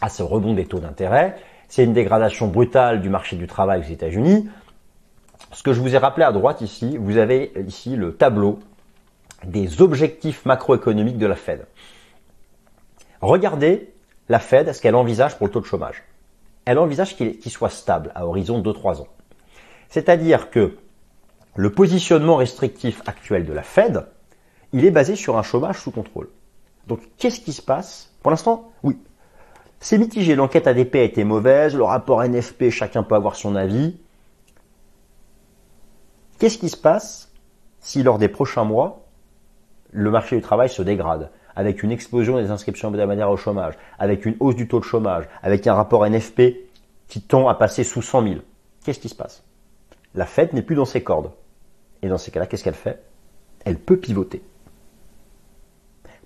à 0.00 0.08
ce 0.08 0.22
rebond 0.22 0.54
des 0.54 0.66
taux 0.66 0.78
d'intérêt. 0.78 1.36
C'est 1.68 1.84
une 1.84 1.92
dégradation 1.92 2.48
brutale 2.48 3.00
du 3.00 3.08
marché 3.08 3.36
du 3.36 3.46
travail 3.46 3.80
aux 3.80 3.92
États-Unis. 3.92 4.48
Ce 5.52 5.62
que 5.62 5.72
je 5.72 5.80
vous 5.80 5.94
ai 5.94 5.98
rappelé 5.98 6.24
à 6.24 6.32
droite 6.32 6.60
ici, 6.60 6.96
vous 6.96 7.16
avez 7.16 7.52
ici 7.66 7.96
le 7.96 8.14
tableau 8.14 8.58
des 9.44 9.80
objectifs 9.82 10.44
macroéconomiques 10.44 11.18
de 11.18 11.26
la 11.26 11.36
Fed. 11.36 11.66
Regardez 13.20 13.92
la 14.28 14.38
Fed, 14.38 14.72
ce 14.72 14.80
qu'elle 14.80 14.94
envisage 14.94 15.36
pour 15.36 15.46
le 15.46 15.52
taux 15.52 15.60
de 15.60 15.66
chômage 15.66 16.02
elle 16.64 16.78
envisage 16.78 17.16
qu'il 17.16 17.50
soit 17.50 17.70
stable 17.70 18.12
à 18.14 18.26
horizon 18.26 18.62
2-3 18.62 19.00
ans. 19.00 19.08
C'est-à-dire 19.88 20.50
que 20.50 20.76
le 21.56 21.70
positionnement 21.70 22.36
restrictif 22.36 23.02
actuel 23.06 23.44
de 23.44 23.52
la 23.52 23.62
Fed, 23.62 24.06
il 24.72 24.84
est 24.84 24.90
basé 24.90 25.16
sur 25.16 25.36
un 25.36 25.42
chômage 25.42 25.80
sous 25.80 25.90
contrôle. 25.90 26.28
Donc 26.86 27.00
qu'est-ce 27.18 27.40
qui 27.40 27.52
se 27.52 27.62
passe? 27.62 28.12
Pour 28.22 28.30
l'instant, 28.30 28.70
oui. 28.82 28.98
C'est 29.80 29.98
mitigé, 29.98 30.34
l'enquête 30.34 30.66
ADP 30.66 30.96
a 30.96 31.02
été 31.02 31.24
mauvaise, 31.24 31.74
le 31.74 31.84
rapport 31.84 32.22
NFP, 32.22 32.70
chacun 32.70 33.02
peut 33.02 33.14
avoir 33.14 33.36
son 33.36 33.56
avis. 33.56 33.96
Qu'est-ce 36.38 36.58
qui 36.58 36.68
se 36.68 36.76
passe 36.76 37.32
si 37.80 38.02
lors 38.02 38.18
des 38.18 38.28
prochains 38.28 38.64
mois, 38.64 39.06
le 39.90 40.10
marché 40.10 40.36
du 40.36 40.42
travail 40.42 40.68
se 40.68 40.82
dégrade? 40.82 41.30
Avec 41.56 41.82
une 41.82 41.90
explosion 41.90 42.36
des 42.36 42.50
inscriptions 42.50 42.88
hebdomadaires 42.88 43.30
au 43.30 43.36
chômage, 43.36 43.74
avec 43.98 44.24
une 44.24 44.36
hausse 44.38 44.54
du 44.54 44.68
taux 44.68 44.78
de 44.78 44.84
chômage, 44.84 45.24
avec 45.42 45.66
un 45.66 45.74
rapport 45.74 46.06
NFP 46.06 46.68
qui 47.08 47.20
tend 47.22 47.48
à 47.48 47.54
passer 47.54 47.82
sous 47.82 48.02
100 48.02 48.22
000, 48.22 48.34
qu'est-ce 48.84 49.00
qui 49.00 49.08
se 49.08 49.14
passe? 49.14 49.42
La 50.14 50.26
Fed 50.26 50.52
n'est 50.52 50.62
plus 50.62 50.76
dans 50.76 50.84
ses 50.84 51.02
cordes. 51.02 51.32
Et 52.02 52.08
dans 52.08 52.18
ces 52.18 52.30
cas-là, 52.30 52.46
qu'est-ce 52.46 52.64
qu'elle 52.64 52.74
fait? 52.74 53.02
Elle 53.64 53.78
peut 53.78 53.98
pivoter. 53.98 54.42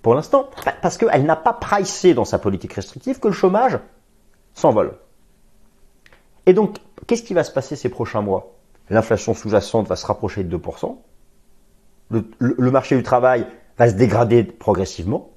Pour 0.03 0.15
l'instant, 0.15 0.49
parce 0.83 0.99
qu'elle 0.99 1.25
n'a 1.25 1.37
pas 1.37 1.55
pricé 1.55 2.15
dans 2.15 2.25
sa 2.25 2.39
politique 2.39 2.75
restrictive 2.75 3.19
que 3.19 3.29
le 3.29 3.35
chômage 3.35 3.79
s'envole. 4.53 4.99
Et 6.47 6.53
donc, 6.53 6.77
qu'est-ce 7.07 7.23
qui 7.23 7.35
va 7.35 7.43
se 7.43 7.51
passer 7.51 7.75
ces 7.75 7.89
prochains 7.89 8.21
mois? 8.21 8.53
L'inflation 8.91 9.33
sous-jacente 9.33 9.89
va 9.89 9.97
se 9.97 10.05
rapprocher 10.07 10.45
de 10.45 10.57
2%. 10.57 10.97
le 12.11 12.71
marché 12.71 12.97
du 12.97 13.03
travail 13.03 13.47
va 13.79 13.89
se 13.89 13.95
dégrader 13.95 14.45
progressivement. 14.45 15.31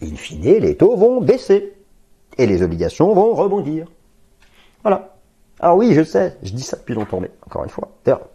In 0.00 0.14
fine, 0.14 0.42
les 0.42 0.76
taux 0.76 0.96
vont 0.96 1.20
baisser 1.20 1.74
et 2.36 2.46
les 2.46 2.62
obligations 2.62 3.12
vont 3.14 3.34
rebondir. 3.34 3.88
Voilà. 4.82 5.17
Alors 5.60 5.76
oui, 5.76 5.92
je 5.94 6.02
sais, 6.02 6.36
je 6.42 6.52
dis 6.52 6.62
ça 6.62 6.76
depuis 6.76 6.94
longtemps, 6.94 7.20
mais 7.20 7.30
encore 7.46 7.64
une 7.64 7.70
fois. 7.70 7.90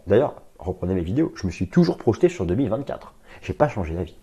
D'ailleurs, 0.06 0.34
reprenez 0.58 0.94
mes 0.94 1.02
vidéos, 1.02 1.32
je 1.36 1.46
me 1.46 1.52
suis 1.52 1.68
toujours 1.68 1.96
projeté 1.96 2.28
sur 2.28 2.46
2024. 2.46 3.14
J'ai 3.42 3.52
pas 3.52 3.68
changé 3.68 3.94
d'avis. 3.94 4.16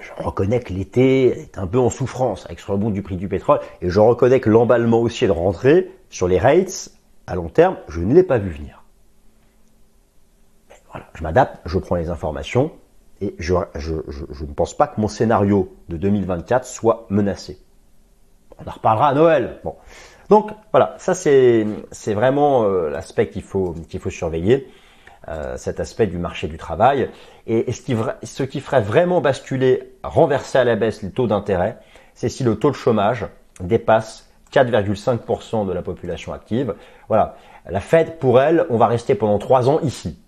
Je 0.00 0.22
reconnais 0.22 0.60
que 0.60 0.72
l'été 0.72 1.26
est 1.40 1.58
un 1.58 1.66
peu 1.66 1.78
en 1.78 1.90
souffrance 1.90 2.46
avec 2.46 2.60
ce 2.60 2.70
rebond 2.70 2.90
du 2.90 3.02
prix 3.02 3.16
du 3.16 3.28
pétrole, 3.28 3.60
et 3.82 3.90
je 3.90 4.00
reconnais 4.00 4.40
que 4.40 4.50
l'emballement 4.50 5.00
aussi 5.00 5.24
est 5.24 5.28
de 5.28 5.32
rentrer 5.32 5.90
sur 6.10 6.28
les 6.28 6.38
rates 6.38 6.90
à 7.26 7.34
long 7.34 7.48
terme, 7.48 7.76
je 7.88 8.00
ne 8.00 8.14
l'ai 8.14 8.22
pas 8.22 8.38
vu 8.38 8.50
venir. 8.50 8.82
Voilà, 10.90 11.06
je 11.14 11.22
m'adapte, 11.22 11.60
je 11.66 11.78
prends 11.78 11.96
les 11.96 12.08
informations 12.08 12.72
et 13.20 13.34
je, 13.38 13.54
ne 13.54 14.52
pense 14.54 14.74
pas 14.74 14.86
que 14.86 15.00
mon 15.00 15.08
scénario 15.08 15.76
de 15.88 15.96
2024 15.96 16.64
soit 16.64 17.06
menacé. 17.10 17.58
On 18.58 18.68
en 18.68 18.72
reparlera 18.72 19.08
à 19.08 19.14
Noël. 19.14 19.60
Bon. 19.62 19.74
Donc 20.28 20.50
voilà, 20.72 20.94
ça 20.98 21.14
c'est 21.14 21.64
vraiment 22.14 22.64
euh, 22.64 22.90
l'aspect 22.90 23.28
qu'il 23.28 23.42
faut 23.42 23.74
qu'il 23.88 24.00
faut 24.00 24.10
surveiller, 24.10 24.70
euh, 25.28 25.56
cet 25.56 25.80
aspect 25.80 26.06
du 26.06 26.18
marché 26.18 26.48
du 26.48 26.58
travail. 26.58 27.10
Et, 27.46 27.72
ce, 27.72 27.82
qui, 27.82 27.96
ce 28.22 28.42
qui 28.42 28.60
ferait 28.60 28.82
vraiment 28.82 29.20
basculer, 29.20 29.94
renverser 30.02 30.58
à 30.58 30.64
la 30.64 30.76
baisse 30.76 31.02
les 31.02 31.10
taux 31.10 31.26
d'intérêt, 31.26 31.78
c'est 32.14 32.28
si 32.28 32.44
le 32.44 32.56
taux 32.56 32.70
de 32.70 32.76
chômage 32.76 33.26
dépasse 33.60 34.28
4,5% 34.52 35.66
de 35.66 35.72
la 35.72 35.82
population 35.82 36.32
active. 36.32 36.74
Voilà, 37.08 37.36
la 37.68 37.80
Fed 37.80 38.18
pour 38.18 38.40
elle, 38.40 38.66
on 38.70 38.76
va 38.76 38.86
rester 38.86 39.14
pendant 39.14 39.38
trois 39.38 39.68
ans 39.68 39.80
ici. 39.80 40.18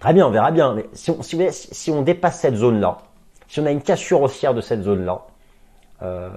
Très 0.00 0.12
bien, 0.12 0.26
on 0.26 0.30
verra 0.30 0.50
bien. 0.50 0.74
Mais 0.74 0.86
si 0.92 1.10
on, 1.10 1.22
si, 1.22 1.90
on 1.90 2.02
dépasse 2.02 2.40
cette 2.40 2.56
zone-là, 2.56 2.98
si 3.48 3.60
on 3.60 3.66
a 3.66 3.70
une 3.70 3.80
cassure 3.80 4.20
haussière 4.20 4.52
de 4.52 4.60
cette 4.60 4.82
zone-là, 4.82 5.22
euh, 6.02 6.28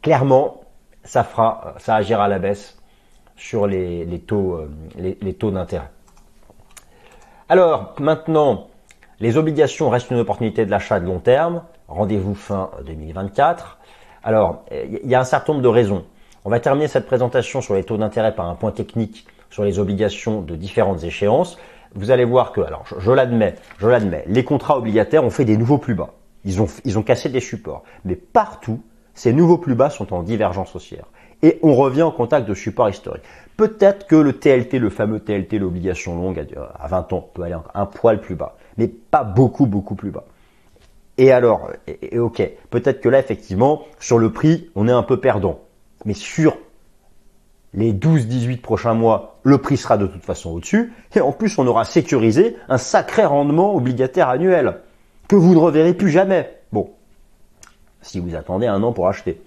clairement, 0.00 0.62
ça 1.08 1.24
fera, 1.24 1.74
ça 1.78 1.94
agira 1.94 2.24
à 2.24 2.28
la 2.28 2.38
baisse 2.38 2.78
sur 3.36 3.66
les, 3.66 4.22
taux, 4.26 4.56
euh, 4.56 4.70
les, 4.96 5.34
taux 5.34 5.50
d'intérêt. 5.50 5.88
Alors 7.48 7.94
maintenant, 7.98 8.68
les 9.20 9.36
obligations 9.36 9.88
restent 9.88 10.10
une 10.10 10.18
opportunité 10.18 10.66
de 10.66 10.70
l'achat 10.70 11.00
de 11.00 11.06
long 11.06 11.18
terme. 11.18 11.62
Rendez-vous 11.88 12.34
fin 12.34 12.70
2024. 12.84 13.78
Alors, 14.22 14.64
il 14.70 15.08
y 15.08 15.14
a 15.14 15.20
un 15.20 15.24
certain 15.24 15.54
nombre 15.54 15.62
de 15.62 15.68
raisons. 15.68 16.04
On 16.44 16.50
va 16.50 16.60
terminer 16.60 16.88
cette 16.88 17.06
présentation 17.06 17.62
sur 17.62 17.74
les 17.74 17.84
taux 17.84 17.96
d'intérêt 17.96 18.34
par 18.34 18.46
un 18.48 18.54
point 18.54 18.72
technique 18.72 19.26
sur 19.48 19.64
les 19.64 19.78
obligations 19.78 20.42
de 20.42 20.56
différentes 20.56 21.04
échéances 21.04 21.56
vous 21.94 22.10
allez 22.10 22.24
voir 22.24 22.52
que, 22.52 22.60
alors 22.60 22.84
je, 22.98 23.10
l'admets, 23.10 23.54
je 23.78 23.88
l'admets, 23.88 24.24
les 24.26 24.44
contrats 24.44 24.76
obligataires 24.76 25.24
ont 25.24 25.30
fait 25.30 25.44
des 25.44 25.56
nouveaux 25.56 25.78
plus 25.78 25.94
bas. 25.94 26.10
Ils 26.44 26.60
ont, 26.60 26.66
ils 26.84 26.98
ont 26.98 27.02
cassé 27.02 27.28
des 27.28 27.40
supports. 27.40 27.82
Mais 28.04 28.14
partout, 28.14 28.82
ces 29.18 29.32
nouveaux 29.32 29.58
plus 29.58 29.74
bas 29.74 29.90
sont 29.90 30.14
en 30.14 30.22
divergence 30.22 30.76
haussière. 30.76 31.06
Et 31.42 31.58
on 31.62 31.74
revient 31.74 32.02
en 32.02 32.12
contact 32.12 32.48
de 32.48 32.54
supports 32.54 32.88
historiques. 32.88 33.24
Peut-être 33.56 34.06
que 34.06 34.14
le 34.14 34.32
TLT, 34.32 34.78
le 34.78 34.90
fameux 34.90 35.18
TLT, 35.18 35.58
l'obligation 35.58 36.14
longue 36.14 36.46
à 36.78 36.86
20 36.86 37.12
ans, 37.12 37.28
peut 37.34 37.42
aller 37.42 37.56
un 37.74 37.86
poil 37.86 38.20
plus 38.20 38.36
bas. 38.36 38.56
Mais 38.76 38.86
pas 38.86 39.24
beaucoup, 39.24 39.66
beaucoup 39.66 39.96
plus 39.96 40.12
bas. 40.12 40.24
Et 41.16 41.32
alors, 41.32 41.72
et 41.88 42.20
ok, 42.20 42.48
peut-être 42.70 43.00
que 43.00 43.08
là, 43.08 43.18
effectivement, 43.18 43.82
sur 43.98 44.18
le 44.18 44.32
prix, 44.32 44.70
on 44.76 44.86
est 44.86 44.92
un 44.92 45.02
peu 45.02 45.18
perdant. 45.18 45.62
Mais 46.04 46.14
sur 46.14 46.56
les 47.74 47.92
12-18 47.92 48.60
prochains 48.60 48.94
mois, 48.94 49.40
le 49.42 49.58
prix 49.58 49.76
sera 49.76 49.98
de 49.98 50.06
toute 50.06 50.24
façon 50.24 50.50
au-dessus. 50.50 50.92
Et 51.16 51.20
en 51.20 51.32
plus, 51.32 51.58
on 51.58 51.66
aura 51.66 51.84
sécurisé 51.84 52.56
un 52.68 52.78
sacré 52.78 53.24
rendement 53.24 53.74
obligataire 53.74 54.28
annuel 54.28 54.76
que 55.26 55.34
vous 55.34 55.54
ne 55.54 55.58
reverrez 55.58 55.94
plus 55.94 56.10
jamais. 56.10 56.57
Si 58.00 58.20
vous 58.20 58.34
attendez 58.34 58.66
un 58.66 58.82
an 58.82 58.92
pour 58.92 59.08
acheter. 59.08 59.40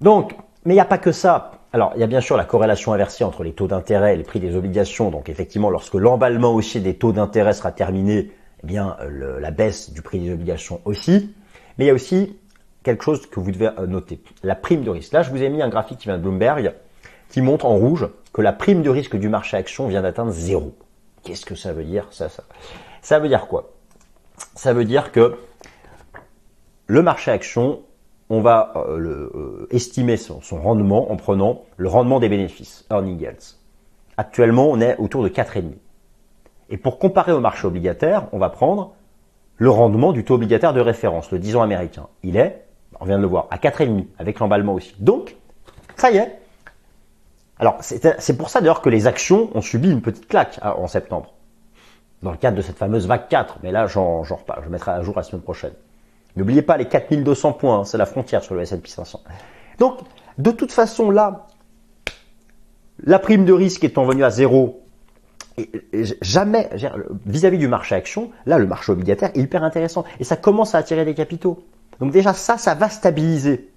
Donc, 0.00 0.34
mais 0.64 0.74
il 0.74 0.76
n'y 0.76 0.80
a 0.80 0.84
pas 0.86 0.98
que 0.98 1.12
ça. 1.12 1.52
Alors, 1.72 1.92
il 1.94 2.00
y 2.00 2.04
a 2.04 2.06
bien 2.06 2.20
sûr 2.20 2.36
la 2.36 2.44
corrélation 2.44 2.92
inversée 2.92 3.24
entre 3.24 3.42
les 3.42 3.52
taux 3.52 3.66
d'intérêt 3.66 4.14
et 4.14 4.16
les 4.16 4.22
prix 4.22 4.40
des 4.40 4.56
obligations. 4.56 5.10
Donc, 5.10 5.28
effectivement, 5.28 5.70
lorsque 5.70 5.94
l'emballement 5.94 6.54
aussi 6.54 6.80
des 6.80 6.94
taux 6.94 7.12
d'intérêt 7.12 7.52
sera 7.52 7.72
terminé, 7.72 8.32
eh 8.62 8.66
bien, 8.66 8.96
la 9.08 9.50
baisse 9.50 9.92
du 9.92 10.02
prix 10.02 10.18
des 10.18 10.32
obligations 10.32 10.80
aussi. 10.84 11.34
Mais 11.76 11.84
il 11.84 11.88
y 11.88 11.90
a 11.90 11.94
aussi 11.94 12.38
quelque 12.82 13.04
chose 13.04 13.26
que 13.26 13.40
vous 13.40 13.50
devez 13.50 13.70
noter. 13.86 14.20
La 14.42 14.54
prime 14.54 14.82
de 14.82 14.90
risque. 14.90 15.12
Là, 15.12 15.22
je 15.22 15.30
vous 15.30 15.42
ai 15.42 15.48
mis 15.48 15.60
un 15.62 15.68
graphique 15.68 15.98
qui 15.98 16.08
vient 16.08 16.16
de 16.16 16.22
Bloomberg 16.22 16.74
qui 17.28 17.42
montre 17.42 17.66
en 17.66 17.76
rouge 17.76 18.08
que 18.32 18.40
la 18.40 18.52
prime 18.52 18.82
de 18.82 18.90
risque 18.90 19.16
du 19.16 19.28
marché 19.28 19.56
action 19.56 19.88
vient 19.88 20.02
d'atteindre 20.02 20.30
zéro. 20.30 20.74
Qu'est-ce 21.22 21.44
que 21.44 21.54
ça 21.54 21.72
veut 21.72 21.84
dire 21.84 22.06
ça, 22.10 22.28
ça? 22.28 22.44
Ça 23.02 23.18
veut 23.18 23.28
dire 23.28 23.48
quoi? 23.48 23.72
Ça 24.54 24.72
veut 24.72 24.84
dire 24.84 25.12
que 25.12 25.36
le 26.88 27.02
marché 27.02 27.30
action, 27.30 27.82
on 28.30 28.40
va 28.40 28.72
euh, 28.76 29.30
euh, 29.34 29.68
estimer 29.70 30.16
son, 30.16 30.40
rendement 30.52 31.12
en 31.12 31.16
prenant 31.16 31.62
le 31.76 31.88
rendement 31.88 32.18
des 32.18 32.30
bénéfices, 32.30 32.86
earning 32.90 33.20
yields. 33.20 33.56
Actuellement, 34.16 34.68
on 34.68 34.80
est 34.80 34.96
autour 34.96 35.22
de 35.22 35.28
4,5. 35.28 35.64
Et 36.70 36.78
pour 36.78 36.98
comparer 36.98 37.32
au 37.32 37.40
marché 37.40 37.66
obligataire, 37.66 38.26
on 38.32 38.38
va 38.38 38.48
prendre 38.48 38.94
le 39.58 39.70
rendement 39.70 40.12
du 40.12 40.24
taux 40.24 40.34
obligataire 40.34 40.72
de 40.72 40.80
référence, 40.80 41.30
le 41.30 41.38
10 41.38 41.56
ans 41.56 41.62
américain. 41.62 42.08
Il 42.22 42.36
est, 42.36 42.64
on 43.00 43.04
vient 43.04 43.18
de 43.18 43.22
le 43.22 43.28
voir, 43.28 43.48
à 43.50 43.58
4,5 43.58 44.06
avec 44.18 44.38
l'emballement 44.38 44.74
aussi. 44.74 44.94
Donc, 44.98 45.36
ça 45.96 46.10
y 46.10 46.16
est. 46.16 46.38
Alors, 47.58 47.76
c'est 47.80 48.36
pour 48.38 48.48
ça 48.48 48.60
d'ailleurs 48.60 48.80
que 48.80 48.88
les 48.88 49.06
actions 49.06 49.50
ont 49.54 49.60
subi 49.60 49.90
une 49.90 50.00
petite 50.00 50.28
claque 50.28 50.58
hein, 50.62 50.74
en 50.78 50.86
septembre. 50.86 51.34
Dans 52.22 52.30
le 52.30 52.36
cadre 52.36 52.56
de 52.56 52.62
cette 52.62 52.78
fameuse 52.78 53.06
vague 53.06 53.28
4. 53.28 53.58
Mais 53.62 53.72
là, 53.72 53.86
j'en 53.86 54.22
reparle. 54.22 54.62
Je 54.64 54.70
mettrai 54.70 54.92
à 54.92 55.02
jour 55.02 55.14
la 55.16 55.22
semaine 55.22 55.42
prochaine. 55.42 55.72
N'oubliez 56.38 56.62
pas 56.62 56.76
les 56.76 56.86
4200 56.86 57.52
points. 57.52 57.80
Hein, 57.80 57.84
c'est 57.84 57.98
la 57.98 58.06
frontière 58.06 58.42
sur 58.42 58.54
le 58.54 58.62
S&P 58.62 58.88
500. 58.88 59.22
Donc, 59.78 59.98
de 60.38 60.50
toute 60.50 60.72
façon, 60.72 61.10
là, 61.10 61.48
la 63.02 63.18
prime 63.18 63.44
de 63.44 63.52
risque 63.52 63.84
étant 63.84 64.04
venue 64.04 64.24
à 64.24 64.30
zéro, 64.30 64.82
jamais, 66.22 66.70
vis-à-vis 67.26 67.58
du 67.58 67.68
marché 67.68 67.94
action, 67.94 68.30
là, 68.46 68.58
le 68.58 68.66
marché 68.66 68.92
obligataire 68.92 69.30
est 69.34 69.40
hyper 69.40 69.64
intéressant. 69.64 70.04
Et 70.20 70.24
ça 70.24 70.36
commence 70.36 70.74
à 70.74 70.78
attirer 70.78 71.04
des 71.04 71.14
capitaux. 71.14 71.64
Donc 72.00 72.12
déjà, 72.12 72.32
ça, 72.32 72.56
ça 72.56 72.74
va 72.74 72.88
stabiliser. 72.88 73.70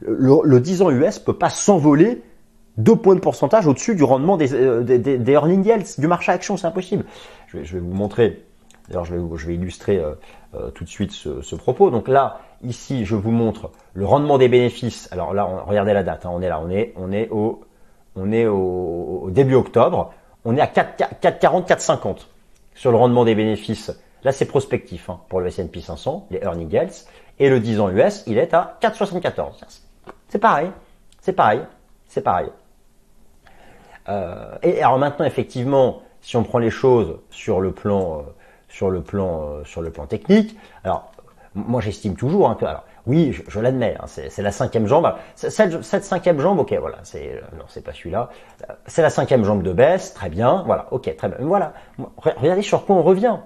Le, 0.00 0.58
10 0.58 0.82
ans 0.82 0.90
US 0.90 1.18
peut 1.18 1.38
pas 1.38 1.50
s'envoler 1.50 2.22
deux 2.76 2.96
points 2.96 3.14
de 3.14 3.20
pourcentage 3.20 3.66
au-dessus 3.66 3.94
du 3.94 4.02
rendement 4.02 4.36
des, 4.36 4.52
euh, 4.52 4.82
des, 4.82 5.32
earning 5.32 5.64
yields 5.64 5.98
du 5.98 6.06
marché 6.08 6.32
action. 6.32 6.56
C'est 6.56 6.66
impossible. 6.66 7.04
Je 7.52 7.58
vais, 7.58 7.78
vous 7.78 7.94
montrer. 7.94 8.44
D'ailleurs, 8.88 9.04
je 9.04 9.14
vais, 9.46 9.54
illustrer 9.54 9.98
euh, 9.98 10.14
euh, 10.54 10.70
tout 10.70 10.84
de 10.84 10.88
suite 10.88 11.12
ce, 11.12 11.54
propos. 11.54 11.90
Donc 11.90 12.08
là, 12.08 12.40
ici, 12.62 13.04
je 13.04 13.14
vous 13.14 13.30
montre 13.30 13.70
le 13.94 14.04
rendement 14.04 14.38
des 14.38 14.48
bénéfices. 14.48 15.08
Alors 15.10 15.32
là, 15.32 15.44
regardez 15.66 15.92
la 15.92 16.02
date. 16.02 16.26
Hein, 16.26 16.30
on 16.32 16.42
est 16.42 16.48
là. 16.48 16.60
On 16.60 16.70
est, 16.70 16.92
on 16.96 17.10
est 17.10 17.28
au, 17.30 17.64
on 18.16 18.32
est 18.32 18.46
au, 18.46 19.28
début 19.30 19.54
octobre 19.54 20.12
on 20.44 20.56
est 20.56 20.60
à 20.60 20.66
4,40, 20.66 21.66
4,50 21.66 22.26
sur 22.74 22.90
le 22.90 22.98
rendement 22.98 23.24
des 23.24 23.34
bénéfices. 23.34 23.98
Là, 24.24 24.32
c'est 24.32 24.44
prospectif 24.44 25.08
hein, 25.08 25.20
pour 25.28 25.40
le 25.40 25.46
S&P 25.46 25.80
500, 25.80 26.26
les 26.30 26.38
earning 26.40 26.70
yields. 26.70 27.06
Et 27.38 27.48
le 27.48 27.60
10 27.60 27.80
ans 27.80 27.88
US, 27.90 28.24
il 28.26 28.38
est 28.38 28.52
à 28.52 28.78
4,74. 28.82 29.52
C'est 30.28 30.38
pareil, 30.38 30.70
c'est 31.20 31.32
pareil, 31.32 31.60
c'est 32.06 32.20
pareil. 32.20 32.48
Euh, 34.08 34.54
et 34.62 34.82
alors 34.82 34.98
maintenant, 34.98 35.24
effectivement, 35.24 36.02
si 36.20 36.36
on 36.36 36.44
prend 36.44 36.58
les 36.58 36.70
choses 36.70 37.18
sur 37.30 37.60
le 37.60 37.72
plan, 37.72 38.24
sur 38.74 38.90
le 38.90 39.02
plan, 39.02 39.42
euh, 39.42 39.64
sur 39.64 39.82
le 39.82 39.90
plan 39.90 40.06
technique, 40.06 40.58
alors 40.82 41.12
moi 41.54 41.80
j'estime 41.80 42.16
toujours 42.16 42.50
hein, 42.50 42.56
que, 42.58 42.64
alors, 42.64 42.84
oui, 43.06 43.32
je, 43.46 43.60
l'admets, 43.60 43.96
hein, 44.00 44.06
c'est 44.06 44.42
la 44.42 44.50
cinquième 44.50 44.88
jambe. 44.88 45.14
Cette, 45.36 45.84
cette, 45.84 46.04
cinquième 46.04 46.40
jambe, 46.40 46.58
ok, 46.58 46.74
voilà, 46.80 46.96
c'est 47.04 47.34
euh, 47.34 47.40
non, 47.56 47.64
c'est 47.68 47.84
pas 47.84 47.92
celui-là. 47.92 48.30
Euh, 48.68 48.72
c'est 48.86 49.02
la 49.02 49.10
cinquième 49.10 49.44
jambe 49.44 49.62
de 49.62 49.72
baisse, 49.72 50.12
très 50.12 50.28
bien, 50.28 50.64
voilà, 50.66 50.88
ok, 50.90 51.14
très 51.14 51.28
bien. 51.28 51.36
Voilà, 51.40 51.74
regardez 52.18 52.62
sur 52.62 52.84
quoi 52.84 52.96
on 52.96 53.02
revient. 53.02 53.36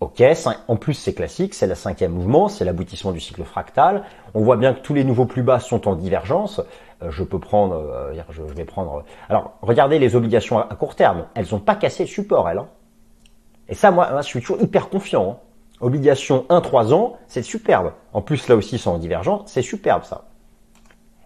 Ok, 0.00 0.22
en 0.66 0.76
plus 0.76 0.94
c'est 0.94 1.14
classique, 1.14 1.54
c'est 1.54 1.68
la 1.68 1.76
cinquième 1.76 2.12
mouvement, 2.12 2.48
c'est 2.48 2.64
l'aboutissement 2.64 3.12
du 3.12 3.20
cycle 3.20 3.44
fractal. 3.44 4.02
On 4.34 4.42
voit 4.42 4.56
bien 4.56 4.74
que 4.74 4.80
tous 4.80 4.94
les 4.94 5.04
nouveaux 5.04 5.26
plus 5.26 5.42
bas 5.42 5.60
sont 5.60 5.86
en 5.86 5.94
divergence. 5.94 6.60
Je 7.08 7.22
peux 7.22 7.38
prendre, 7.38 8.12
je 8.30 8.42
vais 8.42 8.64
prendre. 8.64 9.04
Alors, 9.28 9.52
regardez 9.62 9.98
les 9.98 10.16
obligations 10.16 10.58
à 10.58 10.74
court 10.74 10.96
terme, 10.96 11.26
elles 11.34 11.46
n'ont 11.52 11.60
pas 11.60 11.76
cassé 11.76 12.02
le 12.02 12.08
support, 12.08 12.48
elles. 12.50 12.58
Hein. 12.58 12.68
Et 13.68 13.74
ça, 13.74 13.90
moi, 13.90 14.20
je 14.20 14.26
suis 14.26 14.40
toujours 14.40 14.60
hyper 14.60 14.88
confiant. 14.88 15.30
Hein. 15.30 15.36
Obligation 15.80 16.46
1-3 16.48 16.94
ans, 16.94 17.16
c'est 17.26 17.42
superbe. 17.42 17.92
En 18.12 18.22
plus, 18.22 18.48
là 18.48 18.56
aussi, 18.56 18.78
sont 18.78 18.96
divergents, 18.98 19.42
c'est 19.46 19.62
superbe 19.62 20.04
ça. 20.04 20.24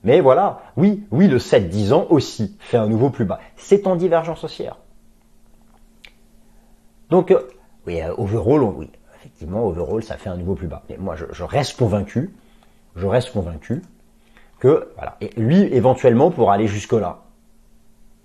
Mais 0.03 0.21
voilà, 0.21 0.63
oui, 0.77 1.05
oui, 1.11 1.29
le 1.29 1.39
7-10 1.39 1.93
ans 1.93 2.07
aussi 2.09 2.57
fait 2.59 2.79
un 2.79 2.89
nouveau 2.89 3.11
plus 3.11 3.27
bas. 3.27 3.39
C'est 3.57 3.87
en 3.87 3.97
divergence 3.97 4.43
haussière. 4.43 4.77
Donc, 7.11 7.31
euh, 7.31 7.49
oui, 7.87 8.01
euh, 8.01 8.15
overall, 8.17 8.63
oui, 8.63 8.91
effectivement, 9.19 9.67
overall, 9.67 10.03
ça 10.03 10.17
fait 10.17 10.31
un 10.31 10.37
nouveau 10.37 10.55
plus 10.55 10.69
bas. 10.69 10.83
Mais 10.89 10.97
moi, 10.97 11.17
je, 11.17 11.27
je 11.31 11.45
reste 11.45 11.77
convaincu, 11.77 12.35
je 12.97 13.07
reste 13.07 13.33
convaincu 13.33 13.83
que, 14.59 14.89
voilà, 14.97 15.17
et 15.21 15.31
lui, 15.37 15.63
éventuellement, 15.63 16.31
pourra 16.31 16.55
aller 16.55 16.67
jusque-là 16.67 17.21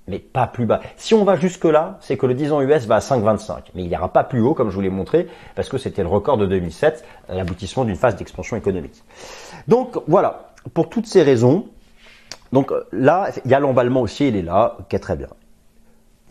mais 0.07 0.19
pas 0.19 0.47
plus 0.47 0.65
bas. 0.65 0.81
Si 0.97 1.13
on 1.13 1.23
va 1.23 1.35
jusque 1.35 1.65
là, 1.65 1.97
c'est 2.01 2.17
que 2.17 2.25
le 2.25 2.33
10 2.33 2.51
ans 2.51 2.61
US 2.61 2.85
va 2.85 2.95
à 2.95 2.99
5,25, 2.99 3.71
mais 3.73 3.83
il 3.83 3.89
n'ira 3.89 4.09
pas 4.11 4.23
plus 4.23 4.41
haut, 4.41 4.53
comme 4.53 4.69
je 4.69 4.75
vous 4.75 4.81
l'ai 4.81 4.89
montré, 4.89 5.27
parce 5.55 5.69
que 5.69 5.77
c'était 5.77 6.03
le 6.03 6.09
record 6.09 6.37
de 6.37 6.45
2007, 6.45 7.03
l'aboutissement 7.29 7.85
d'une 7.85 7.95
phase 7.95 8.15
d'expansion 8.15 8.55
économique. 8.55 9.03
Donc 9.67 9.97
voilà, 10.07 10.51
pour 10.73 10.89
toutes 10.89 11.07
ces 11.07 11.23
raisons, 11.23 11.67
donc 12.51 12.71
là, 12.91 13.29
il 13.43 13.51
y 13.51 13.53
a 13.53 13.59
l'emballement 13.59 14.01
aussi, 14.01 14.27
il 14.27 14.35
est 14.35 14.41
là, 14.41 14.77
ok, 14.79 14.99
très 14.99 15.15
bien. 15.15 15.29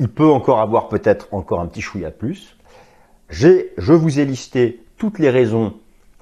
Il 0.01 0.09
peut 0.09 0.31
encore 0.31 0.61
avoir 0.61 0.89
peut-être 0.89 1.29
encore 1.33 1.61
un 1.61 1.67
petit 1.67 1.81
chouïa 1.81 2.11
plus. 2.11 2.57
J'ai, 3.31 3.73
je 3.79 3.93
vous 3.93 4.21
ai 4.21 4.25
listé 4.25 4.85
toutes 4.99 5.19
les 5.19 5.31
raisons 5.31 5.75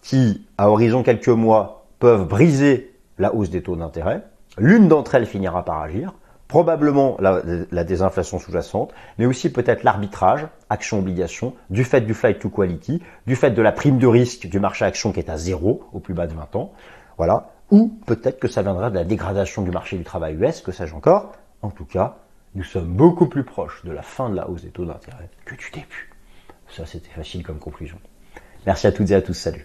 qui, 0.03 0.47
à 0.59 0.71
horizon 0.71 1.03
quelques 1.03 1.29
mois, 1.29 1.87
peuvent 1.99 2.27
briser 2.27 2.95
la 3.19 3.35
hausse 3.35 3.51
des 3.51 3.63
taux 3.63 3.77
d'intérêt. 3.77 4.23
L'une 4.59 4.89
d'entre 4.89 5.15
elles 5.15 5.27
finira 5.27 5.65
par 5.65 5.81
agir 5.81 6.13
probablement 6.53 7.17
la, 7.19 7.83
désinflation 7.83 8.39
sous-jacente, 8.39 8.93
mais 9.17 9.25
aussi 9.25 9.51
peut-être 9.51 9.85
l'arbitrage, 9.85 10.47
action-obligation, 10.69 11.55
du 11.71 11.83
fait 11.83 12.03
du 12.03 12.13
flight 12.13 12.39
to 12.39 12.51
quality, 12.51 13.03
du 13.27 13.37
fait 13.37 13.53
de 13.53 13.63
la 13.63 13.73
prime 13.73 13.97
de 13.97 14.07
risque 14.07 14.47
du 14.47 14.61
marché 14.61 14.85
action 14.85 15.13
qui 15.13 15.21
est 15.21 15.31
à 15.31 15.39
zéro 15.39 15.89
au 15.95 15.99
plus 15.99 16.13
bas 16.13 16.27
de 16.27 16.35
20 16.35 16.55
ans, 16.57 16.73
voilà, 17.17 17.53
ou 17.71 17.97
peut-être 18.05 18.39
que 18.39 18.49
ça 18.49 18.61
viendra 18.61 18.91
de 18.91 18.97
la 18.97 19.05
dégradation 19.05 19.63
du 19.63 19.71
marché 19.71 19.97
du 19.97 20.05
travail 20.05 20.35
US, 20.35 20.61
que 20.61 20.73
sais-je 20.73 20.95
encore. 20.95 21.33
En 21.63 21.71
tout 21.71 21.87
cas, 21.87 22.17
nous 22.55 22.65
sommes 22.65 22.93
beaucoup 22.93 23.29
plus 23.29 23.45
proches 23.45 23.83
de 23.87 23.91
la 23.91 24.03
fin 24.03 24.29
de 24.29 24.37
la 24.37 24.51
hausse 24.51 24.61
des 24.61 24.69
taux 24.69 24.85
d'intérêt 24.85 25.31
que 25.47 25.55
du 25.55 25.71
début. 25.73 26.11
Ça, 26.69 26.85
c'était 26.85 27.09
facile 27.09 27.47
comme 27.47 27.61
conclusion. 27.61 27.97
Merci 28.67 28.87
à 28.87 28.93
toutes 28.93 29.11
et 29.11 29.15
à 29.15 29.23
tous, 29.23 29.33
salut. 29.33 29.65